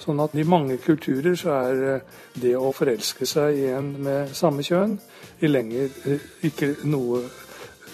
Sånn 0.00 0.24
at 0.24 0.32
i 0.32 0.46
mange 0.48 0.78
kulturer 0.80 1.36
så 1.36 1.52
er 1.58 1.84
eh, 1.92 2.16
det 2.40 2.54
å 2.56 2.72
forelske 2.72 3.28
seg 3.28 3.60
i 3.60 3.66
en 3.74 3.90
med 4.08 4.32
samme 4.38 4.64
kjønn 4.64 4.96
i 5.44 5.50
lenger 5.52 6.16
ikke 6.48 6.78
noe 6.88 7.26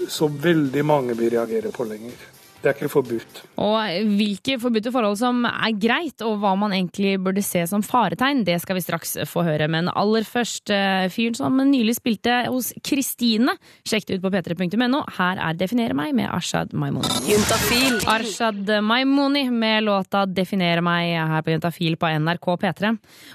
så 0.07 0.29
veldig 0.29 0.87
mange 0.87 1.19
vil 1.19 1.35
reagere 1.35 1.75
på 1.75 1.89
lenger. 1.91 2.34
Det 2.65 2.71
er 2.71 2.79
ikke 2.79 2.89
forbudt. 2.89 3.41
Og 3.61 4.07
hvilke 4.17 4.57
forbudte 4.63 4.89
forhold 4.95 5.19
som 5.21 5.43
er 5.45 5.75
greit, 5.77 6.23
og 6.25 6.39
hva 6.41 6.55
man 6.57 6.73
egentlig 6.73 7.19
burde 7.21 7.43
se 7.45 7.61
som 7.69 7.83
faretegn, 7.85 8.41
det 8.47 8.57
skal 8.63 8.79
vi 8.79 8.85
straks 8.85 9.19
få 9.29 9.45
høre. 9.45 9.69
Men 9.69 9.91
aller 9.93 10.25
først, 10.25 10.73
eh, 10.73 11.11
fyren 11.13 11.37
som 11.37 11.61
nylig 11.61 11.99
spilte 11.99 12.47
hos 12.49 12.73
Kristine. 12.81 13.53
Sjekk 13.85 14.07
det 14.09 14.17
ut 14.17 14.25
på 14.25 14.33
p3.no. 14.33 15.03
Her 15.19 15.43
er 15.45 15.59
Definere 15.61 15.93
meg 15.95 16.15
med 16.17 16.31
Arshad 16.33 16.73
Maimoni. 16.73 17.05
Juntafil. 17.29 18.01
Arshad 18.09 18.73
Maimoni 18.83 19.45
med 19.53 19.85
låta 19.85 20.25
Definere 20.25 20.81
meg 20.81 21.13
her 21.21 21.45
på 21.45 21.53
Juntafil 21.53 21.99
på 22.01 22.09
NRK 22.25 22.49
P3. 22.65 22.95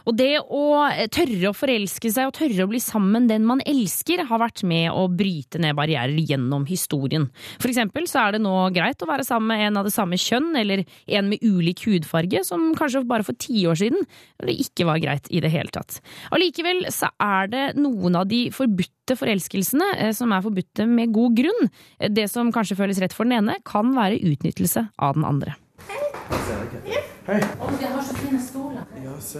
Og 0.09 0.17
det 0.17 0.31
å 0.41 0.65
tørre 1.13 1.51
å 1.51 1.55
forelske 1.55 2.09
seg 2.11 2.31
og 2.31 2.35
tørre 2.39 2.65
å 2.65 2.71
bli 2.71 2.81
sammen 2.81 3.29
den 3.29 3.45
man 3.45 3.61
elsker, 3.61 4.25
har 4.25 4.41
vært 4.41 4.65
med 4.65 4.89
å 4.89 5.05
bryte 5.05 5.61
ned 5.61 5.77
barrierer 5.77 6.17
gjennom 6.17 6.65
historien. 6.65 7.29
For 7.59 7.69
eksempel 7.69 8.09
så 8.09 8.25
er 8.25 8.37
det 8.37 8.43
nå 8.43 8.55
greit 8.73 9.01
å 9.05 9.09
være 9.09 9.18
være 9.19 9.27
sammen 9.27 9.51
med 9.51 9.65
en 9.67 9.79
av 9.81 9.87
det 9.87 9.93
samme 9.95 10.19
kjønn, 10.19 10.51
eller 10.59 10.83
en 11.07 11.29
med 11.31 11.43
ulik 11.45 11.83
hudfarge, 11.87 12.43
som 12.47 12.69
kanskje 12.77 13.05
bare 13.09 13.25
for 13.27 13.37
ti 13.39 13.65
år 13.69 13.79
siden 13.79 14.07
det 14.45 14.55
ikke 14.63 14.87
var 14.89 15.01
greit 15.03 15.29
i 15.29 15.41
det 15.43 15.51
hele 15.53 15.71
tatt. 15.75 15.99
Allikevel 16.35 16.85
så 16.93 17.11
er 17.23 17.51
det 17.51 17.65
noen 17.79 18.17
av 18.19 18.29
de 18.31 18.47
forbudte 18.55 19.17
forelskelsene 19.19 19.91
eh, 19.97 20.13
som 20.15 20.33
er 20.35 20.45
forbudte 20.45 20.87
med 20.89 21.13
god 21.15 21.37
grunn. 21.39 21.71
Det 21.99 22.29
som 22.31 22.53
kanskje 22.55 22.79
føles 22.79 23.01
rett 23.03 23.15
for 23.15 23.27
den 23.27 23.41
ene, 23.41 23.59
kan 23.67 23.93
være 23.97 24.21
utnyttelse 24.31 24.89
av 24.97 25.19
den 25.19 25.27
andre. 25.27 25.57
Hei. 25.89 27.08
Å, 27.29 27.69
vi 27.79 27.85
har 27.85 28.01
så 28.03 28.15
fine 28.17 28.39
stoler. 28.41 28.85
Ja, 29.03 29.13
se. 29.23 29.39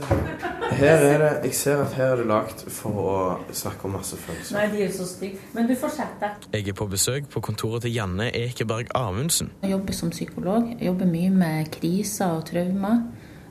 Her 0.80 1.04
er 1.10 1.18
det, 1.24 1.30
jeg 1.50 1.56
ser 1.58 1.82
at 1.84 1.94
her 1.98 2.12
er 2.14 2.22
det 2.22 2.28
lagt 2.30 2.64
for 2.72 3.00
å 3.04 3.14
snakke 3.56 3.86
om 3.90 3.96
masse 3.98 4.18
følelser. 4.20 4.58
Nei, 4.58 4.66
de 4.74 4.84
er 4.86 4.92
så 4.94 5.08
stygge. 5.10 5.40
Men 5.56 5.68
du 5.70 5.76
får 5.80 5.96
sette. 5.98 6.30
Jeg 6.54 6.68
er 6.70 6.78
på 6.78 6.88
besøk 6.92 7.30
på 7.34 7.42
kontoret 7.50 7.82
til 7.88 7.96
Janne 7.96 8.30
Ekeberg 8.36 8.92
Amundsen. 8.96 9.52
Jeg 9.64 9.72
jobber 9.74 9.98
som 9.98 10.10
psykolog. 10.14 10.70
Jeg 10.78 10.88
jobber 10.92 11.10
mye 11.10 11.30
med 11.34 11.72
kriser 11.74 12.38
og 12.38 12.46
traumer. 12.52 13.02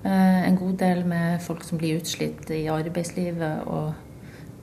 Eh, 0.05 0.49
En 0.49 0.57
god 0.57 0.77
del 0.79 1.05
med 1.07 1.41
folk 1.43 1.65
som 1.67 1.79
blir 1.79 1.99
utslitt 1.99 2.51
i 2.55 2.67
arbeidslivet 2.71 3.67
og 3.67 3.93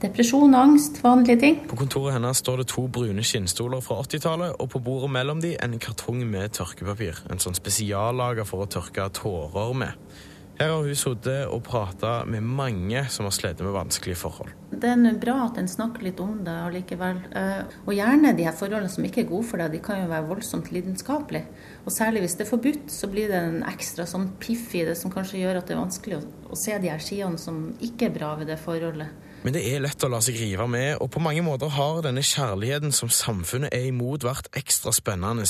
depresjon, 0.01 0.55
angst, 0.55 0.99
vanlige 1.03 1.39
ting. 1.39 1.57
På 1.69 1.79
kontoret 1.79 2.15
hennes 2.17 2.41
står 2.43 2.61
det 2.61 2.67
to 2.73 2.85
brune 2.91 3.23
skinnstoler 3.25 3.83
fra 3.85 4.01
80-tallet, 4.03 4.55
og 4.59 4.69
på 4.73 4.83
bordet 4.83 5.11
mellom 5.15 5.41
de 5.43 5.55
en 5.61 5.79
kartong 5.79 6.23
med 6.29 6.55
tørkepapir. 6.57 7.23
En 7.31 7.41
sånn 7.41 7.57
spesiallager 7.57 8.47
for 8.47 8.65
å 8.65 8.71
tørke 8.71 9.09
tårer 9.15 9.75
med. 9.85 10.07
Her 10.55 10.69
har 10.71 10.85
hun 10.87 10.95
sittet 10.95 11.49
og 11.51 11.65
prata 11.67 12.21
med 12.31 12.45
mange 12.47 13.01
som 13.11 13.27
har 13.27 13.33
slitt 13.35 13.59
med 13.59 13.73
vanskelige 13.75 14.15
forhold. 14.21 14.53
Det 14.71 14.87
er 14.87 15.17
bra 15.19 15.33
at 15.49 15.57
en 15.59 15.67
snakker 15.67 16.05
litt 16.05 16.21
om 16.23 16.37
det 16.45 16.53
allikevel. 16.63 17.19
Eh, 17.35 17.73
Og 17.83 17.91
gjerne 17.91 18.31
de 18.37 18.45
her 18.47 18.55
forholdene 18.55 18.91
som 18.91 19.03
ikke 19.03 19.25
er 19.25 19.27
gode 19.33 19.49
for 19.49 19.59
deg, 19.59 19.73
de 19.75 19.81
kan 19.83 19.99
jo 19.99 20.07
være 20.07 20.29
voldsomt 20.29 20.71
lidenskapelige. 20.71 21.43
Og 21.83 21.91
særlig 21.91 22.23
hvis 22.23 22.37
det 22.39 22.45
er 22.45 22.51
forbudt, 22.53 22.87
så 22.87 23.11
blir 23.11 23.27
det 23.27 23.41
en 23.41 23.61
ekstra 23.67 24.07
sånn 24.07 24.29
piff 24.39 24.71
i 24.79 24.85
det 24.87 24.95
som 24.95 25.11
kanskje 25.11 25.43
gjør 25.43 25.59
at 25.59 25.67
det 25.67 25.75
er 25.75 25.83
vanskelig 25.83 26.21
å, 26.21 26.23
å 26.47 26.59
se 26.63 26.79
de 26.79 26.93
her 26.93 27.03
sidene 27.03 27.41
som 27.41 27.73
ikke 27.83 28.07
er 28.07 28.15
bra 28.15 28.31
ved 28.39 28.47
det 28.47 28.59
forholdet. 28.63 29.11
Men 29.45 29.53
det 29.53 29.61
er 29.69 29.83
lett 29.83 30.01
å 30.01 30.07
la 30.09 30.17
seg 30.25 30.39
rive 30.41 30.65
med, 30.65 30.95
og 31.03 31.11
på 31.13 31.21
mange 31.21 31.43
måter 31.45 31.69
har 31.75 31.99
denne 32.01 32.23
kjærligheten 32.25 32.89
som 32.95 33.11
samfunnet 33.13 33.69
er 33.77 33.91
imot, 33.91 34.25
vært 34.25 34.49
ekstra 34.57 34.89
spennende. 34.95 35.45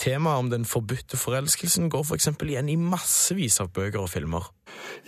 Temaet 0.00 0.42
om 0.42 0.50
den 0.52 0.66
forbudte 0.68 1.16
forelskelsen 1.16 1.88
går 1.88 2.04
f.eks. 2.04 2.28
For 2.36 2.50
igjen 2.52 2.68
i 2.68 2.76
massevis 2.76 3.56
av 3.64 3.70
bøker 3.72 4.02
og 4.02 4.10
filmer. 4.12 4.50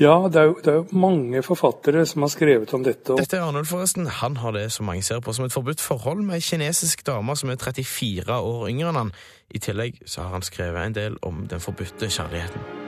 Ja, 0.00 0.14
det 0.32 0.40
er, 0.40 0.48
jo, 0.48 0.54
det 0.64 0.72
er 0.72 0.78
jo 0.80 1.00
mange 1.04 1.42
forfattere 1.44 2.06
som 2.08 2.24
har 2.24 2.32
skrevet 2.32 2.72
om 2.72 2.86
dette. 2.86 3.18
Dette 3.20 3.36
er 3.36 3.44
Arnold, 3.44 3.68
forresten. 3.68 4.08
Han 4.22 4.40
har 4.40 4.56
det 4.56 4.64
som 4.72 4.88
mange 4.88 5.04
ser 5.04 5.20
på 5.20 5.36
som 5.36 5.44
et 5.44 5.52
forbudt 5.52 5.84
forhold 5.84 6.24
med 6.24 6.40
ei 6.40 6.46
kinesisk 6.46 7.04
dame 7.04 7.36
som 7.36 7.52
er 7.52 7.60
34 7.60 8.38
år 8.40 8.64
yngre 8.72 8.94
enn 8.94 9.02
han. 9.02 9.12
I 9.52 9.60
tillegg 9.60 10.00
så 10.08 10.24
har 10.24 10.38
han 10.38 10.48
skrevet 10.48 10.80
en 10.86 10.96
del 10.96 11.20
om 11.20 11.44
den 11.52 11.60
forbudte 11.60 12.08
kjærligheten. 12.08 12.81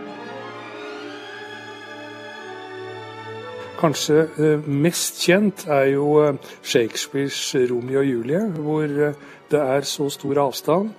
Kanskje 3.74 4.28
eh, 4.38 4.66
mest 4.70 5.18
kjent 5.24 5.64
er 5.66 5.88
jo 5.94 6.08
eh, 6.22 6.36
Shakespeares 6.62 7.40
Romeo 7.70 8.00
og 8.04 8.06
Julie, 8.06 8.42
hvor 8.54 8.84
eh, 8.84 9.16
det 9.50 9.60
er 9.60 9.88
så 9.88 10.10
stor 10.10 10.46
avstand 10.48 10.94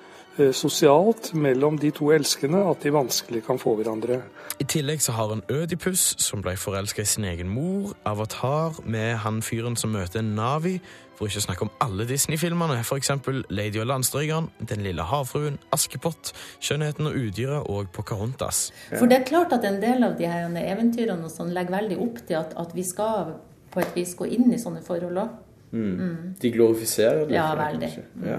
sosialt 0.51 1.29
mellom 1.39 1.77
de 1.79 1.93
to 1.95 2.09
elskende 2.11 2.59
at 2.67 2.81
de 2.83 2.91
vanskelig 2.91 3.39
kan 3.45 3.55
få 3.55 3.77
hverandre. 3.79 4.17
I 4.59 4.65
tillegg 4.67 4.99
så 4.99 5.13
har 5.15 5.29
han 5.31 5.43
Ødipus, 5.47 6.01
som 6.19 6.41
ble 6.43 6.57
forelska 6.59 7.05
i 7.05 7.07
sin 7.07 7.23
egen 7.23 7.47
mor, 7.47 7.93
Avatar 8.03 8.75
med 8.83 9.15
han 9.23 9.39
fyren 9.39 9.79
som 9.79 9.95
møter 9.95 10.25
Navi, 10.27 10.81
for 11.15 11.30
ikke 11.30 11.41
å 11.41 11.45
snakke 11.47 11.65
om 11.67 11.71
alle 11.84 12.06
Disney-filmene, 12.10 12.82
eksempel 12.97 13.43
Lady 13.49 13.80
og 13.82 13.89
landstrykeren, 13.91 14.49
Den 14.60 14.84
lille 14.84 15.04
havfruen, 15.04 15.58
Askepott, 15.75 16.34
Skjønnheten 16.60 17.08
og 17.10 17.15
udyret 17.15 17.69
og 17.71 17.91
Pocahontas. 17.95 18.71
For 18.93 19.08
det 19.08 19.21
er 19.21 19.28
klart 19.30 19.54
at 19.56 19.65
en 19.67 19.82
del 19.82 20.04
av 20.04 20.17
de 20.19 20.28
her 20.30 20.49
eventyrene 20.49 21.30
sånn 21.32 21.54
legger 21.56 21.80
veldig 21.80 21.99
opp 22.04 22.21
til 22.28 22.39
at, 22.39 22.56
at 22.60 22.75
vi 22.75 22.84
skal 22.84 23.36
på 23.71 23.84
et 23.84 23.95
vis 23.97 24.13
gå 24.15 24.28
inn 24.38 24.54
i 24.56 24.60
sånne 24.62 24.84
forhold 24.86 25.23
òg. 25.23 25.41
Mm. 25.75 26.36
De 26.39 26.51
glorifiserer 26.51 27.25
det. 27.25 27.36
Ja, 27.36 27.49
for 27.49 27.60
det, 27.60 27.65
veldig. 27.71 28.06
Mm. 28.15 28.30
Ja. 28.30 28.38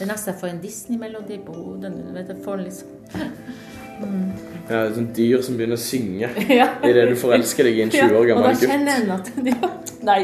Det 0.00 0.06
er 0.06 0.08
nesten 0.14 0.32
jeg 0.32 0.40
får 0.40 0.48
en 0.48 0.62
Disney-melodi 0.62 1.36
på 1.44 1.52
hodet 1.52 1.90
nå. 1.92 2.06
vet 2.14 2.30
Jeg 2.32 2.40
får 2.44 2.62
liksom 2.62 2.88
mm. 4.00 4.30
Ja, 4.70 4.78
et 4.86 4.94
sånt 4.96 5.12
dyr 5.16 5.44
som 5.44 5.58
begynner 5.58 5.76
å 5.76 5.82
synge 5.82 6.30
Ja. 6.60 6.70
idet 6.88 7.10
du 7.10 7.18
forelsker 7.20 7.68
deg 7.68 7.82
i 7.82 7.84
en 7.84 7.92
20 7.92 8.16
år 8.16 8.30
gammel 8.30 8.48
Ja, 8.48 8.54
og 8.54 8.62
da 8.62 8.72
kjenner 8.72 9.02
en 9.02 9.14
at. 9.18 9.94
Nei. 10.10 10.22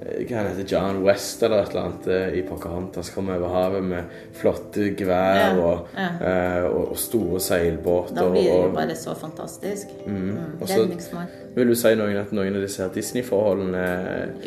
Hva 0.00 0.36
han 0.38 0.46
heter 0.48 0.64
John 0.64 1.02
West 1.04 1.42
eller 1.44 1.60
et 1.60 1.74
eller 1.74 1.82
annet 1.82 2.06
eh, 2.08 2.38
i 2.38 2.42
Pocahontas 2.48 3.10
kommer 3.12 3.36
over 3.36 3.52
havet 3.52 3.84
med 3.84 4.14
flotte 4.38 4.94
gevær 4.96 5.36
Ja, 5.36 5.50
og, 5.60 5.90
ja. 5.92 6.06
eh, 6.24 6.68
og, 6.70 6.94
og 6.94 7.00
store 7.00 7.40
seilbåter. 7.44 8.16
Da 8.16 8.24
blir 8.32 8.48
det 8.48 8.54
jo 8.54 8.70
bare 8.72 8.96
så 8.96 9.12
fantastisk. 9.18 9.92
Mm. 10.06 10.22
Mm. 10.30 10.38
Og 10.60 10.72
så 10.72 10.86
vil 11.54 11.72
du 11.72 11.76
si 11.76 11.92
noen 11.98 12.16
at 12.22 12.32
noen 12.32 12.56
av 12.56 12.64
disse 12.64 12.88
Disney-forholdene 12.94 13.84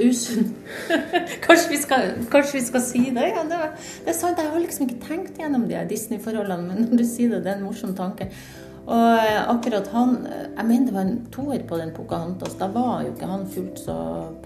Usunn. 0.01 0.49
kanskje, 1.45 1.69
vi 1.69 1.79
skal, 1.83 2.09
kanskje 2.33 2.57
vi 2.57 2.65
skal 2.71 2.85
si 2.87 3.03
det? 3.13 3.29
Ja, 3.35 3.45
det, 3.45 3.61
var, 3.61 3.77
det 3.77 4.13
er 4.15 4.17
sant, 4.17 4.41
jeg 4.41 4.49
har 4.55 4.65
liksom 4.65 4.87
ikke 4.87 5.01
tenkt 5.05 5.37
gjennom 5.43 5.67
de 5.69 5.85
Disney-forholdene, 5.93 6.65
men 6.65 6.89
når 6.89 7.03
du 7.03 7.07
sier 7.11 7.35
det, 7.35 7.43
det 7.45 7.53
er 7.53 7.61
en 7.61 7.67
morsom 7.67 7.93
tanke. 7.97 8.31
Og 8.83 9.19
eh, 9.23 9.39
akkurat 9.47 9.87
han 9.93 10.17
eh, 10.27 10.47
Jeg 10.57 10.67
mener 10.67 10.89
det 10.89 10.95
var 10.97 11.07
en 11.07 11.19
toer 11.31 11.63
på 11.67 11.79
den 11.79 11.93
Pocahontas. 11.95 12.57
Da 12.59 12.67
var 12.73 13.05
jo 13.05 13.13
ikke 13.13 13.29
han 13.31 13.47
fullt 13.47 13.79
så 13.85 13.97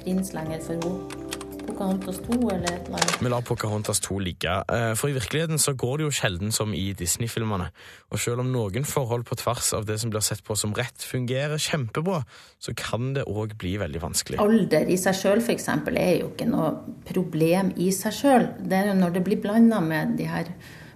prins 0.02 0.34
lenger 0.38 0.62
for 0.66 0.78
henne. 0.78 1.36
Pocahontas 1.68 2.22
2 2.26 2.36
eller 2.50 2.70
et 2.72 2.86
eller 2.88 2.98
annet. 2.98 3.18
Vi 3.22 3.30
lar 3.30 3.44
Pocahontas 3.46 4.00
2 4.00 4.20
ligge, 4.24 4.54
eh, 4.74 4.94
for 4.96 5.12
i 5.12 5.14
virkeligheten 5.18 5.60
så 5.60 5.74
går 5.78 5.98
det 5.98 6.08
jo 6.08 6.14
sjelden 6.16 6.52
som 6.56 6.74
i 6.74 6.94
Disney-filmene. 6.98 7.68
Og 8.10 8.22
selv 8.24 8.42
om 8.42 8.50
noen 8.54 8.88
forhold 8.88 9.28
på 9.28 9.38
tvers 9.42 9.74
av 9.78 9.86
det 9.86 10.00
som 10.02 10.14
blir 10.14 10.24
sett 10.26 10.44
på 10.48 10.56
som 10.56 10.74
rett, 10.74 10.98
fungerer 11.04 11.60
kjempebra, 11.60 12.24
så 12.60 12.74
kan 12.78 13.14
det 13.14 13.28
òg 13.28 13.58
bli 13.60 13.76
veldig 13.78 14.02
vanskelig. 14.02 14.40
Alder 14.42 14.88
i 14.88 14.98
seg 14.98 15.20
sjøl 15.20 15.44
f.eks. 15.44 15.68
er 15.92 16.16
jo 16.22 16.32
ikke 16.32 16.50
noe 16.50 16.72
problem 17.06 17.74
i 17.76 17.92
seg 17.92 18.16
sjøl. 18.16 18.50
Det 18.58 18.80
er 18.80 18.94
jo 18.94 19.00
når 19.04 19.20
det 19.20 19.26
blir 19.28 19.42
blanda 19.44 19.84
med 19.84 20.18
de 20.18 20.32
her 20.32 20.54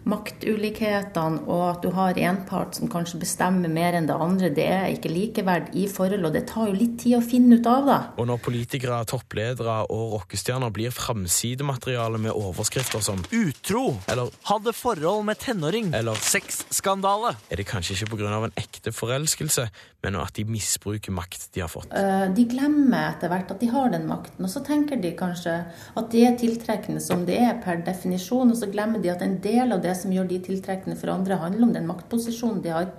maktulikhetene, 0.09 1.43
og 1.47 1.63
at 1.69 1.83
du 1.85 1.89
har 1.95 2.17
en 2.17 2.39
part 2.47 2.75
som 2.77 2.89
kanskje 2.91 3.19
bestemmer 3.21 3.71
mer 3.71 3.95
enn 3.97 4.07
det 4.09 4.15
andre, 4.17 4.49
det 4.53 4.65
er 4.67 4.87
ikke 4.93 5.11
likeverd 5.11 5.71
i 5.77 5.87
forhold, 5.91 6.25
og 6.27 6.33
det 6.35 6.45
tar 6.49 6.69
jo 6.71 6.77
litt 6.77 6.97
tid 7.03 7.17
å 7.19 7.21
finne 7.25 7.59
ut 7.59 7.69
av, 7.69 7.85
da. 7.87 7.99
Og 8.17 8.27
når 8.29 8.41
politikere, 8.45 9.01
toppledere 9.09 9.77
og 9.93 10.17
rockestjerner 10.17 10.73
blir 10.73 10.93
framsidemateriale 10.95 12.19
med 12.21 12.33
overskrifter 12.35 13.03
som 13.03 13.21
Utro. 13.31 13.97
Eller 14.11 14.31
Hadde 14.49 14.73
forhold 14.75 15.25
med 15.27 15.39
tenåring. 15.39 15.91
Eller 15.95 16.17
Sexskandale. 16.17 17.35
er 17.51 17.55
det 17.61 17.67
kanskje 17.69 17.95
ikke 17.95 18.17
pga. 18.17 18.31
en 18.45 18.51
ekte 18.57 18.91
forelskelse, 18.91 19.69
men 20.03 20.15
at 20.15 20.33
de 20.33 20.43
misbruker 20.45 21.11
makt 21.13 21.49
de 21.53 21.61
har 21.61 21.69
fått. 21.69 21.91
Eh, 21.93 22.27
De 22.33 22.45
glemmer 22.45 23.11
etter 23.11 23.29
hvert 23.29 23.51
at 23.51 23.59
de 23.59 23.67
har 23.67 23.89
den 23.89 24.07
makten, 24.07 24.43
og 24.45 24.49
så 24.49 24.63
tenker 24.65 25.01
de 25.01 25.11
kanskje 25.17 25.65
at 25.97 26.09
de 26.11 26.25
er 26.25 26.37
tiltrekkende 26.37 27.01
som 27.01 27.25
de 27.25 27.35
er 27.37 27.59
per 27.63 27.83
definisjon, 27.85 28.49
og 28.51 28.57
så 28.57 28.69
glemmer 28.71 29.01
de 29.01 29.09
at 29.11 29.21
en 29.21 29.37
del 29.41 29.71
av 29.71 29.81
det 29.81 29.90
som 29.97 30.13
gjør 30.13 30.29
de 30.29 30.39
tiltrekkende 30.45 30.97
for 30.99 31.13
andre, 31.13 31.39
handler 31.41 31.67
om 31.67 31.73
den 31.75 31.89
maktposisjonen 31.89 32.61
de 32.63 32.73
har. 32.75 32.91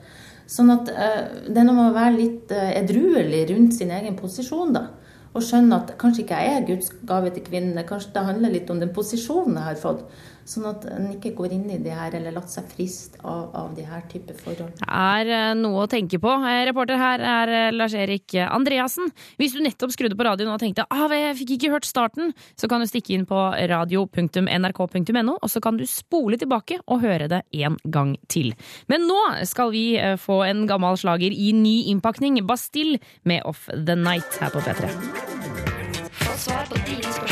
Sånn 0.51 0.73
at 0.75 0.91
eh, 0.91 1.21
det 1.49 1.61
er 1.61 1.69
noe 1.69 1.79
med 1.79 1.91
å 1.91 1.97
være 1.97 2.19
litt 2.19 2.53
eh, 2.55 2.75
edruelig 2.81 3.47
rundt 3.53 3.79
sin 3.79 3.93
egen 3.95 4.19
posisjon, 4.19 4.75
da. 4.75 4.89
Og 5.33 5.45
skjønne 5.47 5.79
at 5.79 5.95
kanskje 6.01 6.27
ikke 6.27 6.41
jeg 6.45 6.57
er 6.57 6.67
Guds 6.69 6.91
gave 7.09 7.31
til 7.33 7.47
kvinnene, 7.47 7.87
kanskje 7.89 8.13
det 8.17 8.27
handler 8.27 8.53
litt 8.53 8.71
om 8.73 8.83
den 8.83 8.93
posisjonen 8.93 9.57
jeg 9.57 9.69
har 9.71 9.81
fått. 9.81 10.03
Sånn 10.49 10.67
at 10.67 10.85
en 10.91 11.07
ikke 11.13 11.33
går 11.39 11.55
inn 11.55 11.69
i 11.71 11.79
det 11.83 11.93
her, 11.95 12.15
eller 12.19 12.35
latt 12.35 12.51
seg 12.51 12.67
friste 12.73 13.21
av, 13.23 13.53
av 13.55 13.75
de 13.77 13.85
her 13.87 14.03
type 14.11 14.35
forhold. 14.41 14.73
Det 14.81 14.89
er 14.89 15.31
eh, 15.31 15.51
noe 15.59 15.85
å 15.85 15.91
tenke 15.91 16.19
på. 16.23 16.33
Eh, 16.49 16.63
Reporter 16.67 16.99
her 16.99 17.23
er 17.23 17.53
eh, 17.55 17.75
Lars-Erik 17.75 18.35
Andreassen. 18.43 19.13
Hvis 19.39 19.55
du 19.55 19.63
nettopp 19.63 19.95
skrudde 19.95 20.19
på 20.19 20.27
radioen 20.27 20.51
og 20.53 20.61
tenkte 20.63 20.87
ah, 20.91 21.07
jeg 21.13 21.39
fikk 21.43 21.55
ikke 21.57 21.73
hørt 21.77 21.87
starten, 21.87 22.33
så 22.59 22.71
kan 22.71 22.83
du 22.83 22.91
stikke 22.91 23.15
inn 23.15 23.27
på 23.29 23.39
radio.nrk.no, 23.71 25.37
og 25.39 25.49
så 25.53 25.63
kan 25.63 25.79
du 25.79 25.87
spole 25.89 26.41
tilbake 26.41 26.81
og 26.87 27.05
høre 27.05 27.31
det 27.31 27.45
en 27.63 27.79
gang 27.95 28.17
til. 28.33 28.53
Men 28.91 29.07
nå 29.07 29.21
skal 29.49 29.71
vi 29.75 29.87
få 30.21 30.43
en 30.49 30.67
gammel 30.71 30.99
slager 30.99 31.33
i 31.33 31.53
ny 31.55 31.77
innpakning. 31.93 32.41
Bastille 32.47 32.99
med 33.29 33.47
Off 33.49 33.69
The 33.71 33.97
Night 33.99 34.41
her 34.43 34.51
på 34.51 34.65
P3. 34.65 34.91
Få 36.23 36.39
svar 36.39 36.67
på 36.71 36.83
dine 36.89 37.03
spørsmål 37.03 37.32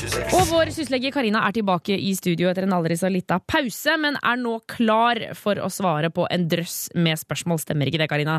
Og 0.00 0.46
vår 0.48 0.70
syslege 0.72 1.10
Karina 1.12 1.42
er 1.44 1.52
tilbake 1.52 1.92
i 1.92 2.14
studio 2.16 2.48
etter 2.48 2.64
en 2.64 2.72
aldri 2.72 2.96
så 2.96 3.10
lita 3.12 3.36
pause, 3.44 3.96
men 4.00 4.16
er 4.16 4.38
nå 4.40 4.54
klar 4.70 5.18
for 5.36 5.60
å 5.60 5.68
svare 5.72 6.08
på 6.14 6.24
en 6.32 6.46
drøss 6.48 6.94
med 6.96 7.20
spørsmål. 7.20 7.60
Stemmer 7.60 7.90
ikke 7.90 8.00
det, 8.00 8.08
Karina? 8.08 8.38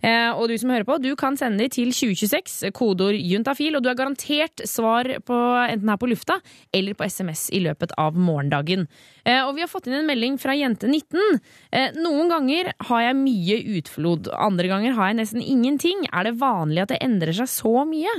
Eh, 0.00 0.30
og 0.32 0.48
du 0.48 0.54
som 0.60 0.70
hører 0.72 0.86
på, 0.88 0.96
du 1.02 1.10
kan 1.20 1.36
sende 1.36 1.60
de 1.60 1.68
til 1.72 1.90
2026, 1.92 2.70
kodeord 2.76 3.18
juntafil, 3.18 3.76
og 3.76 3.84
du 3.84 3.90
har 3.90 3.98
garantert 3.98 4.62
svar 4.68 5.08
på 5.26 5.40
enten 5.66 5.92
her 5.92 6.00
på 6.00 6.08
lufta 6.08 6.38
eller 6.76 6.96
på 6.96 7.04
SMS 7.04 7.48
i 7.56 7.60
løpet 7.66 7.92
av 8.00 8.16
morgendagen. 8.16 8.86
Eh, 9.24 9.42
og 9.44 9.56
vi 9.58 9.64
har 9.64 9.70
fått 9.72 9.90
inn 9.90 9.98
en 9.98 10.08
melding 10.08 10.38
fra 10.40 10.56
jente19. 10.56 11.40
Eh, 11.76 11.90
noen 12.00 12.32
ganger 12.32 12.72
har 12.88 13.04
jeg 13.10 13.20
mye 13.20 13.60
utflod, 13.80 14.32
andre 14.32 14.72
ganger 14.72 14.96
har 14.96 15.12
jeg 15.12 15.20
nesten 15.20 15.44
ingenting. 15.44 16.06
Er 16.08 16.30
det 16.30 16.38
vanlig 16.40 16.86
at 16.86 16.94
det 16.94 17.02
endrer 17.04 17.36
seg 17.36 17.52
så 17.52 17.84
mye? 17.88 18.16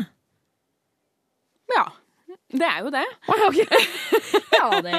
Ja. 1.72 1.88
Det 2.52 2.68
er 2.68 2.80
jo 2.86 2.92
det. 2.94 3.06
Ja, 4.62 4.68
det 4.84 4.94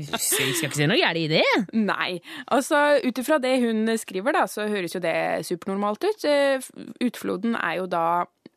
Vi 0.00 0.18
skal 0.18 0.48
ikke 0.50 0.74
se 0.80 0.86
noe 0.90 0.98
gærent 0.98 1.20
i 1.20 1.28
det. 1.30 1.44
Nei. 1.78 2.16
Altså, 2.50 2.80
ut 3.04 3.20
ifra 3.22 3.36
det 3.38 3.52
hun 3.62 3.84
skriver, 4.00 4.34
da, 4.34 4.46
så 4.50 4.64
høres 4.66 4.96
jo 4.96 5.02
det 5.04 5.14
supernormalt 5.46 6.02
ut. 6.08 6.24
Eh, 6.26 6.64
Utfloden 7.06 7.54
er 7.54 7.76
jo 7.78 7.84
da 7.92 8.02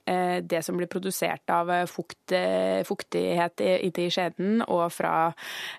eh, 0.10 0.40
det 0.42 0.64
som 0.66 0.80
blir 0.80 0.90
produsert 0.90 1.54
av 1.54 1.70
eh, 1.76 1.84
fukt, 1.92 2.34
fuktighet 2.90 3.62
i- 3.62 4.10
skjeden 4.10 4.64
og 4.66 4.88
fra 4.96 5.14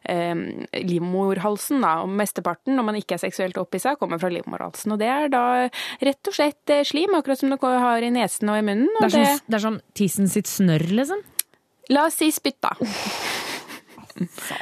eh, 0.07 0.39
livmorhalsen, 0.87 1.83
da. 1.83 1.97
Og 2.05 2.15
mesteparten, 2.15 2.77
når 2.79 2.89
man 2.93 3.01
ikke 3.01 3.19
er 3.19 3.25
seksuelt 3.27 3.59
opphissa, 3.59 3.97
kommer 3.99 4.23
fra 4.23 4.31
livmorhalsen. 4.33 4.95
Og 4.95 5.03
det 5.03 5.11
er 5.11 5.29
da 5.35 5.45
rett 6.05 6.31
og 6.31 6.37
slett 6.39 6.77
slim, 6.87 7.17
akkurat 7.19 7.43
som 7.43 7.51
du 7.51 7.59
har 7.65 8.07
i 8.07 8.15
nesen 8.15 8.55
og 8.55 8.61
i 8.63 8.67
munnen. 8.71 8.91
Og 9.01 9.09
Det 9.09 9.19
er 9.19 9.33
som, 9.35 9.47
det 9.51 9.59
er 9.61 9.67
som 9.67 9.81
tissen 9.99 10.31
sitt 10.31 10.47
snørr, 10.53 10.87
liksom. 11.03 11.27
La 11.93 12.07
oss 12.09 12.15
si 12.21 12.31
spytt, 12.33 12.61
da. 12.65 12.73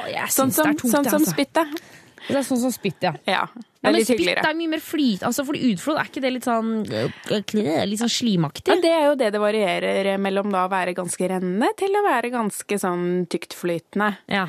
Jeg 0.09 0.31
Sånn 0.33 0.51
som, 0.51 0.65
det 0.65 0.73
er 0.73 0.79
tungt, 0.79 0.91
sånn 0.91 1.05
som 1.07 1.19
altså. 1.21 1.33
spyttet. 1.35 1.83
Det 2.23 2.37
er 2.39 2.45
sånn 2.47 2.59
som 2.61 2.71
spytt, 2.71 3.01
ja. 3.03 3.11
Ja. 3.27 3.43
Ja, 3.83 3.89
Det 3.89 3.89
er 3.89 3.91
men 3.91 4.05
spytt 4.05 4.13
hyggeligere. 4.13 4.43
er 4.49 4.55
mye 4.55 4.71
mer 4.71 4.79
flyt. 4.83 5.23
Altså, 5.27 5.43
for 5.45 5.59
utflod 5.59 5.97
er 5.99 6.07
ikke 6.07 6.21
det 6.23 6.31
litt 6.37 6.45
sånn 6.47 6.69
Litt 6.87 7.99
sånn 7.99 8.13
slimaktig? 8.15 8.71
Ja, 8.71 8.77
det 8.79 8.91
er 8.95 9.03
jo 9.09 9.15
det 9.19 9.31
det 9.35 9.41
varierer 9.43 10.17
mellom 10.23 10.51
da 10.55 10.63
å 10.65 10.71
være 10.71 10.95
ganske 10.95 11.27
rennende 11.29 11.67
til 11.79 11.91
å 11.99 12.03
være 12.07 12.31
ganske 12.31 12.79
sånn 12.79 13.27
tyktflytende. 13.31 14.13
Ja. 14.31 14.45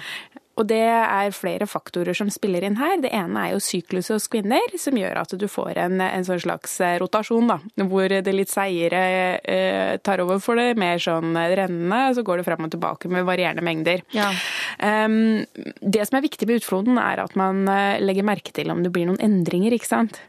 Og 0.55 0.69
det 0.71 0.83
er 0.87 1.35
flere 1.35 1.67
faktorer 1.67 2.15
som 2.17 2.31
spiller 2.33 2.65
inn 2.67 2.79
her. 2.79 2.97
Det 3.03 3.11
ene 3.15 3.47
er 3.47 3.55
jo 3.55 3.63
syklus 3.63 4.13
hos 4.15 4.29
kvinner, 4.31 4.63
som 4.79 4.97
gjør 4.99 5.23
at 5.25 5.35
du 5.39 5.47
får 5.51 5.81
en, 5.83 5.99
en 6.05 6.27
sånn 6.27 6.43
slags 6.45 6.77
rotasjon, 7.03 7.51
da. 7.51 7.59
Hvor 7.91 8.13
det 8.13 8.35
litt 8.35 8.53
seigere 8.53 9.03
eh, 9.43 9.97
tar 10.05 10.23
over 10.23 10.39
for 10.43 10.61
det 10.61 10.79
mer 10.81 11.03
sånn 11.03 11.35
rennende, 11.35 12.03
så 12.15 12.25
går 12.27 12.41
det 12.41 12.47
fram 12.47 12.69
og 12.69 12.75
tilbake 12.75 13.11
med 13.11 13.27
varierende 13.27 13.65
mengder. 13.67 14.05
Ja. 14.15 14.31
Um, 14.79 15.43
det 15.81 16.07
som 16.07 16.19
er 16.19 16.27
viktig 16.27 16.49
med 16.49 16.63
utfloden, 16.63 17.01
er 17.03 17.25
at 17.25 17.35
man 17.39 17.65
eh, 17.71 17.99
legger 18.03 18.27
merke 18.27 18.55
til 18.55 18.71
om 18.73 18.85
det 18.85 18.93
blir 18.95 19.09
noen 19.11 19.23
endringer, 19.25 19.75
ikke 19.75 19.91
sant. 19.91 20.21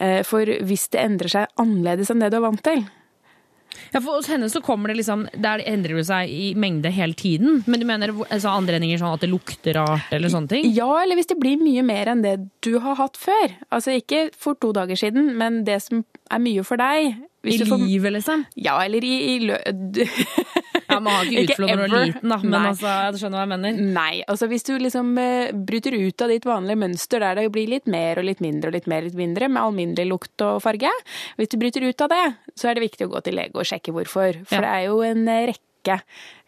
Eh, 0.00 0.22
For 0.26 0.46
hvis 0.46 0.88
det 0.94 1.04
endrer 1.04 1.32
seg 1.32 1.60
annerledes 1.60 2.12
enn 2.12 2.24
det 2.24 2.32
du 2.32 2.40
er 2.40 2.46
vant 2.48 2.64
til, 2.64 2.84
Ja, 3.92 4.00
for 4.00 4.18
Hos 4.18 4.28
henne 4.30 4.48
så 4.50 4.60
kommer 4.64 4.90
det 4.90 5.00
liksom 5.00 5.24
Der 5.34 5.62
endrer 5.66 5.98
det 5.98 6.06
seg 6.08 6.30
i 6.30 6.50
mengde 6.58 6.92
hele 6.94 7.16
tiden. 7.18 7.62
Men 7.66 7.80
du 7.82 7.86
mener 7.88 8.12
altså, 8.28 8.52
andre 8.52 8.78
endringer 8.78 9.00
sånn 9.02 9.16
at 9.16 9.24
det 9.24 9.30
lukter 9.32 9.78
rart 9.78 10.12
eller 10.14 10.32
sånne 10.32 10.52
ting? 10.52 10.68
Ja, 10.74 10.90
eller 11.02 11.18
hvis 11.18 11.30
det 11.30 11.38
blir 11.40 11.60
mye 11.60 11.84
mer 11.86 12.10
enn 12.12 12.24
det 12.26 12.36
du 12.64 12.76
har 12.82 12.98
hatt 13.00 13.18
før. 13.20 13.56
Altså 13.70 13.96
ikke 13.98 14.28
for 14.36 14.58
to 14.60 14.72
dager 14.76 14.98
siden, 14.98 15.34
men 15.40 15.62
det 15.68 15.80
som 15.86 16.04
er 16.30 16.42
mye 16.42 16.64
for 16.66 16.80
deg. 16.80 17.18
I 17.42 17.56
livet, 17.56 18.12
liksom? 18.12 18.44
Ja, 18.60 18.74
eller 18.84 19.04
i, 19.04 19.14
i 19.34 19.38
lø... 19.48 19.56
Ja, 20.90 20.96
Man 20.98 21.12
har 21.14 21.28
ikke 21.30 21.52
utflod 21.52 21.70
når 21.70 21.86
du 21.86 21.94
er 21.94 22.06
liten, 22.10 22.32
da, 22.32 22.36
men 22.42 22.50
Nei. 22.50 22.70
altså, 22.72 22.92
du 23.14 23.18
skjønner 23.20 23.38
hva 23.38 23.44
jeg 23.44 23.50
mener? 23.52 23.76
Nei, 23.94 24.22
altså 24.26 24.48
hvis 24.50 24.64
du 24.66 24.72
liksom 24.82 25.12
uh, 25.22 25.52
bryter 25.54 25.94
ut 25.94 26.24
av 26.26 26.32
ditt 26.32 26.48
vanlige 26.48 26.80
mønster 26.82 27.22
der 27.22 27.38
det 27.38 27.44
blir 27.54 27.70
litt 27.70 27.86
mer 27.86 28.18
og 28.18 28.26
litt 28.26 28.42
mindre 28.42 28.72
og 28.72 28.74
litt 28.74 28.88
mer 28.90 29.04
og 29.04 29.12
litt 29.12 29.20
mindre, 29.20 29.46
med 29.54 29.62
alminnelig 29.62 30.08
lukt 30.10 30.44
og 30.48 30.58
farge, 30.64 30.90
hvis 31.38 31.52
du 31.54 31.60
bryter 31.62 31.86
ut 31.86 32.02
av 32.06 32.10
det, 32.10 32.24
så 32.58 32.72
er 32.72 32.74
det 32.80 32.88
viktig 32.88 33.06
å 33.06 33.12
gå 33.14 33.22
til 33.28 33.38
lege 33.38 33.54
og 33.62 33.70
sjekke 33.70 33.94
hvorfor. 33.94 34.42
For 34.50 34.58
Ja. 34.58 34.66
det 34.66 34.72
er 34.74 34.84
jo 34.90 34.98
en 35.06 35.22
eh, 35.30 35.46
rekke 35.52 36.00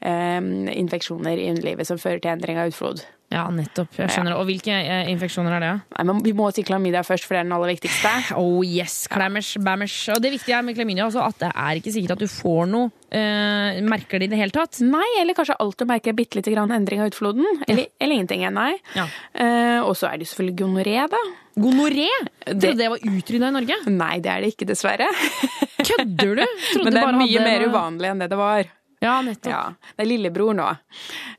eh, 0.02 0.40
infeksjoner 0.82 1.38
i 1.38 1.46
underlivet 1.54 1.86
som 1.86 2.02
fører 2.02 2.18
til 2.18 2.34
endring 2.34 2.58
av 2.58 2.74
utflod. 2.74 3.04
Ja, 3.32 3.46
nettopp. 3.48 3.94
Jeg 3.96 4.10
skjønner. 4.12 4.34
Og 4.36 4.44
hvilke 4.48 4.74
eh, 4.76 5.06
infeksjoner 5.08 5.54
er 5.56 5.62
det? 5.64 5.70
Nei, 5.96 6.04
men 6.10 6.18
Vi 6.26 6.34
må 6.36 6.50
si 6.52 6.62
klamydia 6.68 7.00
først, 7.06 7.24
for 7.24 7.32
det 7.34 7.40
er 7.42 7.46
den 7.48 7.54
aller 7.56 7.72
viktigste. 7.72 8.10
Oh 8.42 8.60
yes, 8.66 9.06
klammers, 9.08 9.54
bammers. 9.64 9.94
Og 10.12 10.20
det 10.20 10.34
viktige 10.34 10.58
er 10.58 10.66
med 10.66 10.76
klamydia 10.76 11.06
også 11.08 11.22
at 11.24 11.38
det 11.46 11.50
er 11.54 11.80
ikke 11.80 11.94
sikkert 11.94 12.16
at 12.18 12.24
du 12.26 12.28
får 12.28 12.68
noe 12.68 12.90
eh, 13.08 13.80
merker 13.88 14.20
det 14.20 14.28
i 14.28 14.32
det 14.34 14.40
hele 14.42 14.52
tatt. 14.54 14.82
Nei, 14.84 15.06
eller 15.22 15.36
kanskje 15.38 15.56
alt 15.64 15.78
du 15.80 15.86
merker 15.88 16.16
bitte 16.18 16.38
lite 16.40 16.52
grann 16.52 16.74
endring 16.76 17.00
av 17.00 17.08
utfloden. 17.12 17.46
Eller, 17.66 17.88
eller 17.98 18.18
ingenting, 18.20 18.44
nei. 18.52 18.74
Ja. 18.98 19.06
Eh, 19.32 19.80
og 19.80 19.96
så 19.96 20.10
er 20.12 20.20
det 20.20 20.28
selvfølgelig 20.28 20.58
gonoré, 20.60 20.98
da. 21.16 21.22
Gonoré? 21.56 22.08
Det- 22.44 22.58
Trodde 22.60 22.76
det 22.80 22.90
var 22.92 23.08
utrydda 23.08 23.48
i 23.48 23.56
Norge? 23.56 23.80
Nei, 23.92 24.14
det 24.24 24.30
er 24.32 24.44
det 24.44 24.52
ikke, 24.54 24.68
dessverre. 24.72 25.08
Kødder 25.88 26.36
du? 26.38 26.44
Trodde 26.44 26.84
Men 26.84 26.94
det 26.94 27.00
er 27.00 27.08
bare 27.08 27.18
mye 27.18 27.32
hadde- 27.32 27.48
mer 27.48 27.66
uvanlig 27.72 28.12
enn 28.12 28.22
det 28.24 28.30
det 28.32 28.38
var. 28.40 28.70
Ja, 29.02 29.16
nettopp. 29.26 29.50
Ja, 29.50 29.62
Det 29.96 30.04
er 30.04 30.08
lillebror 30.08 30.54
nå. 30.54 30.68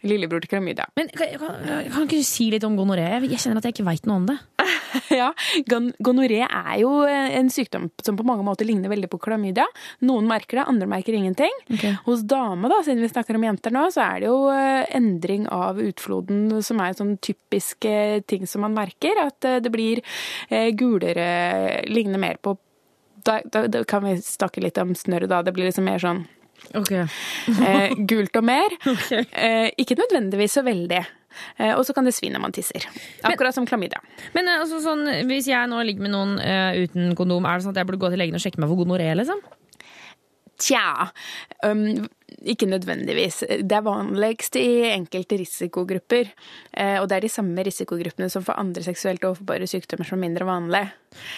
Lillebror 0.03 0.43
til 0.43 0.51
klamydia. 0.51 0.89
Men 0.99 1.11
kan, 1.15 1.31
kan, 1.39 1.61
kan 1.63 2.07
ikke 2.07 2.19
du 2.19 2.27
si 2.27 2.49
litt 2.51 2.65
om 2.67 2.75
gonoré? 2.75 3.07
Jeg 3.23 3.39
kjenner 3.39 3.61
at 3.61 3.69
jeg 3.69 3.77
ikke 3.77 3.87
veit 3.87 4.09
noe 4.09 4.19
om 4.19 4.27
det. 4.27 4.37
ja, 5.21 5.29
Gonoré 6.03 6.41
er 6.45 6.73
jo 6.81 6.91
en 7.07 7.49
sykdom 7.53 7.89
som 8.05 8.17
på 8.19 8.25
mange 8.27 8.45
måter 8.45 8.67
ligner 8.67 8.91
veldig 8.91 9.09
på 9.11 9.19
klamydia. 9.23 9.65
Noen 10.05 10.27
merker 10.29 10.59
det, 10.59 10.67
andre 10.69 10.89
merker 10.89 11.17
ingenting. 11.17 11.55
Hos 12.05 12.25
dame, 12.29 12.69
da, 12.71 12.81
siden 12.85 13.03
vi 13.03 13.11
snakker 13.11 13.39
om 13.39 13.47
jenter 13.47 13.73
nå, 13.73 13.87
så 13.93 14.03
er 14.05 14.23
det 14.23 14.29
jo 14.29 14.37
eh, 14.53 14.83
endring 14.97 15.47
av 15.51 15.81
utfloden 15.81 16.61
som 16.65 16.83
er 16.83 16.97
sånn 16.97 17.15
typiske 17.23 17.95
ting 18.29 18.45
som 18.49 18.65
man 18.67 18.77
merker. 18.77 19.23
At 19.23 19.47
eh, 19.49 19.61
det 19.63 19.73
blir 19.73 20.03
eh, 20.49 20.69
gulere, 20.77 21.83
ligner 21.89 22.21
mer 22.21 22.41
på 22.43 22.57
da, 23.23 23.37
da, 23.47 23.67
da 23.71 23.85
kan 23.87 24.03
vi 24.03 24.17
snakke 24.19 24.59
litt 24.59 24.77
om 24.81 24.91
snørr, 24.99 25.29
da. 25.31 25.39
Det 25.47 25.53
blir 25.55 25.69
liksom 25.69 25.87
mer 25.87 26.01
sånn 26.03 26.25
eh, 27.67 27.97
gult 28.09 28.39
og 28.39 28.47
mer. 28.47 28.77
Eh, 29.43 29.69
ikke 29.81 29.97
nødvendigvis 29.99 30.55
så 30.57 30.63
veldig. 30.65 31.01
Eh, 31.57 31.73
og 31.73 31.83
så 31.85 31.93
kan 31.95 32.05
det 32.05 32.13
svi 32.15 32.29
når 32.31 32.43
man 32.43 32.53
tisser. 32.55 32.85
Akkurat 33.25 33.55
som 33.55 33.65
klamydia. 33.67 34.01
Men 34.35 34.47
eh, 34.49 34.61
altså, 34.61 34.79
sånn, 34.83 35.05
hvis 35.29 35.49
jeg 35.49 35.69
nå 35.69 35.81
ligger 35.87 36.05
med 36.05 36.13
noen 36.13 36.37
eh, 36.41 36.83
uten 36.85 37.13
kondom, 37.19 37.47
er 37.49 37.57
det 37.57 37.65
sånn 37.65 37.75
at 37.75 37.81
jeg 37.81 37.89
burde 37.89 38.01
gå 38.03 38.13
til 38.13 38.21
legen 38.23 38.37
og 38.37 38.43
sjekke 38.43 38.61
meg 38.61 38.71
for 38.71 38.83
gonoré? 38.83 39.09
Liksom? 39.19 39.41
Tja, 40.59 41.07
um, 41.65 42.05
ikke 42.45 42.67
nødvendigvis. 42.69 43.39
Det 43.65 43.71
er 43.71 43.85
vanligst 43.85 44.55
i 44.59 44.83
enkelte 44.93 45.37
risikogrupper. 45.39 46.29
eh, 46.73 46.99
Og 47.01 47.07
det 47.09 47.17
er 47.17 47.21
de 47.21 47.29
samme 47.29 47.63
risikogruppene 47.63 48.29
som 48.29 48.43
for 48.43 48.53
andre 48.59 48.83
seksuelt 48.83 49.23
overforbare 49.23 49.67
sykdommer 49.67 50.05
som 50.05 50.19
er 50.19 50.27
mindre 50.27 50.45
vanlig. 50.45 50.83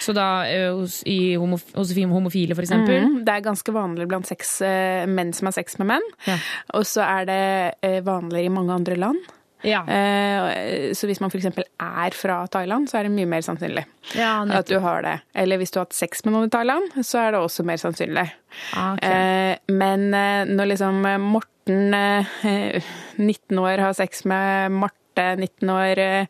Så 0.00 0.12
da 0.16 0.44
eh, 0.44 0.70
hos, 0.72 1.02
i 1.06 1.34
homof 1.34 1.64
hos 1.74 1.92
homofile, 1.94 2.54
eksempel? 2.54 3.02
Mhm, 3.02 3.24
Det 3.24 3.34
er 3.34 3.40
ganske 3.40 3.72
vanlig 3.72 4.08
blant 4.08 4.26
sex, 4.26 4.60
eh, 4.62 5.06
menn 5.06 5.32
som 5.32 5.46
har 5.46 5.52
sex 5.52 5.78
med 5.78 5.86
menn. 5.86 6.06
Ja. 6.26 6.38
Og 6.74 6.84
så 6.84 7.02
er 7.02 7.24
det 7.24 8.04
vanligere 8.04 8.44
i 8.46 8.48
mange 8.48 8.72
andre 8.72 8.96
land. 8.96 9.18
Ja. 9.64 9.80
Eh, 9.88 10.92
Så 10.94 11.06
hvis 11.08 11.20
man 11.20 11.30
f.eks. 11.32 11.46
er 11.80 12.10
fra 12.14 12.46
Thailand, 12.52 12.88
så 12.90 12.98
er 12.98 13.02
det 13.08 13.12
mye 13.16 13.26
mer 13.26 13.40
sannsynlig 13.42 13.84
Ja, 14.14 14.44
at 14.44 14.66
du 14.68 14.78
har 14.80 15.02
det. 15.02 15.20
Eller 15.34 15.56
hvis 15.58 15.70
du 15.72 15.78
har 15.80 15.86
hatt 15.86 15.96
sex 15.96 16.24
med 16.24 16.34
noen 16.34 16.46
i 16.46 16.50
Thailand, 16.52 16.92
så 17.02 17.18
er 17.24 17.32
det 17.32 17.40
også 17.40 17.64
mer 17.64 17.76
sannsynlig. 17.80 18.26
Okay. 18.72 19.10
Eh, 19.10 19.56
Men 19.72 20.12
eh, 20.14 20.44
når 20.52 20.70
liksom 20.74 21.00
Morten, 21.32 21.94
eh, 21.94 22.82
19 23.16 23.58
år, 23.58 23.78
har 23.78 23.92
sex 23.94 24.24
med 24.28 24.70
Marte, 24.72 24.94
19 25.16 25.70
år, 25.72 25.98
eh, 25.98 26.26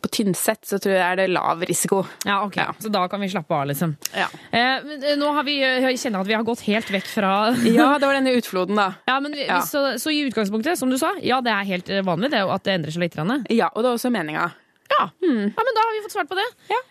på 0.00 0.08
Tynset, 0.14 0.62
så 0.64 0.78
tror 0.80 0.94
jeg 0.96 1.04
er 1.04 1.16
det 1.20 1.28
lav 1.34 1.60
risiko. 1.68 2.02
Ja, 2.24 2.40
ok. 2.46 2.56
Så 2.80 2.88
da 2.92 3.06
kan 3.10 3.20
vi 3.20 3.28
slappe 3.32 3.54
av, 3.56 3.66
liksom. 3.70 3.96
Ja. 4.16 4.28
Eh, 4.52 4.78
eh, 4.78 5.16
nå 5.20 5.32
har 5.36 5.44
vi, 5.46 5.58
jeg 5.60 5.98
kjenner 6.00 6.24
at 6.24 6.30
vi 6.30 6.36
har 6.38 6.46
gått 6.46 6.64
helt 6.68 6.90
vekk 6.94 7.10
fra 7.10 7.32
Ja, 7.66 7.92
det 7.98 8.08
var 8.08 8.16
denne 8.16 8.34
utfloden, 8.38 8.78
da. 8.80 8.88
Ja, 9.10 9.18
men 9.20 9.36
vi, 9.36 9.44
Ja. 9.46 9.60
Så, 9.66 9.84
så 10.00 10.10
i 10.14 10.22
utgangspunktet, 10.28 10.78
som 10.78 10.90
du 10.90 10.98
sa, 11.00 11.12
ja, 11.22 11.40
det 11.44 11.52
er 11.52 11.68
helt 11.74 11.90
eh, 11.90 12.02
vanlig 12.06 12.30
det, 12.32 12.42
at 12.46 12.64
det 12.66 12.78
endrer 12.78 12.94
seg 12.96 13.06
litt. 13.06 13.14
grann. 13.18 13.44
Ja, 13.50 13.68
og 13.74 13.82
det 13.82 13.90
er 13.90 13.98
også 13.98 14.10
meninga. 14.14 14.50
Ja. 14.90 15.04
ja, 15.22 15.28
men 15.30 15.76
da 15.76 15.82
har 15.86 15.92
vi 15.94 16.00
fått 16.02 16.12
svart 16.16 16.28
på 16.28 16.34
det. 16.34 16.44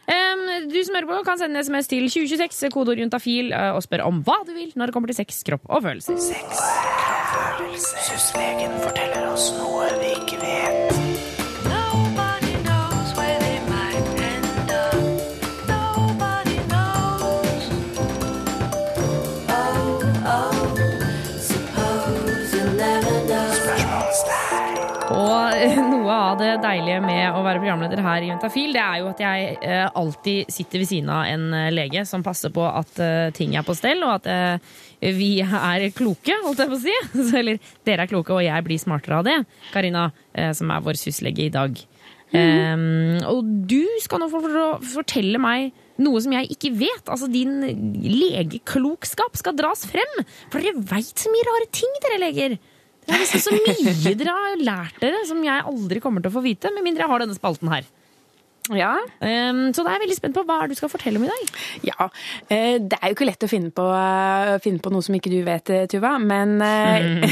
Em, 0.07 0.45
du 0.71 0.77
som 0.87 0.95
hører 0.95 1.09
på, 1.09 1.17
kan 1.27 1.37
sende 1.41 1.59
en 1.59 1.65
SMS 1.67 1.89
til 1.91 2.07
2026, 2.07 2.71
kodeord 2.71 3.01
juntafil, 3.03 3.51
eh, 3.51 3.73
og 3.75 3.83
spørre 3.83 4.07
om 4.07 4.21
hva 4.23 4.39
du 4.47 4.53
vil 4.55 4.71
når 4.79 4.89
det 4.89 4.95
kommer 4.95 5.11
til 5.11 5.19
sex, 5.19 5.43
kropp 5.47 5.67
og 5.67 5.83
følelser. 5.83 6.15
Syslegen 7.75 8.79
forteller 8.85 9.27
oss 9.33 9.51
noe 9.59 9.91
vi 9.99 10.15
ikke 10.15 10.39
vet. 10.41 10.98
Og 25.29 25.59
noe 25.91 26.13
av 26.13 26.39
det 26.39 26.55
deilige 26.63 26.99
med 27.03 27.35
å 27.37 27.41
være 27.45 27.61
programleder 27.61 28.01
her 28.01 28.25
i 28.25 28.29
Juntafil, 28.31 28.71
det 28.73 28.81
er 28.81 29.01
jo 29.01 29.09
at 29.11 29.19
jeg 29.21 29.49
eh, 29.61 29.85
alltid 30.01 30.49
sitter 30.53 30.81
ved 30.81 30.89
siden 30.89 31.11
av 31.13 31.27
en 31.29 31.43
eh, 31.53 31.69
lege 31.73 32.05
som 32.09 32.23
passer 32.25 32.53
på 32.55 32.63
at 32.65 33.01
eh, 33.03 33.29
ting 33.37 33.53
er 33.57 33.65
på 33.67 33.75
stell, 33.77 34.01
og 34.07 34.15
at 34.17 34.63
vi 34.99 35.29
er 35.45 35.85
kloke, 35.95 36.33
holdt 36.43 36.63
jeg 36.63 36.71
på 36.71 36.79
å 36.79 36.81
si. 36.81 36.95
Eller 37.39 37.61
dere 37.87 38.07
er 38.07 38.11
kloke, 38.11 38.33
og 38.35 38.43
jeg 38.43 38.65
blir 38.65 38.81
smartere 38.81 39.19
av 39.19 39.27
det. 39.27 39.37
Karina, 39.71 40.09
som 40.57 40.73
er 40.73 40.81
vår 40.83 40.99
syslege 40.99 41.45
i 41.45 41.53
dag. 41.53 41.77
Em, 42.35 43.21
og 43.25 43.47
du 43.69 43.85
skal 44.03 44.21
nå 44.21 44.27
fortelle 44.29 45.39
meg 45.41 45.71
noe 46.03 46.19
som 46.23 46.35
jeg 46.35 46.51
ikke 46.55 46.73
vet. 46.81 47.05
Altså 47.07 47.29
Din 47.31 47.61
legeklokskap 48.03 49.39
skal 49.39 49.55
dras 49.57 49.85
frem. 49.89 50.19
For 50.49 50.59
dere 50.59 50.83
veit 50.91 51.15
så 51.15 51.31
mye 51.31 51.47
rare 51.47 51.71
ting, 51.75 51.95
dere 52.03 52.21
leger. 52.25 52.59
Det 53.09 53.17
er 53.17 53.23
liksom 53.23 53.41
så 53.41 53.55
mye 53.55 54.17
dere 54.19 54.33
har 54.35 54.59
lært 54.61 54.99
dere 55.01 55.23
som 55.25 55.41
jeg 55.43 55.65
aldri 55.71 56.01
kommer 56.03 56.21
til 56.21 56.29
å 56.29 56.35
få 56.37 56.43
vite, 56.45 56.69
med 56.75 56.85
mindre 56.85 57.05
jeg 57.05 57.11
har 57.11 57.23
denne 57.23 57.37
spalten 57.37 57.71
her. 57.73 57.87
Ja. 58.69 58.93
Um, 59.19 59.69
så 59.73 59.83
da 59.83 59.91
er 59.91 59.97
jeg 59.97 60.03
veldig 60.05 60.17
spent 60.17 60.35
på 60.37 60.43
hva 60.45 60.59
du 60.69 60.75
skal 60.77 60.91
fortelle 60.91 61.19
om 61.19 61.25
i 61.25 61.29
dag. 61.31 61.53
Ja. 61.87 62.09
uh, 62.09 62.75
Det 62.79 62.99
er 62.99 63.11
jo 63.11 63.15
ikke 63.15 63.27
lett 63.29 63.45
å 63.45 63.49
finne 63.49 63.71
på, 63.73 63.85
uh, 63.89 64.57
finne 64.63 64.81
på 64.83 64.91
noe 64.93 65.05
som 65.05 65.15
ikke 65.17 65.31
du 65.33 65.39
vet, 65.45 65.71
eh, 65.73 65.87
Tuva. 65.89 66.15
Men 66.21 66.59
uh, 66.61 67.23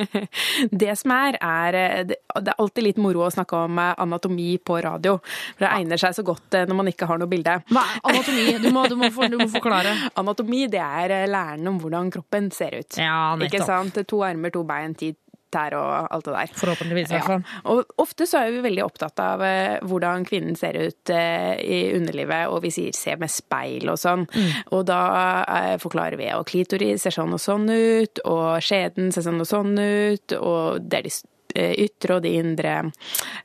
det 0.82 0.96
som 0.98 1.14
er, 1.14 1.38
er 1.40 1.80
Det 2.08 2.20
det 2.36 2.52
er 2.52 2.60
alltid 2.60 2.84
litt 2.84 2.98
moro 3.00 3.22
å 3.24 3.30
snakke 3.32 3.56
om 3.64 3.78
anatomi 3.80 4.58
på 4.60 4.76
radio. 4.84 5.16
For 5.56 5.64
det 5.64 5.70
egner 5.72 6.00
seg 6.00 6.16
så 6.18 6.24
godt 6.26 6.58
når 6.68 6.76
man 6.76 6.90
ikke 6.90 7.08
har 7.08 7.20
noe 7.20 7.30
bilde. 7.30 7.54
Hva 7.72 7.84
er 7.86 8.02
anatomi? 8.10 8.44
Du 8.60 8.68
må, 8.74 8.82
du 8.90 8.96
må, 9.00 9.08
for, 9.14 9.30
du 9.32 9.38
må 9.40 9.46
forklare. 9.52 9.94
Anatomi, 10.20 10.66
det 10.68 10.82
er 10.82 11.14
læren 11.30 11.64
om 11.70 11.78
hvordan 11.80 12.10
kroppen 12.12 12.50
ser 12.52 12.76
ut. 12.76 12.98
Ja, 13.00 13.32
nettopp. 13.38 13.48
Ikke 13.48 13.64
sant? 13.64 14.02
To 14.12 14.20
armer, 14.26 14.52
to 14.52 14.66
bein, 14.68 14.92
ti 14.98 15.14
tær 15.52 15.76
og 15.78 16.08
alt 16.12 16.26
det 16.26 16.34
der. 16.34 16.54
Forhåpentligvis, 16.60 17.10
i 17.10 17.16
hvert 17.16 17.30
fall. 17.30 17.44
Og 17.72 18.02
ofte 18.02 18.26
så 18.28 18.42
er 18.42 18.54
vi 18.54 18.64
veldig 18.64 18.84
opptatt 18.84 19.22
av 19.22 19.44
eh, 19.46 19.76
hvordan 19.86 20.26
kvinnen 20.28 20.58
ser 20.58 20.78
ut 20.78 21.12
eh, 21.14 21.54
i 21.62 21.80
underlivet, 21.96 22.50
og 22.52 22.62
vi 22.64 22.72
sier 22.74 22.96
se 22.96 23.16
med 23.20 23.32
speil 23.32 23.90
og 23.92 24.00
sånn. 24.00 24.26
Mm. 24.26 24.50
Og 24.76 24.84
da 24.88 25.00
eh, 25.44 25.76
forklarer 25.82 26.18
vi 26.20 26.30
at 26.32 26.50
klitoris 26.50 27.06
ser 27.06 27.16
sånn 27.16 27.36
og 27.36 27.42
sånn 27.42 27.70
ut, 27.70 28.22
og 28.26 28.58
skjeden 28.64 29.12
ser 29.14 29.26
sånn 29.26 29.42
og 29.42 29.50
sånn 29.50 29.74
ut, 29.78 30.36
og 30.40 30.84
det 30.84 31.00
er 31.00 31.08
de 31.08 31.16
ytre 31.56 32.18
og 32.18 32.24
de 32.26 32.34
indre 32.36 32.72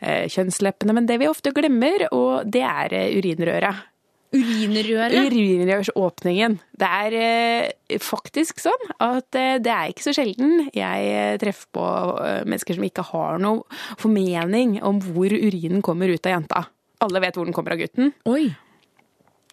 kjønnsleppene. 0.02 0.92
Men 0.98 1.06
det 1.08 1.16
vi 1.22 1.30
ofte 1.32 1.54
glemmer, 1.56 2.10
og 2.12 2.50
det 2.52 2.66
er 2.68 2.96
urinrøret. 3.16 3.88
Urinrøret? 4.32 5.28
Urinrørsåpningen. 5.28 6.58
Det 6.80 6.88
er 6.88 7.16
eh, 7.20 8.00
faktisk 8.00 8.62
sånn 8.64 8.94
at 9.04 9.36
eh, 9.36 9.58
det 9.60 9.74
er 9.74 9.92
ikke 9.92 10.06
så 10.06 10.14
sjelden 10.16 10.70
jeg 10.72 11.10
eh, 11.12 11.36
treffer 11.42 11.68
på 11.76 11.86
eh, 12.24 12.42
mennesker 12.48 12.78
som 12.78 12.88
ikke 12.88 13.06
har 13.12 13.42
noe 13.44 13.82
formening 14.00 14.78
om 14.88 15.02
hvor 15.04 15.36
urinen 15.36 15.84
kommer 15.84 16.12
ut 16.12 16.28
av 16.30 16.38
jenta. 16.38 16.66
Alle 17.04 17.24
vet 17.24 17.36
hvor 17.36 17.50
den 17.50 17.56
kommer 17.58 17.76
av 17.76 17.82
gutten. 17.82 18.14
Oi. 18.30 18.54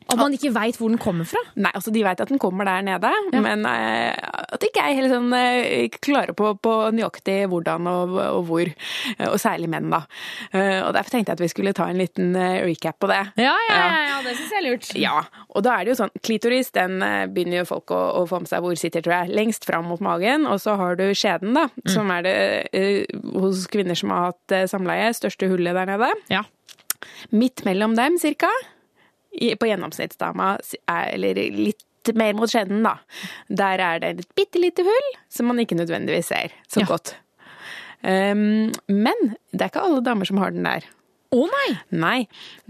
At 0.09 0.19
man 0.19 0.35
ikke 0.35 0.53
veit 0.57 0.79
hvor 0.81 0.91
den 0.91 1.01
kommer 1.01 1.29
fra? 1.29 1.41
Nei, 1.61 1.71
altså 1.77 1.93
de 1.95 2.03
vet 2.05 2.21
at 2.25 2.31
den 2.33 2.41
kommer 2.41 2.65
der 2.69 2.85
nede, 2.87 3.13
men 3.37 3.67
uh, 3.69 4.13
at 4.57 4.65
ikke 4.65 4.85
jeg 4.89 4.99
helt 5.03 5.13
sånn 5.13 5.31
uh, 5.31 5.99
klarer 6.01 6.35
på, 6.37 6.55
på 6.65 6.75
nøyaktig 6.97 7.41
hvordan 7.53 7.87
og, 7.91 8.17
og 8.19 8.43
hvor. 8.49 8.75
Uh, 9.19 9.27
Og 9.29 9.37
særlig 9.41 9.69
menn, 9.71 9.91
da. 9.93 9.99
Og 10.57 10.95
derfor 10.97 11.13
tenkte 11.13 11.31
jeg 11.31 11.37
at 11.37 11.43
vi 11.43 11.49
skulle 11.53 11.73
ta 11.77 11.85
en 11.91 11.99
liten 12.01 12.33
recap 12.65 12.97
på 13.03 13.11
det. 13.11 13.21
Ja, 13.37 13.53
ja, 13.69 13.77
ja, 13.77 13.99
ja 14.09 14.17
det 14.25 14.33
syns 14.39 14.55
jeg 14.55 14.59
er 14.59 14.65
lurt. 14.65 14.89
Ja, 14.99 15.13
og 15.53 15.65
da 15.67 15.75
er 15.77 15.85
det 15.85 15.93
jo 15.93 15.99
sånn, 16.01 16.15
klitoris 16.25 16.73
den 16.75 16.97
begynner 17.35 17.61
jo 17.61 17.67
folk 17.69 17.93
å, 17.95 18.01
å 18.19 18.25
få 18.31 18.41
med 18.43 18.51
seg 18.51 18.65
hvor 18.65 18.79
sitter, 18.81 19.05
tror 19.05 19.15
jeg, 19.19 19.35
lengst 19.37 19.69
fram 19.69 19.87
mot 19.91 20.01
magen, 20.05 20.49
og 20.49 20.63
så 20.63 20.79
har 20.81 20.97
du 20.99 21.05
skjeden 21.13 21.53
da, 21.59 21.67
som 21.93 22.11
er 22.15 22.25
det 22.25 22.37
hos 23.37 23.67
kvinner 23.71 23.99
som 23.99 24.15
har 24.15 24.31
hatt 24.31 24.57
samleie, 24.73 25.13
største 25.17 25.51
hullet 25.53 25.77
der 25.77 25.93
nede. 25.93 26.11
Ja. 26.33 26.43
Midt 27.31 27.67
mellom 27.69 27.95
dem, 27.99 28.17
cirka, 28.23 28.51
på 29.39 29.69
gjennomsnittsdama, 29.71 30.57
er, 30.89 31.07
eller 31.15 31.41
litt 31.55 32.13
mer 32.17 32.37
mot 32.39 32.51
skjeden 32.51 32.85
da, 32.87 32.97
der 33.53 33.83
er 33.85 34.03
det 34.03 34.13
et 34.15 34.37
bitte 34.39 34.61
lite 34.63 34.85
hull 34.87 35.09
som 35.33 35.51
man 35.51 35.61
ikke 35.61 35.77
nødvendigvis 35.79 36.31
ser 36.33 36.55
så 36.71 36.85
godt. 36.89 37.17
Um, 38.01 38.71
men 38.87 39.33
det 39.51 39.65
er 39.65 39.71
ikke 39.73 39.85
alle 39.85 40.05
damer 40.07 40.29
som 40.29 40.39
har 40.41 40.55
den 40.55 40.69
der. 40.69 40.87
Å 41.35 41.45
nei! 41.51 41.71
Nei, 41.93 42.19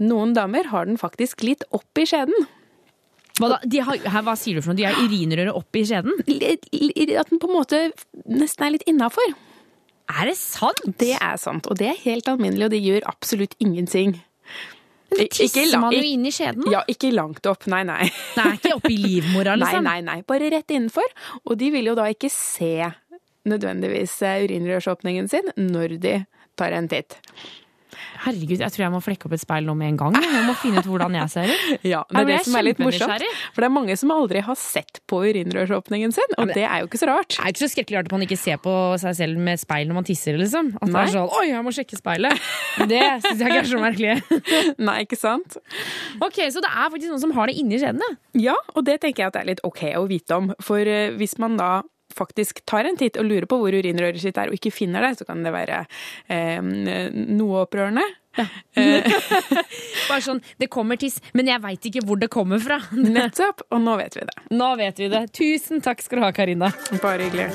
noen 0.01 0.33
damer 0.35 0.67
har 0.71 0.89
den 0.89 0.99
faktisk 0.99 1.45
litt 1.47 1.63
opp 1.75 2.01
i 2.01 2.07
skjeden. 2.09 2.49
Hva, 3.39 3.55
har, 3.55 4.01
her, 4.03 4.23
hva 4.25 4.33
sier 4.35 4.57
du 4.57 4.63
for 4.65 4.73
noe? 4.73 4.79
De 4.81 4.87
har 4.89 4.97
urinrøret 4.99 5.77
i 5.79 5.83
skjeden? 5.87 6.17
At 6.25 7.29
den 7.31 7.39
på 7.39 7.47
en 7.47 7.55
måte 7.55 7.83
nesten 8.27 8.65
er 8.65 8.73
litt 8.75 8.89
innafor. 8.89 9.31
Er 10.09 10.27
det 10.27 10.35
sant? 10.41 10.81
Det 10.99 11.13
er 11.15 11.37
sant, 11.39 11.69
og 11.69 11.77
det 11.79 11.91
er 11.91 12.03
helt 12.03 12.27
alminnelig, 12.27 12.67
og 12.67 12.73
det 12.73 12.81
gjør 12.81 13.07
absolutt 13.11 13.55
ingenting. 13.63 14.17
Men 15.09 15.27
tisser 15.33 15.79
man 15.81 15.93
jo 15.95 16.01
inn 16.05 16.25
i 16.25 16.31
skjeden? 16.33 16.65
Ja, 16.71 16.83
ikke 16.91 17.11
langt 17.15 17.45
opp, 17.49 17.65
nei, 17.71 17.81
nei. 17.87 18.09
Nei, 18.37 18.49
ikke 18.59 18.75
opp 18.77 18.89
i 18.89 18.97
livmora, 18.99 19.55
liksom? 19.59 19.85
Nei, 19.85 19.99
nei, 20.01 20.19
nei, 20.21 20.25
bare 20.27 20.51
rett 20.53 20.75
innenfor. 20.75 21.07
Og 21.45 21.57
de 21.59 21.71
vil 21.73 21.91
jo 21.91 21.95
da 21.97 22.09
ikke 22.11 22.31
se 22.33 22.91
nødvendigvis 23.49 24.19
eh, 24.27 24.43
urinrørsåpningen 24.45 25.29
sin 25.31 25.49
når 25.57 25.97
de 26.03 26.15
tar 26.59 26.75
en 26.75 26.89
titt. 26.91 27.17
Herregud, 28.25 28.59
jeg 28.61 28.73
tror 28.75 28.83
jeg 28.85 28.93
må 28.93 28.99
flekke 29.03 29.25
opp 29.29 29.33
et 29.37 29.41
speil 29.41 29.65
nå 29.65 29.73
med 29.79 29.93
en 29.93 29.97
gang. 30.01 30.17
Jeg 30.21 30.43
må 30.45 30.53
finne 30.61 30.83
ut 30.83 30.89
hvordan 30.89 31.15
jeg 31.17 31.31
ser 31.33 31.53
ut. 31.53 31.65
Ja, 31.93 32.01
det 32.11 32.21
er 32.21 32.27
det 32.29 32.39
som 32.45 32.57
er 32.59 32.65
litt 32.67 32.81
morsomt. 32.83 33.23
For 33.55 33.63
det 33.63 33.69
er 33.69 33.73
mange 33.73 33.95
som 33.97 34.11
aldri 34.13 34.41
har 34.45 34.57
sett 34.59 34.99
på 35.09 35.21
urinrørsåpningen 35.25 36.11
sin, 36.13 36.35
og 36.37 36.51
det 36.53 36.65
er 36.67 36.83
jo 36.83 36.89
ikke 36.89 36.99
så 37.01 37.07
rart. 37.09 37.37
Det 37.37 37.43
er 37.45 37.53
ikke 37.53 37.63
så 37.63 37.71
skrekkelig 37.71 37.97
rart 38.01 38.09
at 38.11 38.15
man 38.17 38.25
ikke 38.27 38.37
ser 38.39 38.59
på 38.61 38.75
seg 39.01 39.15
selv 39.21 39.39
med 39.49 39.61
speil 39.61 39.87
når 39.89 39.99
man 40.01 40.07
tisser, 40.09 40.37
liksom. 40.39 40.73
At 40.81 40.85
det 40.89 40.93
Nei. 40.97 41.05
er 41.07 41.13
sånn 41.15 41.29
'oi, 41.31 41.45
jeg 41.49 41.63
må 41.65 41.73
sjekke 41.75 41.99
speilet'. 41.99 42.43
Det 42.91 43.03
syns 43.23 43.39
jeg 43.39 43.47
ikke 43.49 43.63
er 43.63 43.71
så 43.71 43.81
merkelig. 43.81 44.15
Nei, 44.89 44.97
ikke 45.07 45.19
sant? 45.19 45.57
Ok, 46.21 46.41
Så 46.51 46.59
det 46.63 46.69
er 46.71 46.89
faktisk 46.91 47.09
noen 47.13 47.23
som 47.23 47.31
har 47.37 47.47
det 47.47 47.55
inni 47.61 47.79
skjedene. 47.79 48.09
ja. 48.35 48.49
Ja, 48.49 48.55
og 48.73 48.81
det 48.87 48.95
tenker 49.03 49.21
jeg 49.23 49.27
at 49.29 49.35
det 49.37 49.41
er 49.43 49.49
litt 49.51 49.59
ok 49.67 49.81
å 49.99 50.07
vite 50.09 50.33
om. 50.33 50.47
For 50.63 50.81
eh, 50.81 51.11
hvis 51.19 51.35
man 51.37 51.53
da 51.59 51.83
faktisk 52.19 52.63
tar 52.69 52.89
en 52.89 52.99
titt 52.99 53.19
og 53.19 53.27
lurer 53.29 53.47
på 53.49 53.59
hvor 53.61 53.75
urinrøret 53.75 54.21
sitt 54.21 54.39
er, 54.39 54.51
og 54.51 54.59
ikke 54.59 54.75
finner 54.75 55.07
det, 55.07 55.15
så 55.19 55.29
kan 55.29 55.43
det 55.45 55.55
være 55.55 55.83
eh, 56.29 56.59
noe 56.61 57.65
opprørende. 57.65 58.05
Bare 60.09 60.21
sånn 60.23 60.41
'det 60.59 60.69
kommer 60.71 60.99
tiss', 60.99 61.19
men 61.33 61.49
jeg 61.49 61.61
veit 61.63 61.85
ikke 61.89 62.05
hvor 62.05 62.19
det 62.19 62.29
kommer 62.33 62.61
fra. 62.63 62.79
Nettopp, 63.17 63.65
og 63.71 63.81
nå 63.83 63.97
vet 64.01 64.19
vi 64.19 64.27
det. 64.29 64.37
Nå 64.51 64.69
vet 64.79 65.01
vi 65.01 65.09
det. 65.11 65.25
Tusen 65.35 65.83
takk 65.85 66.01
skal 66.05 66.21
du 66.21 66.25
ha, 66.27 66.31
Karina. 66.35 66.71
Bare 67.03 67.27
hyggelig. 67.27 67.49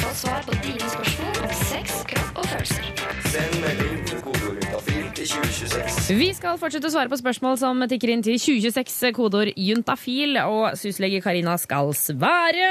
Få 0.00 0.10
svar 0.24 0.42
på 0.46 0.56
dine 0.64 0.90
spørsmål 0.90 1.40
om 1.44 1.54
sex, 1.62 2.02
kropp 2.10 2.42
og 2.42 2.50
følelser. 2.52 2.90
Send 3.30 3.56
melding 3.62 4.04
til 4.08 4.20
kodeordjuntafil 4.24 5.08
til 5.16 5.32
2026. 5.32 6.12
Vi 6.18 6.28
skal 6.36 6.60
fortsette 6.60 6.90
å 6.90 6.94
svare 6.94 7.10
på 7.12 7.18
spørsmål 7.20 7.58
som 7.62 7.82
tikker 7.90 8.14
inn 8.14 8.22
til 8.26 8.38
2026, 8.38 9.10
kodeord 9.16 9.54
juntafil, 9.56 10.38
og 10.44 10.78
syslege 10.78 11.22
Karina 11.24 11.56
skal 11.60 11.94
svare. 11.98 12.70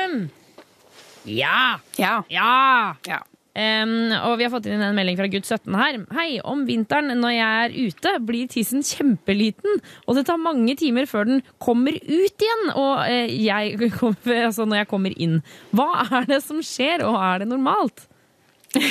Ja! 1.30 1.80
Ja. 1.99 2.24
Ja! 2.30 3.19
Em, 3.53 4.09
og 4.26 4.39
vi 4.39 4.47
har 4.47 4.49
fått 4.49 4.65
inn 4.65 4.82
en 4.82 4.95
melding 4.97 5.17
fra 5.19 5.28
gutt 5.30 5.45
17 5.45 5.76
her. 5.78 5.99
Hei, 6.17 6.39
om 6.41 6.63
vinteren 6.65 7.13
når 7.21 7.34
jeg 7.36 7.65
er 7.67 7.76
ute, 7.86 8.13
blir 8.26 8.47
tissen 8.49 8.82
kjempeliten, 8.82 9.78
og 10.07 10.17
det 10.17 10.24
tar 10.26 10.41
mange 10.41 10.74
timer 10.80 11.05
før 11.09 11.30
den 11.30 11.43
kommer 11.61 11.93
ut 11.93 12.45
igjen. 12.47 12.63
Og 12.74 13.03
uh, 13.05 13.30
jeg, 13.30 13.78
altså 14.47 14.65
når 14.65 14.82
jeg 14.82 14.89
kommer 14.89 15.13
inn. 15.21 15.38
Hva 15.69 15.89
er 16.07 16.26
det 16.32 16.41
som 16.45 16.63
skjer, 16.65 17.05
og 17.05 17.19
er 17.21 17.43
det 17.45 17.51
normalt? 17.53 18.07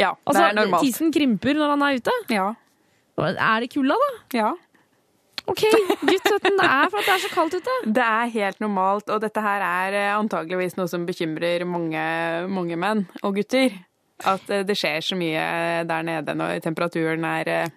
Ja, 0.00 0.14
det 0.16 0.30
Altså, 0.30 0.42
er 0.46 0.54
normalt. 0.56 0.84
tissen 0.86 1.10
krymper 1.12 1.58
når 1.58 1.72
han 1.74 1.82
er 1.84 1.96
ute? 2.00 2.12
Ja. 2.32 2.44
Er 3.20 3.60
det 3.60 3.66
kulda, 3.74 3.98
da? 4.00 4.12
Ja. 4.32 4.52
Ok, 5.48 5.62
gutt 6.04 6.26
17, 6.26 6.56
det 6.58 6.66
er 6.66 6.90
for 6.92 7.04
det 7.04 7.14
er 7.14 7.22
så 7.22 7.30
kaldt 7.32 7.56
ute. 7.58 7.76
Det 7.96 8.04
er 8.04 8.32
helt 8.34 8.60
normalt, 8.60 9.08
og 9.10 9.20
dette 9.22 9.42
her 9.44 9.64
er 9.64 9.96
eh, 9.98 10.16
antageligvis 10.16 10.76
noe 10.78 10.90
som 10.90 11.06
bekymrer 11.08 11.64
mange, 11.68 12.02
mange 12.52 12.76
menn 12.80 13.06
og 13.22 13.38
gutter. 13.38 13.78
At 14.28 14.50
eh, 14.52 14.64
det 14.68 14.76
skjer 14.78 15.00
så 15.04 15.18
mye 15.18 15.44
der 15.88 16.06
nede 16.06 16.36
når 16.36 16.60
temperaturen 16.64 17.24
er 17.24 17.52
eh, 17.54 17.76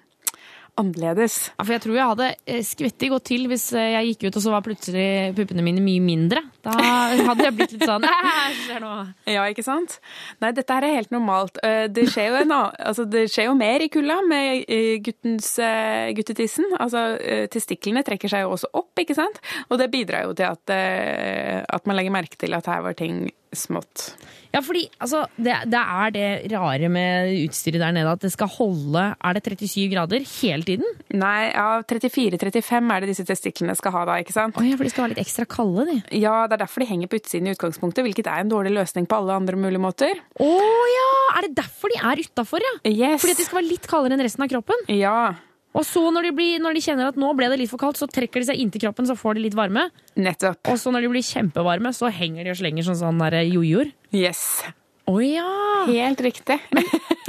annerledes. 0.79 1.35
Ja, 1.53 1.63
for 1.63 1.73
jeg 1.75 1.81
tror 1.83 1.97
jeg 1.97 2.09
hadde 2.09 2.61
skvettig 2.65 3.09
gått 3.13 3.25
til 3.29 3.43
hvis 3.51 3.65
eh, 3.77 3.91
jeg 3.93 4.07
gikk 4.13 4.23
ut 4.29 4.37
og 4.39 4.43
så 4.45 4.53
var 4.55 4.63
plutselig 4.65 5.05
puppene 5.37 5.65
mine 5.65 5.83
mye 5.85 6.01
mindre. 6.03 6.41
Da 6.65 6.73
hadde 6.79 7.45
jeg 7.45 7.55
blitt 7.57 7.75
litt 7.75 7.85
sånn 7.85 8.05
Æsj, 8.09 8.61
skjer 8.65 8.81
nå. 8.83 8.91
Ja, 9.29 9.43
ikke 9.51 9.65
sant? 9.65 9.99
Nei, 10.41 10.53
dette 10.57 10.73
her 10.77 10.87
er 10.87 10.95
helt 10.97 11.13
normalt. 11.13 11.59
Eh, 11.65 11.85
Det 11.93 12.07
skjer 12.09 12.31
jo, 12.31 12.39
en, 12.41 12.55
altså, 12.57 13.05
det 13.09 13.25
skjer 13.33 13.49
jo 13.51 13.55
mer 13.59 13.83
i 13.85 13.89
kulda 13.93 14.17
med 14.27 14.63
eh, 14.71 14.97
guttens, 15.05 15.51
eh, 15.61 16.09
guttetissen. 16.17 16.65
Altså, 16.81 17.05
eh, 17.21 17.45
testiklene 17.53 18.01
trekker 18.07 18.31
seg 18.31 18.45
jo 18.47 18.55
også 18.55 18.71
opp, 18.81 18.91
ikke 19.03 19.17
sant? 19.17 19.37
Og 19.69 19.77
det 19.81 19.91
bidrar 19.93 20.25
jo 20.29 20.33
til 20.37 20.49
at, 20.49 20.73
eh, 20.73 21.61
at 21.67 21.85
man 21.89 21.99
legger 21.99 22.15
merke 22.17 22.39
til 22.41 22.55
at 22.57 22.65
her 22.71 22.81
var 22.85 22.97
ting 22.97 23.27
smått. 23.59 24.13
Ja, 24.53 24.61
fordi 24.61 24.83
altså, 25.01 25.23
det, 25.33 25.55
det 25.73 25.79
er 25.81 26.11
det 26.13 26.25
rare 26.51 26.89
med 26.93 27.31
utstyret 27.47 27.81
der 27.81 27.93
nede, 27.95 28.11
at 28.11 28.21
det 28.21 28.29
skal 28.35 28.51
holde 28.53 29.05
Er 29.17 29.33
det 29.33 29.41
37 29.47 29.87
grader 29.89 30.21
hele 30.21 30.67
tiden? 30.67 30.85
Nei, 31.09 31.49
ja, 31.49 31.81
34-35 31.89 32.91
er 32.93 33.01
det 33.01 33.09
disse 33.09 33.25
testiklene 33.25 33.73
skal 33.79 33.95
ha 33.95 34.03
da, 34.09 34.17
ikke 34.21 34.35
sant? 34.35 34.59
Oh, 34.59 34.67
ja, 34.67 34.77
for 34.77 34.85
de 34.85 34.91
skal 34.93 35.07
være 35.07 35.15
litt 35.15 35.23
ekstra 35.23 35.47
kalde, 35.49 35.87
de. 35.89 35.97
Ja, 36.21 36.43
det 36.45 36.59
er 36.59 36.65
derfor 36.67 36.85
de 36.85 36.89
henger 36.91 37.09
på 37.09 37.17
utsiden 37.17 37.49
i 37.49 37.55
utgangspunktet, 37.55 38.05
hvilket 38.05 38.29
er 38.29 38.43
en 38.43 38.53
dårlig 38.53 38.75
løsning 38.77 39.09
på 39.09 39.17
alle 39.17 39.39
andre 39.41 39.57
mulige 39.57 39.81
måter. 39.81 40.21
Å 40.37 40.51
ja! 40.93 41.09
Er 41.39 41.47
det 41.47 41.57
derfor 41.63 41.89
de 41.89 41.97
er 41.97 42.21
utafor, 42.21 42.61
ja? 42.61 42.75
Yes. 42.93 43.23
Fordi 43.23 43.33
at 43.33 43.41
de 43.41 43.47
skal 43.49 43.61
være 43.63 43.71
litt 43.71 43.89
kaldere 43.89 44.19
enn 44.19 44.25
resten 44.27 44.45
av 44.45 44.53
kroppen? 44.53 44.85
Ja. 44.93 45.33
Og 45.73 45.85
så 45.87 46.03
når 46.13 46.29
de, 46.29 46.31
blir, 46.37 46.61
når 46.61 46.77
de 46.77 46.83
kjenner 46.85 47.09
at 47.09 47.17
nå 47.19 47.31
ble 47.37 47.49
det 47.49 47.57
litt 47.63 47.71
for 47.71 47.81
kaldt, 47.81 47.97
så 47.97 48.07
trekker 48.09 48.43
de 48.43 48.51
seg 48.51 48.61
inntil 48.61 48.85
kroppen, 48.85 49.07
så 49.09 49.17
får 49.17 49.37
de 49.39 49.47
litt 49.47 49.57
varme. 49.57 49.87
Nettopp. 50.19 50.61
Og 50.69 50.77
så 50.79 50.93
når 50.93 51.07
de 51.07 51.11
blir 51.15 51.25
kjempevarme, 51.25 51.93
så 51.97 52.11
henger 52.13 52.45
de 52.45 52.53
og 52.53 52.61
slenger 52.61 52.85
sånn 52.85 53.01
sånn 53.01 53.23
jojoer. 53.49 53.89
Yes. 54.13 54.61
Å 55.09 55.17
ja! 55.19 55.49
Helt 55.89 56.21
riktig. 56.23 56.59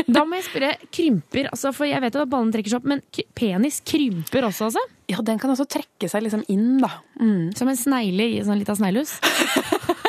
Da 0.07 0.23
må 0.29 0.39
jeg 0.39 0.47
spørre, 0.47 0.69
krymper 0.95 1.49
altså, 1.49 1.73
For 1.75 1.89
jeg 1.89 1.99
vet 2.05 2.15
jo 2.15 2.23
at 2.23 2.31
ballen 2.31 2.53
trekker 2.55 2.71
seg 2.71 2.83
opp, 2.83 2.87
men 2.93 3.01
penis 3.35 3.81
krymper 3.87 4.47
også, 4.47 4.69
altså? 4.69 4.85
Ja, 5.11 5.25
den 5.27 5.41
kan 5.43 5.51
også 5.53 5.67
trekke 5.69 6.09
seg 6.11 6.27
liksom 6.27 6.45
inn, 6.53 6.77
da. 6.83 6.93
Mm. 7.19 7.51
Som 7.57 7.73
en 7.73 7.81
snegle 7.81 8.29
i 8.37 8.43
sånn 8.47 8.61
lita 8.61 8.77
sneglehus? 8.79 9.17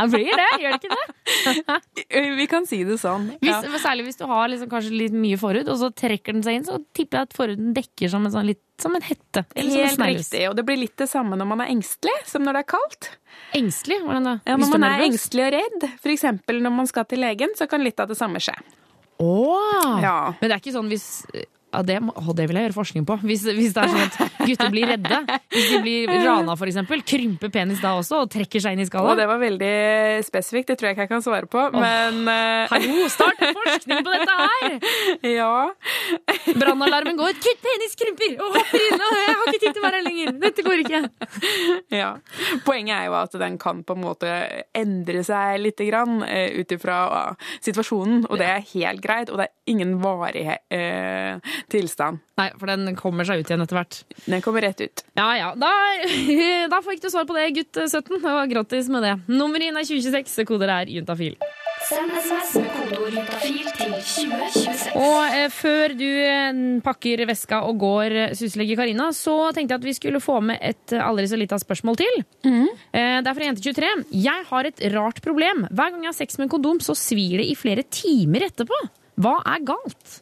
Ja, 0.00 0.06
blir 0.10 0.40
det? 0.40 0.48
Gjør 0.62 0.74
det 0.74 0.80
ikke 0.80 0.96
det? 0.96 2.34
Vi 2.40 2.46
kan 2.50 2.66
si 2.68 2.80
det 2.88 2.96
sånn. 3.02 3.28
Hvis, 3.42 3.68
Særlig 3.84 4.08
hvis 4.08 4.20
du 4.20 4.24
har 4.30 4.50
liksom 4.52 4.70
kanskje 4.72 4.96
litt 4.96 5.16
mye 5.16 5.38
forhud, 5.40 5.68
og 5.68 5.78
så 5.80 5.90
trekker 5.92 6.36
den 6.36 6.44
seg 6.46 6.58
inn, 6.58 6.66
så 6.66 6.80
tipper 6.96 7.20
jeg 7.20 7.30
at 7.30 7.36
forhuden 7.36 7.74
dekker 7.76 8.12
som 8.12 8.26
en, 8.26 8.34
sånn, 8.34 8.48
litt, 8.50 8.62
som 8.80 8.96
en 8.96 9.04
hette. 9.04 9.44
Helt 9.54 10.00
riktig. 10.00 10.42
Og 10.48 10.56
det 10.58 10.66
blir 10.68 10.80
litt 10.80 10.96
det 11.00 11.10
samme 11.10 11.38
når 11.38 11.50
man 11.52 11.64
er 11.64 11.72
engstelig 11.76 12.16
som 12.30 12.44
når 12.46 12.58
det 12.58 12.64
er 12.64 12.70
kaldt. 12.74 13.12
Engstelig? 13.60 14.00
Hvordan 14.06 14.28
da? 14.28 14.36
Ja, 14.48 14.58
når 14.58 14.74
man 14.74 14.88
er 14.88 15.00
er 15.00 15.06
engstelig 15.08 15.46
og 15.46 15.54
redd, 15.56 15.88
eksempel 16.16 16.60
når 16.64 16.76
man 16.82 16.90
skal 16.90 17.08
til 17.10 17.22
legen, 17.22 17.56
så 17.58 17.68
kan 17.70 17.84
litt 17.84 18.00
av 18.02 18.10
det 18.10 18.18
samme 18.18 18.42
skje. 18.42 18.56
Åh! 19.20 20.00
Ja. 20.00 20.18
Men 20.40 20.48
det 20.48 20.54
er 20.54 20.62
ikke 20.62 20.76
sånn 20.76 20.88
hvis 20.90 21.08
ja, 21.70 21.82
det, 21.86 21.98
å, 22.02 22.34
det 22.34 22.46
vil 22.50 22.58
jeg 22.58 22.66
gjøre 22.66 22.76
forskning 22.76 23.04
på. 23.06 23.16
Hvis, 23.22 23.44
hvis 23.46 23.74
det 23.76 23.84
er 23.84 23.92
sånn 23.92 24.06
at 24.08 24.38
gutter 24.42 24.72
blir 24.72 24.88
redde. 24.90 25.18
Hvis 25.54 25.68
de 25.70 25.78
blir 25.84 26.10
rana, 26.24 26.56
for 26.58 26.70
eksempel. 26.70 27.04
Krymper 27.06 27.52
penis 27.54 27.82
da 27.82 27.92
også 27.98 28.24
og 28.24 28.30
trekker 28.32 28.62
seg 28.62 28.74
inn 28.74 28.82
i 28.82 28.88
Og 28.98 29.12
det 29.18 29.26
var 29.30 29.38
veldig 29.40 29.74
spesifikt, 30.26 30.72
det 30.72 30.78
tror 30.80 30.90
jeg 30.90 30.96
ikke 30.96 31.06
jeg 31.06 31.12
kan 31.12 31.24
svare 31.24 31.48
på, 31.50 31.62
men 31.74 32.26
eh, 32.30 32.72
Hallo, 32.72 33.06
start 33.12 33.38
forskning 33.40 34.02
på 34.06 34.16
dette 34.16 34.38
her! 34.40 34.78
Ja. 35.40 35.70
Brannalarmen 36.58 37.18
går. 37.18 37.36
Kutt 37.42 37.62
penis, 37.62 37.94
krymper! 37.98 38.34
Og 38.42 38.56
hopper 38.56 38.84
inn! 38.88 39.04
Og 39.06 39.16
jeg 39.20 39.30
har 39.30 39.50
ikke 39.50 39.62
tid 39.62 39.68
til 39.68 39.80
å 39.82 39.84
være 39.86 40.00
her 40.00 40.06
lenger! 40.06 40.32
Dette 40.42 40.64
går 40.66 40.82
ikke. 40.84 41.02
ja. 42.00 42.10
Poenget 42.66 42.96
er 42.96 43.08
jo 43.08 43.16
at 43.20 43.36
den 43.44 43.58
kan 43.62 43.84
på 43.86 43.96
en 43.96 44.04
måte 44.04 44.32
endre 44.76 45.22
seg 45.26 45.60
litt 45.62 45.82
grann 45.86 46.24
eh, 46.26 46.58
ut 46.58 46.74
ifra 46.74 46.98
eh, 47.20 47.48
situasjonen, 47.62 48.26
og 48.28 48.40
det 48.40 48.50
er 48.50 48.68
helt 48.74 49.04
greit, 49.04 49.30
og 49.30 49.40
det 49.40 49.48
er 49.48 49.74
ingen 49.74 49.96
varig 50.02 50.46
eh, 50.50 51.54
tilstand. 51.68 52.20
Nei, 52.40 52.48
for 52.56 52.70
den 52.70 52.96
kommer 52.96 53.26
seg 53.28 53.42
ut 53.42 53.50
igjen 53.50 53.64
etter 53.64 53.80
hvert. 53.80 54.02
Den 54.24 54.44
kommer 54.44 54.64
rett 54.64 54.80
ut. 54.80 55.04
Ja 55.18 55.28
ja, 55.36 55.50
da, 55.58 55.72
da 56.72 56.80
får 56.80 56.96
ikke 56.96 57.08
du 57.08 57.12
svar 57.12 57.26
på 57.28 57.36
det, 57.36 57.48
gutt 57.58 57.82
17. 57.84 58.20
og 58.20 58.44
grattis 58.52 58.88
med 58.92 59.04
det. 59.04 59.16
Nummer 59.28 59.60
inn 59.62 59.76
er 59.76 59.84
2026, 59.88 60.46
koder 60.48 60.72
er 60.80 60.92
juntafil. 60.92 61.36
Send 61.88 62.12
SMS 62.12 62.50
med 62.60 62.72
kodeord 62.76 63.14
juntafil 63.16 63.68
til 63.74 63.92
2026. 63.96 64.82
Og 65.00 65.36
eh, 65.36 65.46
før 65.54 65.94
du 65.96 66.06
eh, 66.06 66.60
pakker 66.84 67.24
veska 67.30 67.62
og 67.66 67.80
går 67.80 68.16
eh, 68.26 68.34
suslegge 68.36 68.76
Karina, 68.78 69.08
så 69.16 69.36
tenkte 69.56 69.74
jeg 69.74 69.80
at 69.80 69.88
vi 69.88 69.96
skulle 69.96 70.20
få 70.22 70.38
med 70.44 70.60
et 70.60 70.94
eh, 70.94 71.02
aldri 71.02 71.24
så 71.30 71.40
lite 71.40 71.58
spørsmål 71.60 71.98
til. 72.00 72.22
Mm. 72.44 72.68
det 72.92 73.30
er 73.30 73.36
fra 73.36 73.48
Jente23. 73.48 73.90
Jeg 74.22 74.46
har 74.50 74.68
et 74.68 74.82
rart 74.94 75.20
problem. 75.24 75.64
Hver 75.70 75.94
gang 75.94 76.04
jeg 76.04 76.12
har 76.12 76.18
sex 76.20 76.38
med 76.38 76.48
en 76.48 76.54
kondom, 76.56 76.82
så 76.84 76.96
svir 76.98 77.40
det 77.40 77.48
i 77.48 77.56
flere 77.58 77.84
timer 77.88 78.46
etterpå. 78.50 78.76
Hva 79.20 79.38
er 79.54 79.64
galt? 79.72 80.20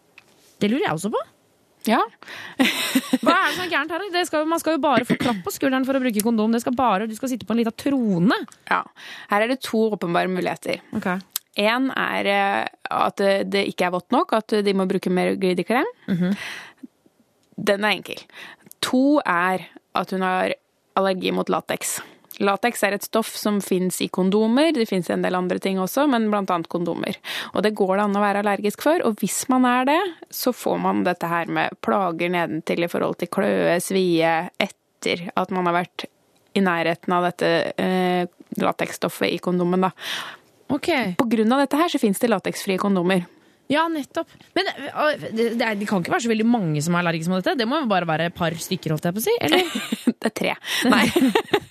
Det 0.60 0.70
lurer 0.70 0.86
jeg 0.88 0.94
også 0.96 1.10
på. 1.14 1.20
Ja. 1.88 2.00
Hva 3.22 3.32
er 3.32 3.46
det 3.46 3.54
som 3.54 3.64
er 3.64 3.70
gærent 3.72 3.92
her? 3.94 4.04
Det 4.12 4.24
skal, 4.28 4.44
man 4.50 4.60
skal 4.60 4.76
jo 4.76 4.82
bare 4.82 5.06
få 5.08 5.16
klapp 5.20 5.38
på 5.46 5.52
skulderen 5.54 5.86
for 5.88 5.96
å 5.96 6.02
bruke 6.02 6.22
kondom. 6.24 6.52
Det 6.52 6.60
skal 6.64 6.74
bare, 6.76 7.06
du 7.08 7.14
skal 7.16 7.30
sitte 7.32 7.46
på 7.48 7.54
en 7.54 7.60
liten 7.62 7.76
trone. 7.78 8.38
Ja. 8.68 8.82
Her 9.30 9.46
er 9.46 9.52
det 9.54 9.60
to 9.64 9.84
åpenbare 9.94 10.28
muligheter. 10.32 10.82
Én 11.58 11.88
er 11.94 12.28
eh, 12.30 12.66
at 12.94 13.16
det- 13.50 13.64
ikke 13.72 13.86
er 13.88 13.94
vått 13.94 14.12
nok, 14.14 14.32
at 14.36 14.52
de 14.62 14.74
må 14.78 14.84
bruke 14.90 15.10
mer 15.10 15.32
glidekrem. 15.40 15.88
Den 17.58 17.84
er 17.84 17.96
enkel. 17.96 18.20
To 18.86 19.18
er 19.26 19.64
at 19.98 20.10
hun 20.14 20.22
har 20.22 20.54
allergi 20.98 21.32
mot 21.34 21.48
lateks. 21.50 21.96
Lateks 22.38 22.84
er 22.86 22.94
et 22.94 23.06
stoff 23.06 23.30
som 23.38 23.58
fins 23.64 24.00
i 24.04 24.08
kondomer, 24.12 24.70
det 24.74 24.86
fins 24.88 25.08
en 25.10 25.24
del 25.24 25.36
andre 25.38 25.58
ting 25.62 25.80
også, 25.82 26.06
men 26.10 26.28
annet 26.34 26.68
kondomer. 26.70 27.18
Og 27.54 27.64
det 27.66 27.74
går 27.78 27.96
det 27.96 28.04
an 28.06 28.18
å 28.18 28.22
være 28.22 28.42
allergisk 28.44 28.84
for, 28.86 29.02
og 29.06 29.18
hvis 29.22 29.40
man 29.52 29.66
er 29.68 29.88
det, 29.88 30.00
så 30.30 30.54
får 30.54 30.78
man 30.84 31.02
dette 31.06 31.30
her 31.30 31.50
med 31.50 31.78
plager 31.84 32.30
nedentil 32.34 32.86
i 32.86 32.90
forhold 32.90 33.18
til 33.18 33.32
kløe, 33.34 33.78
svie, 33.82 34.34
etter 34.58 35.28
at 35.34 35.54
man 35.54 35.66
har 35.70 35.80
vært 35.80 36.06
i 36.58 36.62
nærheten 36.64 37.14
av 37.14 37.26
dette 37.28 37.50
eh, 37.78 38.28
lateksstoffet 38.58 39.34
i 39.34 39.40
kondomen, 39.42 39.88
da. 39.88 39.92
På 40.68 41.26
grunn 41.30 41.52
av 41.54 41.64
dette 41.64 41.80
her 41.80 41.90
så 41.90 42.00
fins 42.00 42.20
det 42.20 42.30
lateksfrie 42.30 42.80
kondomer. 42.80 43.24
Ja, 43.68 43.84
nettopp. 43.92 44.30
Men 44.56 44.64
det, 44.64 45.32
det, 45.36 45.56
det 45.80 45.86
kan 45.88 46.00
ikke 46.00 46.14
være 46.14 46.24
så 46.24 46.30
veldig 46.30 46.46
mange 46.48 46.80
som 46.84 46.94
er 46.96 47.02
allergiske 47.02 47.32
mot 47.32 47.42
dette? 47.42 47.58
Det 47.60 47.66
må 47.68 47.82
jo 47.82 47.90
bare 47.90 48.08
være 48.08 48.30
et 48.30 48.36
par 48.36 48.56
stykker, 48.56 48.94
holdt 48.94 49.08
jeg 49.08 49.16
på 49.16 49.20
å 49.20 49.26
si? 49.26 49.34
Eller? 49.44 49.74
det 50.20 50.30
er 50.30 50.36
tre. 50.40 50.54
Nei. 50.88 51.04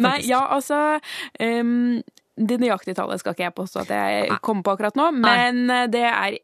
Nei, 0.00 0.16
ja, 0.28 0.40
altså 0.56 0.98
um, 1.40 2.02
Det 2.36 2.58
nøyaktige 2.62 2.96
tallet 2.98 3.20
skal 3.22 3.34
ikke 3.36 3.46
jeg 3.48 3.54
påstå 3.54 3.84
at 3.84 3.94
jeg 3.94 4.40
kommer 4.42 4.62
på 4.66 4.72
akkurat 4.74 4.96
nå, 4.98 5.10
men 5.14 5.66
Nei. 5.68 5.84
det 5.92 6.02
er 6.10 6.38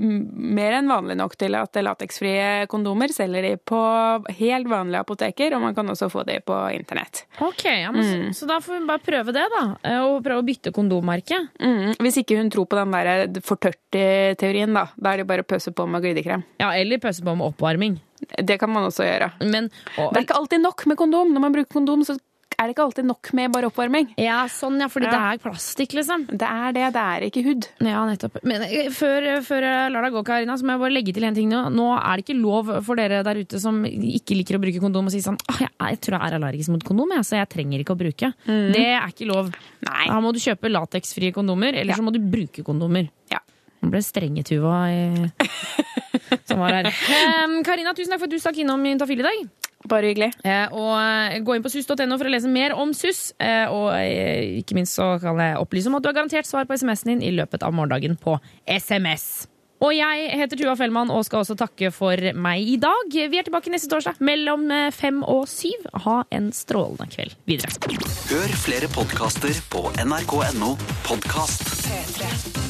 mer 0.00 0.72
enn 0.78 0.88
vanlig 0.88 1.14
nok 1.20 1.34
til 1.36 1.52
at 1.58 1.76
lateksfrie 1.84 2.64
kondomer 2.72 3.12
selger 3.12 3.44
de 3.44 3.50
på 3.60 3.76
helt 4.38 4.66
vanlige 4.72 5.02
apoteker, 5.04 5.52
og 5.54 5.60
man 5.66 5.74
kan 5.76 5.92
også 5.92 6.08
få 6.10 6.22
de 6.24 6.38
på 6.40 6.56
internett. 6.72 7.26
Ok, 7.44 7.66
ja, 7.68 7.90
men, 7.92 8.00
Mm. 8.02 8.32
så, 8.32 8.40
så 8.40 8.48
da 8.48 8.56
får 8.64 8.78
hun 8.80 8.86
bare 8.88 9.04
prøve 9.04 9.34
det, 9.36 9.44
da. 9.52 9.62
eh, 9.84 10.00
Og 10.00 10.22
prøve 10.24 10.40
å 10.40 10.46
bytte 10.48 10.72
kondommerke. 10.72 11.36
Mm, 11.60 11.98
hvis 12.00 12.16
ikke 12.24 12.38
hun 12.40 12.48
tror 12.50 12.64
på 12.66 12.80
den 12.80 12.96
der 12.96 13.40
for 13.44 13.60
tørt-teorien, 13.60 14.72
da. 14.74 14.86
Da 14.96 15.12
er 15.12 15.16
det 15.22 15.26
bare 15.28 15.44
å 15.44 15.50
pøse 15.52 15.70
på 15.76 15.86
med 15.86 16.02
glidekrem. 16.02 16.42
Ja, 16.64 16.72
eller 16.72 16.98
pøse 17.04 17.20
på 17.22 17.36
med 17.36 17.52
oppvarming. 17.52 18.00
Det 18.40 18.56
kan 18.58 18.72
man 18.72 18.88
også 18.88 19.04
gjøre. 19.04 19.32
Men, 19.44 19.68
det 19.68 20.16
er 20.16 20.24
ikke 20.24 20.40
alltid 20.40 20.64
nok 20.64 20.86
med 20.88 20.96
kondom. 20.96 21.34
Når 21.36 21.44
man 21.44 21.52
bruker 21.52 21.74
kondom, 21.76 22.08
så 22.08 22.16
er 22.58 22.68
det 22.68 22.74
ikke 22.74 22.84
alltid 22.86 23.06
nok 23.08 23.30
med 23.36 23.52
bare 23.54 23.68
oppvarming. 23.70 24.10
Ja, 24.20 24.42
sånn, 24.50 24.78
ja, 24.82 24.88
fordi 24.92 25.08
det 25.10 25.18
er 25.18 25.40
plastikk, 25.42 25.94
liksom. 25.98 26.26
Det 26.30 26.48
er 26.48 26.74
det, 26.76 26.86
det 26.96 27.04
er 27.04 27.26
ikke 27.28 27.44
hud. 27.46 27.68
Ja, 27.84 28.02
nettopp. 28.08 28.40
Men 28.46 28.64
eh, 28.66 28.90
før, 28.94 29.28
før 29.46 29.66
jeg 29.68 29.92
lar 29.94 30.06
deg 30.06 30.16
gå, 30.16 30.24
Karina, 30.28 30.56
så 30.60 30.66
må 30.66 30.76
jeg 30.76 30.82
bare 30.84 30.96
legge 30.96 31.14
til 31.16 31.26
en 31.28 31.36
ting 31.36 31.50
nå. 31.52 31.64
Nå 31.74 31.88
er 31.96 32.20
det 32.20 32.26
ikke 32.26 32.38
lov 32.38 32.72
for 32.86 33.00
dere 33.00 33.22
der 33.26 33.42
ute 33.44 33.60
som 33.62 33.82
ikke 33.86 34.38
liker 34.38 34.58
å 34.58 34.62
bruke 34.62 34.82
kondom, 34.82 35.10
å 35.10 35.14
si 35.14 35.22
sånn 35.24 35.38
«Åh, 35.50 35.64
jeg, 35.66 35.72
jeg 35.94 36.00
tror 36.06 36.18
jeg 36.18 36.28
er 36.28 36.38
allergisk 36.38 36.74
mot 36.74 36.86
kondom, 36.86 37.16
jeg, 37.18 37.28
så 37.28 37.40
jeg 37.40 37.50
trenger 37.54 37.84
ikke 37.84 37.96
å 37.96 38.00
bruke. 38.04 38.32
Mm. 38.46 38.68
Det 38.74 38.86
er 38.92 39.10
ikke 39.10 39.30
lov. 39.30 39.50
Da 39.84 40.20
må 40.22 40.34
du 40.34 40.40
kjøpe 40.42 40.72
lateksfrie 40.72 41.34
kondomer, 41.36 41.76
eller 41.82 41.96
så 41.96 42.04
må 42.06 42.14
du 42.14 42.22
bruke 42.22 42.64
kondomer. 42.66 43.10
Ja. 43.32 43.42
Nå 43.84 43.90
ble 43.92 44.00
det 44.00 44.08
strenge 44.08 44.44
Tuva 44.48 44.78
i... 44.88 45.02
som 46.48 46.62
var 46.62 46.78
her. 46.78 46.88
Karina, 47.66 47.92
tusen 47.96 48.14
takk 48.14 48.22
for 48.22 48.30
at 48.30 48.32
du 48.32 48.40
stakk 48.40 48.62
innom 48.62 48.84
Juntafil 48.88 49.20
i 49.20 49.26
dag. 49.26 49.44
Bare 49.88 50.10
hyggelig. 50.12 50.30
Eh, 50.44 50.66
og 50.72 50.92
eh, 50.96 51.38
gå 51.44 51.56
inn 51.56 51.64
på 51.64 51.72
sus.no 51.72 52.16
for 52.16 52.28
å 52.28 52.32
lese 52.32 52.50
mer 52.50 52.72
om 52.78 52.94
SUS. 52.96 53.34
Eh, 53.38 53.66
og 53.68 53.90
eh, 53.98 54.60
ikke 54.62 54.78
minst 54.78 54.96
så 54.96 55.14
kan 55.22 55.40
jeg 55.42 55.58
opplyse 55.60 55.90
om 55.90 55.98
at 55.98 56.04
du 56.04 56.08
har 56.08 56.16
garantert 56.16 56.48
svar 56.48 56.68
på 56.68 56.78
SMS-en 56.78 57.14
din 57.14 57.26
i 57.28 57.34
løpet 57.36 57.66
av 57.66 57.74
morgendagen 57.76 58.16
på 58.20 58.38
SMS. 58.64 59.46
Og 59.84 59.92
jeg 59.92 60.28
heter 60.38 60.56
Tuva 60.56 60.76
Fellmann 60.78 61.10
og 61.12 61.24
skal 61.26 61.42
også 61.42 61.56
takke 61.60 61.90
for 61.92 62.20
meg 62.40 62.64
i 62.64 62.78
dag. 62.80 63.10
Vi 63.12 63.40
er 63.40 63.44
tilbake 63.44 63.72
neste 63.72 63.90
torsdag 63.92 64.22
mellom 64.24 64.68
eh, 64.72 64.90
fem 64.94 65.20
og 65.20 65.44
syv. 65.50 65.88
Ha 66.06 66.22
en 66.32 66.50
strålende 66.56 67.10
kveld 67.12 67.36
videre. 67.50 67.74
Hør 68.30 68.58
flere 68.64 68.90
podkaster 68.94 69.56
på 69.72 69.88
nrk.no 70.06 70.76
podkast. 71.04 71.66
P3. 71.84 72.63